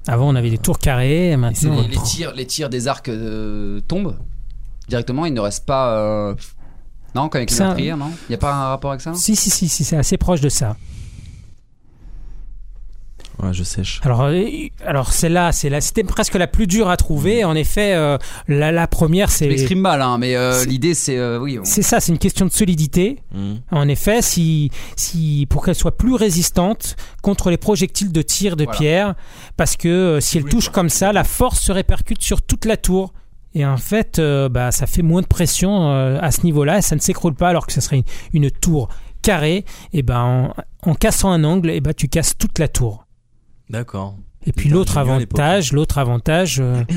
[0.06, 1.80] Avant on avait des tours carrées, maintenant.
[1.80, 4.18] les, les tirs, les tirs des arcs euh, tombent
[4.86, 5.24] directement.
[5.24, 6.36] Il ne reste pas.
[7.14, 8.10] Non, avec Ça- meurtrières, non?
[8.28, 9.14] Il n'y a pas un rapport avec ça?
[9.14, 10.76] Si si si si c'est assez proche de ça.
[13.42, 14.00] Ouais, je sèche.
[14.04, 14.44] Alors, euh,
[14.84, 17.42] alors celle-là, c'est la, c'était presque la plus dure à trouver.
[17.42, 18.18] En effet, euh,
[18.48, 19.48] la, la première, Je c'est.
[19.48, 21.16] m'exprime mal, hein, mais euh, l'idée c'est.
[21.16, 23.22] euh, oui, on- C'est ça, c'est une question de solidité.
[23.32, 23.52] Mmh.
[23.70, 28.64] En effet, si, si, pour qu'elle soit plus résistante contre les projectiles de tir de
[28.64, 28.78] Voilà.
[28.78, 29.14] pierre,
[29.56, 32.76] parce que euh, si elle touche comme ça, la force se répercute sur toute la
[32.76, 33.14] tour.
[33.54, 36.82] Et en fait, euh, bah, ça fait moins de pression euh, à ce niveau-là, et
[36.82, 37.96] ça ne s'écroule pas, alors que ce serait
[38.32, 38.88] une, une tour
[39.22, 39.64] carrée.
[39.92, 40.52] Et ben,
[40.84, 43.06] en, en cassant un angle, et ben, tu casses toute la tour.
[43.68, 44.16] D'accord.
[44.46, 46.82] Et puis l'autre avantage, l'autre avantage, euh,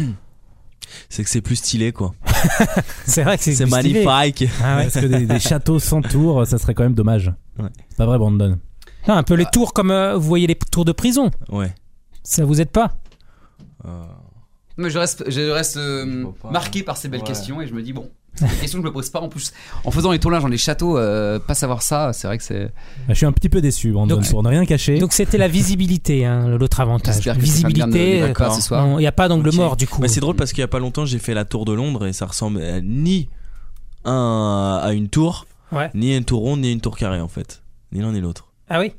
[1.10, 2.14] C'est que c'est plus stylé, quoi.
[3.06, 4.06] c'est vrai que c'est magnifique.
[4.64, 4.84] Ah ouais.
[4.84, 7.32] Parce que des, des châteaux sans tour, ça serait quand même dommage.
[7.58, 7.70] Ouais.
[7.90, 8.60] C'est pas vrai, Brandon
[9.08, 11.32] Non, un peu les tours comme euh, vous voyez les tours de prison.
[11.50, 11.74] Ouais.
[12.24, 12.94] Ça vous aide pas?
[13.86, 14.04] Euh,
[14.78, 17.28] Mais je reste, je reste euh, marqué par ces belles Ouais.
[17.28, 19.30] questions et je me dis bon, c'est des questions que je me pose pas en
[19.30, 19.54] plus.
[19.84, 22.66] En faisant les tournages dans les châteaux, euh, pas savoir ça, c'est vrai que c'est.
[22.66, 22.72] Bah,
[23.10, 24.98] Je suis un petit peu déçu, Brandon, Donc- pour ne rien cacher.
[24.98, 27.20] Donc c'était la visibilité, hein, l'autre avantage.
[27.38, 28.34] Visibilité, euh,
[28.72, 30.02] il n'y a pas d'angle mort du coup.
[30.02, 32.08] Bah, c'est drôle parce qu'il y a pas longtemps, j'ai fait la tour de Londres
[32.08, 33.30] et ça ressemble à ni
[34.06, 35.90] un, à une tour, Ouais.
[35.94, 37.62] ni à une tour ronde, ni à une tour carrée en fait.
[37.92, 38.48] Ni l'un ni l'autre.
[38.70, 38.92] Ah oui?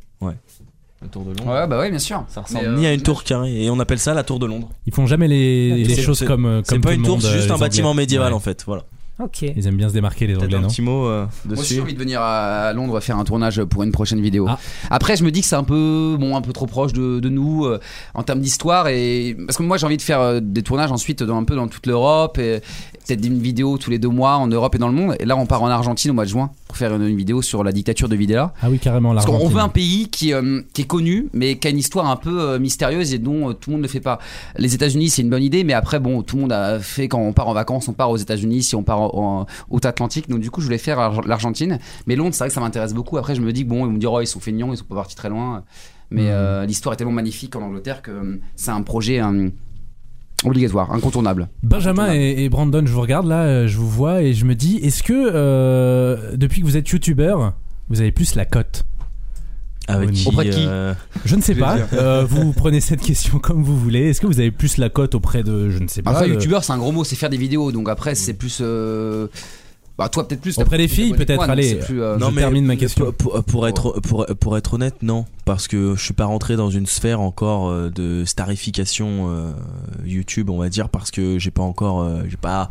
[1.04, 1.46] La tour de Londres.
[1.52, 2.24] Ouais, bah ouais, bien sûr.
[2.28, 4.46] Ça ressemble euh, ni à une tour carrée et on appelle ça la tour de
[4.46, 4.70] Londres.
[4.86, 7.02] Ils font jamais les, les C'est- choses c'est- comme, euh, C'est comme pas tout une
[7.02, 8.64] tour, c'est euh, juste les un bâtiment médiéval en fait.
[8.66, 8.84] Voilà.
[9.22, 9.42] Ok.
[9.42, 11.74] Ils aiment bien se démarquer, les Anglais, un non petit mot euh, Moi aussi, j'ai
[11.76, 11.80] dessus.
[11.82, 14.46] envie de venir à Londres faire un tournage pour une prochaine vidéo.
[14.48, 14.58] Ah.
[14.90, 17.28] Après, je me dis que c'est un peu, bon, un peu trop proche de, de
[17.28, 17.78] nous euh,
[18.14, 21.22] en termes d'histoire et parce que moi, j'ai envie de faire euh, des tournages ensuite
[21.22, 22.60] dans un peu dans toute l'Europe et
[23.06, 25.16] peut-être une vidéo tous les deux mois en Europe et dans le monde.
[25.20, 27.42] Et là, on part en Argentine au mois de juin pour faire une, une vidéo
[27.42, 28.52] sur la dictature de Videla.
[28.62, 31.68] Ah oui, carrément, Parce qu'on veut un pays qui, euh, qui est connu, mais qui
[31.68, 34.00] a une histoire un peu euh, mystérieuse et dont euh, tout le monde ne fait
[34.00, 34.18] pas.
[34.56, 37.20] Les États-Unis, c'est une bonne idée, mais après, bon, tout le monde a fait quand
[37.20, 40.28] on part en vacances, on part aux États-Unis, si on part en, en Haute-Atlantique.
[40.28, 41.78] Donc, du coup, je voulais faire Ar- l'Argentine.
[42.06, 43.16] Mais Londres, c'est vrai que ça m'intéresse beaucoup.
[43.18, 44.84] Après, je me dis bon, ils vont me dire, oh, ils sont feignants, ils sont
[44.84, 45.64] pas partis très loin.
[46.10, 46.28] Mais Mhm.
[46.30, 49.48] euh, l'histoire est tellement magnifique en Angleterre que euh, c'est un projet euh,
[50.44, 51.48] obligatoire, incontournable.
[51.62, 54.54] Benjamin et, et Brandon, je vous regarde là, euh, je vous vois et je me
[54.54, 57.54] dis, est-ce que euh, depuis que vous êtes youtubeur,
[57.88, 58.84] vous avez plus la cote?
[59.86, 60.94] Avec qui, Auprès de qui euh,
[61.24, 61.76] Je ne sais pas.
[61.92, 64.10] Euh, vous prenez cette question comme vous voulez.
[64.10, 66.34] Est-ce que vous avez plus la cote auprès de, je ne sais pas, Après, de-
[66.34, 67.70] youtubeur, c'est un gros mot, c'est faire des vidéos.
[67.72, 68.58] Donc, après, c'est plus.
[68.62, 69.26] euh,
[69.98, 70.58] Bah, toi, peut-être plus.
[70.58, 71.76] Auprès des filles, peut-être, allez.
[71.76, 73.12] plus, euh, Non, Je termine ma question.
[73.12, 75.26] Pour, être, pour, pour être honnête, non.
[75.44, 79.52] Parce que je suis pas rentré dans une sphère encore euh, de starification euh,
[80.04, 82.02] YouTube, on va dire, parce que j'ai pas encore.
[82.02, 82.70] euh, j'ai pas.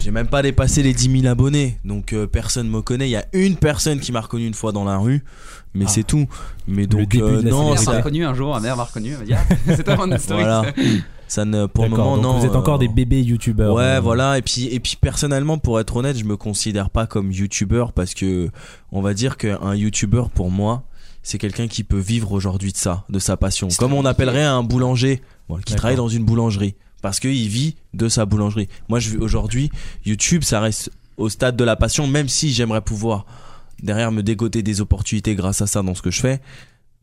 [0.00, 3.08] j'ai même pas dépassé les 10 000 abonnés, donc euh, personne me connaît.
[3.08, 5.24] Il y a une personne qui m'a reconnu une fois dans la rue,
[5.74, 6.26] mais c'est tout.
[6.66, 8.76] Mais donc début euh, de la non, mère ça, m'a reconnu un jour, ma mère
[8.76, 9.12] m'a reconnu.
[9.12, 10.64] Elle m'a dit ah, c'est toi mon voilà.
[11.28, 12.38] Ça ne, pour le moment, non.
[12.38, 13.74] Vous êtes encore euh, des bébés youtubeurs.
[13.74, 14.36] Ouais, euh, voilà.
[14.36, 18.14] Et puis, et puis personnellement, pour être honnête, je me considère pas comme youtubeur parce
[18.14, 18.50] que
[18.90, 20.82] on va dire qu'un youtubeur pour moi,
[21.22, 23.68] c'est quelqu'un qui peut vivre aujourd'hui de ça, de sa passion.
[23.78, 25.76] Comme on appellerait un boulanger bon, qui D'accord.
[25.76, 28.68] travaille dans une boulangerie parce qu'il vit de sa boulangerie.
[28.88, 29.70] Moi, je aujourd'hui,
[30.04, 33.26] YouTube, ça reste au stade de la passion, même si j'aimerais pouvoir
[33.82, 36.40] derrière me dégoter des opportunités grâce à ça dans ce que je fais.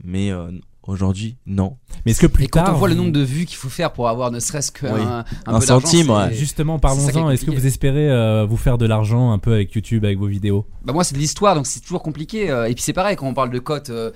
[0.03, 0.51] Mais euh,
[0.83, 1.77] aujourd'hui, non.
[2.05, 3.69] Mais est-ce que plus Et quand tard, on voit le nombre de vues qu'il faut
[3.69, 5.01] faire pour avoir ne serait-ce qu'un Oui.
[5.01, 6.33] un, Un centime, ouais.
[6.33, 7.29] Justement, est parlons-en.
[7.31, 10.27] Est-ce que vous espérez euh, vous faire de l'argent un peu avec YouTube, avec vos
[10.27, 10.65] vidéos?
[10.85, 13.27] Bah moi c'est de l'histoire donc c'est toujours compliqué euh, et puis c'est pareil quand
[13.27, 14.11] on parle de cotes euh,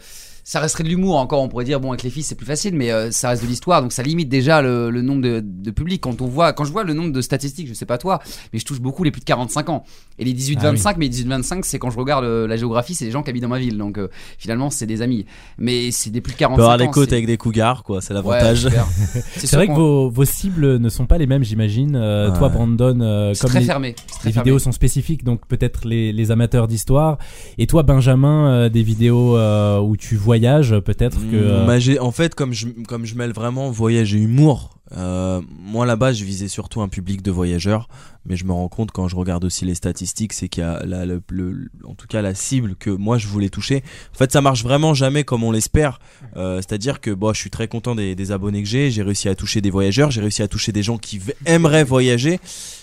[0.52, 2.76] ça resterait de l'humour encore on pourrait dire bon avec les filles c'est plus facile
[2.76, 5.72] mais euh, ça reste de l'histoire donc ça limite déjà le, le nombre de, de
[5.72, 8.20] public quand on voit quand je vois le nombre de statistiques je sais pas toi
[8.52, 9.86] mais je touche beaucoup les plus de 45 ans
[10.20, 12.58] et les 18 Ah 25 mais les 18 25 c'est quand je regarde euh, la
[12.58, 15.26] géographie c'est des gens qui habitent dans ma ville donc euh, finalement c'est des amis
[15.58, 17.84] mais c'est des plus de On 45 peut avoir ans des côtes avec des cougars,
[17.84, 18.02] quoi.
[18.02, 18.68] C'est l'avantage.
[19.38, 21.96] C'est vrai que vos, vos cibles ne sont pas les mêmes, j'imagine.
[21.96, 22.38] Euh, Ouais.
[22.38, 24.50] Toi, Brandon, euh, comme très les, fermé très les fermé.
[24.50, 27.18] vidéos sont spécifiques, donc peut-être les, les amateurs d'histoire.
[27.58, 31.36] Et toi, Benjamin, euh, des vidéos euh, où tu voyages, peut-être que.
[31.36, 35.42] euh, Mm, bah, en fait, comme je, comme je mêle vraiment voyage et humour, euh,
[35.58, 37.88] moi là-bas, je visais surtout un public de voyageurs,
[38.26, 40.84] mais je me rends compte quand je regarde aussi les statistiques, c'est qu'il y a
[40.86, 43.84] la, le- le- en tout cas la cible que moi je voulais toucher.
[44.14, 46.00] En fait, ça marche vraiment jamais comme on l'espère.
[46.36, 48.92] Euh, C'est-à-dire que bon, je suis très content des, des abonnés que j'ai.
[48.92, 52.40] J'ai réussi à toucher des voyageurs, j'ai réussi à toucher des gens qui aimeraient voyager,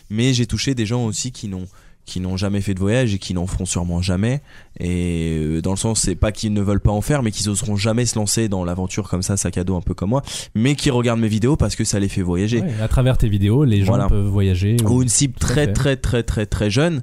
[0.09, 1.66] mais j'ai touché des gens aussi qui n'ont
[2.09, 4.40] qui n'ont jamais fait de voyage et qui n'en feront sûrement jamais.
[4.80, 7.48] Et euh, dans le sens, c'est pas qu'ils ne veulent pas en faire, mais qu'ils
[7.51, 10.22] oseront jamais se lancer dans l'aventure comme ça, sac à dos un peu comme moi,
[10.55, 12.60] mais qui regardent mes vidéos parce que ça les fait voyager.
[12.62, 14.09] ouais, à travers tes vidéos, les gens Voilà.
[14.09, 14.76] peuvent voyager.
[14.85, 15.72] Ou une cible très fait.
[15.72, 17.02] très très très très jeune.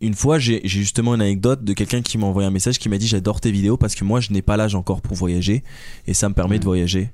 [0.00, 2.88] Une fois, j'ai j'ai justement une anecdote de quelqu'un qui m'a envoyé un message qui
[2.88, 5.62] m'a dit j'adore tes vidéos parce que moi je n'ai pas l'âge encore pour voyager
[6.08, 7.10] et ça me permet de voyager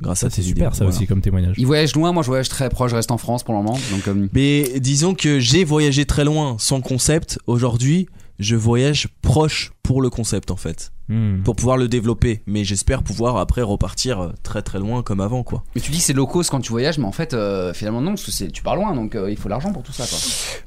[0.00, 0.70] grâce Ça, à c'est super, vidéos.
[0.78, 0.96] ça Voilà.
[0.96, 1.54] aussi, comme témoignage.
[1.58, 3.78] il voyage loin moi je voyage très proche je reste en France pour le moment
[3.90, 7.38] donc euh, Mais disons que j'ai voyagé très loin sans concept.
[7.46, 8.06] Aujourd'hui,
[8.38, 10.92] je voyage proche pour le concept en fait.
[11.08, 11.42] Hmm.
[11.42, 12.42] Pour pouvoir le développer.
[12.46, 15.64] Mais j'espère pouvoir après repartir euh, très très loin comme avant quoi.
[15.74, 18.10] mais tu dis c'est low cost quand tu voyages mais en fait euh, finalement non
[18.12, 20.18] parce que tu pars loin donc euh, il faut l'argent pour tout ça quoi.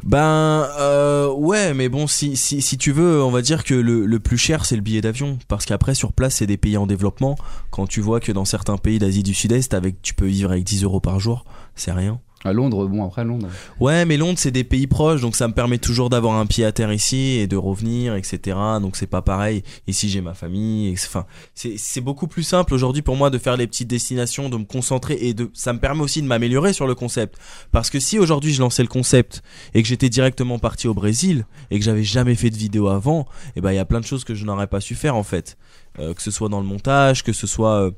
[0.03, 4.05] Ben euh, ouais, mais bon, si, si, si tu veux, on va dire que le,
[4.05, 5.37] le plus cher c'est le billet d'avion.
[5.47, 7.35] Parce qu'après, sur place, c'est des pays en développement.
[7.71, 10.63] Quand tu vois que dans certains pays d'Asie du Sud-Est, avec, tu peux vivre avec
[10.63, 11.45] 10 euros par jour,
[11.75, 12.19] c'est rien.
[12.45, 13.47] À Londres, bon après Londres.
[13.79, 16.63] Ouais, mais Londres, c'est des pays proches, donc ça me permet toujours d'avoir un pied
[16.63, 18.55] à terre ici et de revenir, etc.
[18.79, 19.63] Donc c'est pas pareil.
[19.87, 20.93] Ici, j'ai ma famille.
[20.93, 24.63] Enfin, c'est beaucoup plus simple aujourd'hui pour moi de faire les petites destinations, de me
[24.63, 25.49] concentrer et de.
[25.55, 27.35] Ça me permet aussi de m'améliorer sur le concept.
[27.71, 29.41] Parce que si aujourd'hui je lançais le concept
[29.73, 33.25] et que j'étais directement parti au Brésil et que j'avais jamais fait de vidéo avant,
[33.55, 35.23] et ben il y a plein de choses que je n'aurais pas su faire en
[35.23, 35.57] fait.
[35.97, 37.91] Euh, que ce soit dans le montage, que ce soit euh,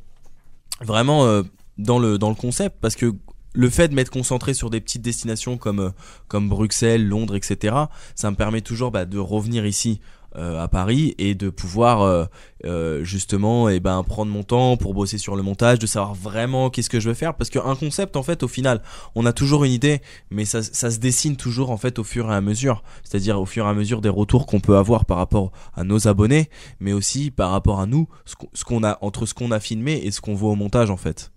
[0.81, 1.43] vraiment euh,
[1.77, 3.13] dans le dans le concept, parce que
[3.57, 5.89] le fait de m'être concentré sur des petites destinations comme euh,
[6.27, 7.75] comme Bruxelles, Londres, etc.
[8.15, 9.99] Ça me permet toujours bah, de revenir ici
[10.37, 12.25] euh, à Paris et de pouvoir euh,
[12.65, 16.69] euh, justement et ben prendre mon temps pour bosser sur le montage, de savoir vraiment
[16.69, 18.83] qu'est-ce que je veux faire parce qu'un concept en fait au final
[19.15, 22.29] on a toujours une idée mais ça, ça se dessine toujours en fait au fur
[22.29, 25.17] et à mesure c'est-à-dire au fur et à mesure des retours qu'on peut avoir par
[25.17, 26.51] rapport à nos abonnés
[26.81, 30.11] mais aussi par rapport à nous ce qu'on a entre ce qu'on a filmé et
[30.11, 31.31] ce qu'on voit au montage en fait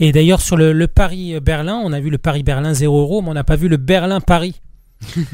[0.00, 3.34] Et d'ailleurs, sur le, le Paris-Berlin, on a vu le Paris-Berlin 0 euro, mais on
[3.34, 4.60] n'a pas vu le Berlin-Paris.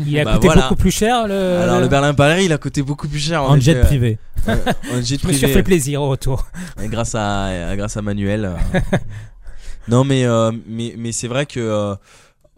[0.06, 0.62] Il a Bah coûté voilà.
[0.62, 1.28] beaucoup plus cher.
[1.28, 1.34] Le...
[1.58, 4.18] alors le Berlin Paris il a coûté beaucoup plus cher En jet privé.
[4.46, 4.54] Ouais,
[4.94, 5.48] en jet Je me suis privé.
[5.52, 6.46] fait plaisir au retour.
[6.82, 8.46] Et grâce à euh, grâce à Manuel.
[8.46, 8.80] euh.
[9.88, 11.94] non mais euh, mais mais c'est vrai que euh,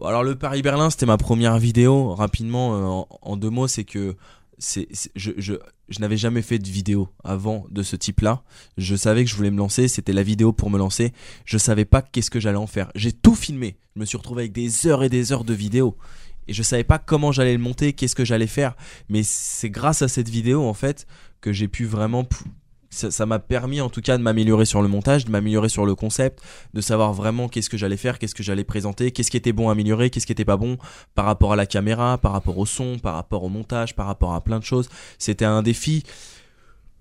[0.04, 3.82] alors le Paris Berlin c'était ma première vidéo rapidement euh, en, en deux mots c'est
[3.84, 4.14] que
[4.60, 5.54] je
[5.90, 8.44] je n'avais jamais fait de vidéo avant de ce type-là.
[8.76, 11.12] Je savais que je voulais me lancer, c'était la vidéo pour me lancer.
[11.44, 12.92] Je savais pas qu'est-ce que j'allais en faire.
[12.94, 13.76] J'ai tout filmé.
[13.96, 15.96] Je me suis retrouvé avec des heures et des heures de vidéos
[16.50, 18.74] et je savais pas comment j'allais le monter, qu'est-ce que j'allais faire.
[19.08, 21.06] Mais c'est grâce à cette vidéo en fait
[21.40, 22.24] que j'ai pu vraiment
[22.90, 25.94] ça m'a permis en tout cas de m'améliorer sur le montage, de m'améliorer sur le
[25.94, 26.42] concept,
[26.74, 29.68] de savoir vraiment qu'est-ce que j'allais faire, qu'est-ce que j'allais présenter, qu'est-ce qui était bon
[29.68, 30.76] à améliorer, qu'est-ce qui était pas bon
[31.14, 34.34] par rapport à la caméra, par rapport au son, par rapport au montage, par rapport
[34.34, 34.88] à plein de choses.
[35.18, 36.02] C'était un défi.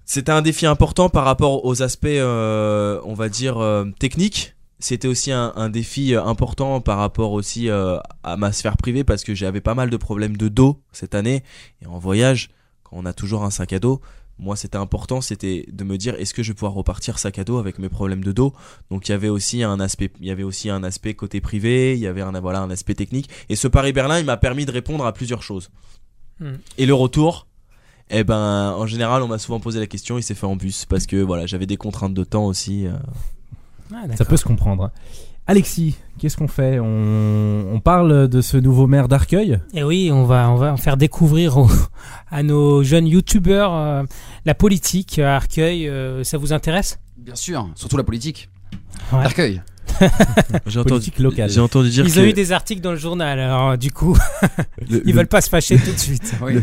[0.05, 4.55] C'était un défi important par rapport aux aspects, euh, on va dire, euh, techniques.
[4.79, 9.03] C'était aussi un, un défi euh, important par rapport aussi euh, à ma sphère privée
[9.03, 11.43] parce que j'avais pas mal de problèmes de dos cette année.
[11.81, 12.49] Et en voyage,
[12.83, 14.01] quand on a toujours un sac à dos,
[14.39, 17.43] moi c'était important, c'était de me dire est-ce que je vais pouvoir repartir sac à
[17.43, 18.53] dos avec mes problèmes de dos?
[18.89, 21.93] Donc il y avait aussi un aspect, il y avait aussi un aspect côté privé,
[21.93, 23.29] il y avait un voilà un aspect technique.
[23.49, 25.69] Et ce Paris Berlin, il m'a permis de répondre à plusieurs choses.
[26.39, 26.55] Hmm.
[26.77, 27.47] Et le retour,
[28.09, 30.85] eh ben en général, on m'a souvent posé la question, il s'est fait en bus
[30.85, 32.87] parce que voilà, j'avais des contraintes de temps aussi.
[32.87, 32.93] euh.
[33.93, 34.91] Ah, Ça peut se comprendre.
[35.49, 40.23] Alexis, qu'est-ce qu'on fait on, on parle de ce nouveau maire d'Arcueil Et oui, on
[40.23, 41.69] va, on va en faire découvrir aux-
[42.31, 44.03] à nos jeunes youtubeurs euh,
[44.45, 45.87] la politique à Arcueil.
[45.87, 46.99] euh, ça vous intéresse?
[47.17, 48.49] Bien sûr, surtout la politique.
[49.11, 49.23] Ouais.
[49.25, 49.61] Arcueil.
[50.67, 51.49] J'ai entendu, Politique locale.
[51.49, 54.15] j'ai entendu dire Ils que ont eu des articles dans le journal, alors du coup,
[54.87, 56.35] le- ils le- veulent pas se fâcher tout de suite.
[56.43, 56.61] Oui.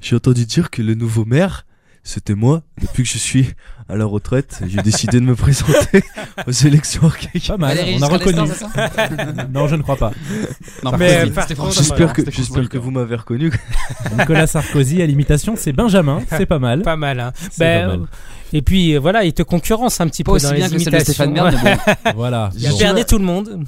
[0.00, 1.66] J'ai entendu dire que le nouveau maire,
[2.04, 2.62] c'était moi.
[2.80, 3.50] Depuis que je suis
[3.88, 6.02] à la retraite, j'ai décidé de me présenter
[6.46, 7.46] aux élections archaïques.
[7.48, 8.38] Pas mal, on a reconnu.
[9.52, 10.12] non, je ne crois pas.
[10.82, 11.24] Non, Mais,
[11.70, 13.52] J'espère que, j'espère que vous m'avez reconnu.
[14.18, 16.82] Nicolas Sarkozy à l'imitation, c'est Benjamin, c'est pas mal.
[16.82, 17.32] Pas mal, hein.
[17.58, 18.00] Ben, pas mal.
[18.00, 18.06] euh,
[18.54, 20.72] Et puis euh, voilà, il te concurrence un petit Pas peu aussi dans bien les
[20.76, 21.12] que celle de imitations.
[21.12, 21.60] Stéphane Bern,
[22.04, 22.12] bon.
[22.16, 22.50] Voilà.
[22.56, 22.78] Il a Bon.
[22.78, 23.64] perdu tout le monde.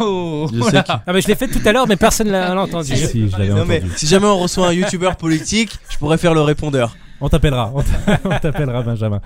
[0.00, 0.84] Oh, Je voilà.
[1.06, 2.94] Ah mais je l'ai fait tout à l'heure, mais personne l'a l'a entendu.
[2.96, 6.96] Si, je mais si jamais on reçoit un youtubeur politique, je pourrais faire le répondeur.
[7.20, 9.20] On t'appellera, on t'a- on t'appellera Benjamin.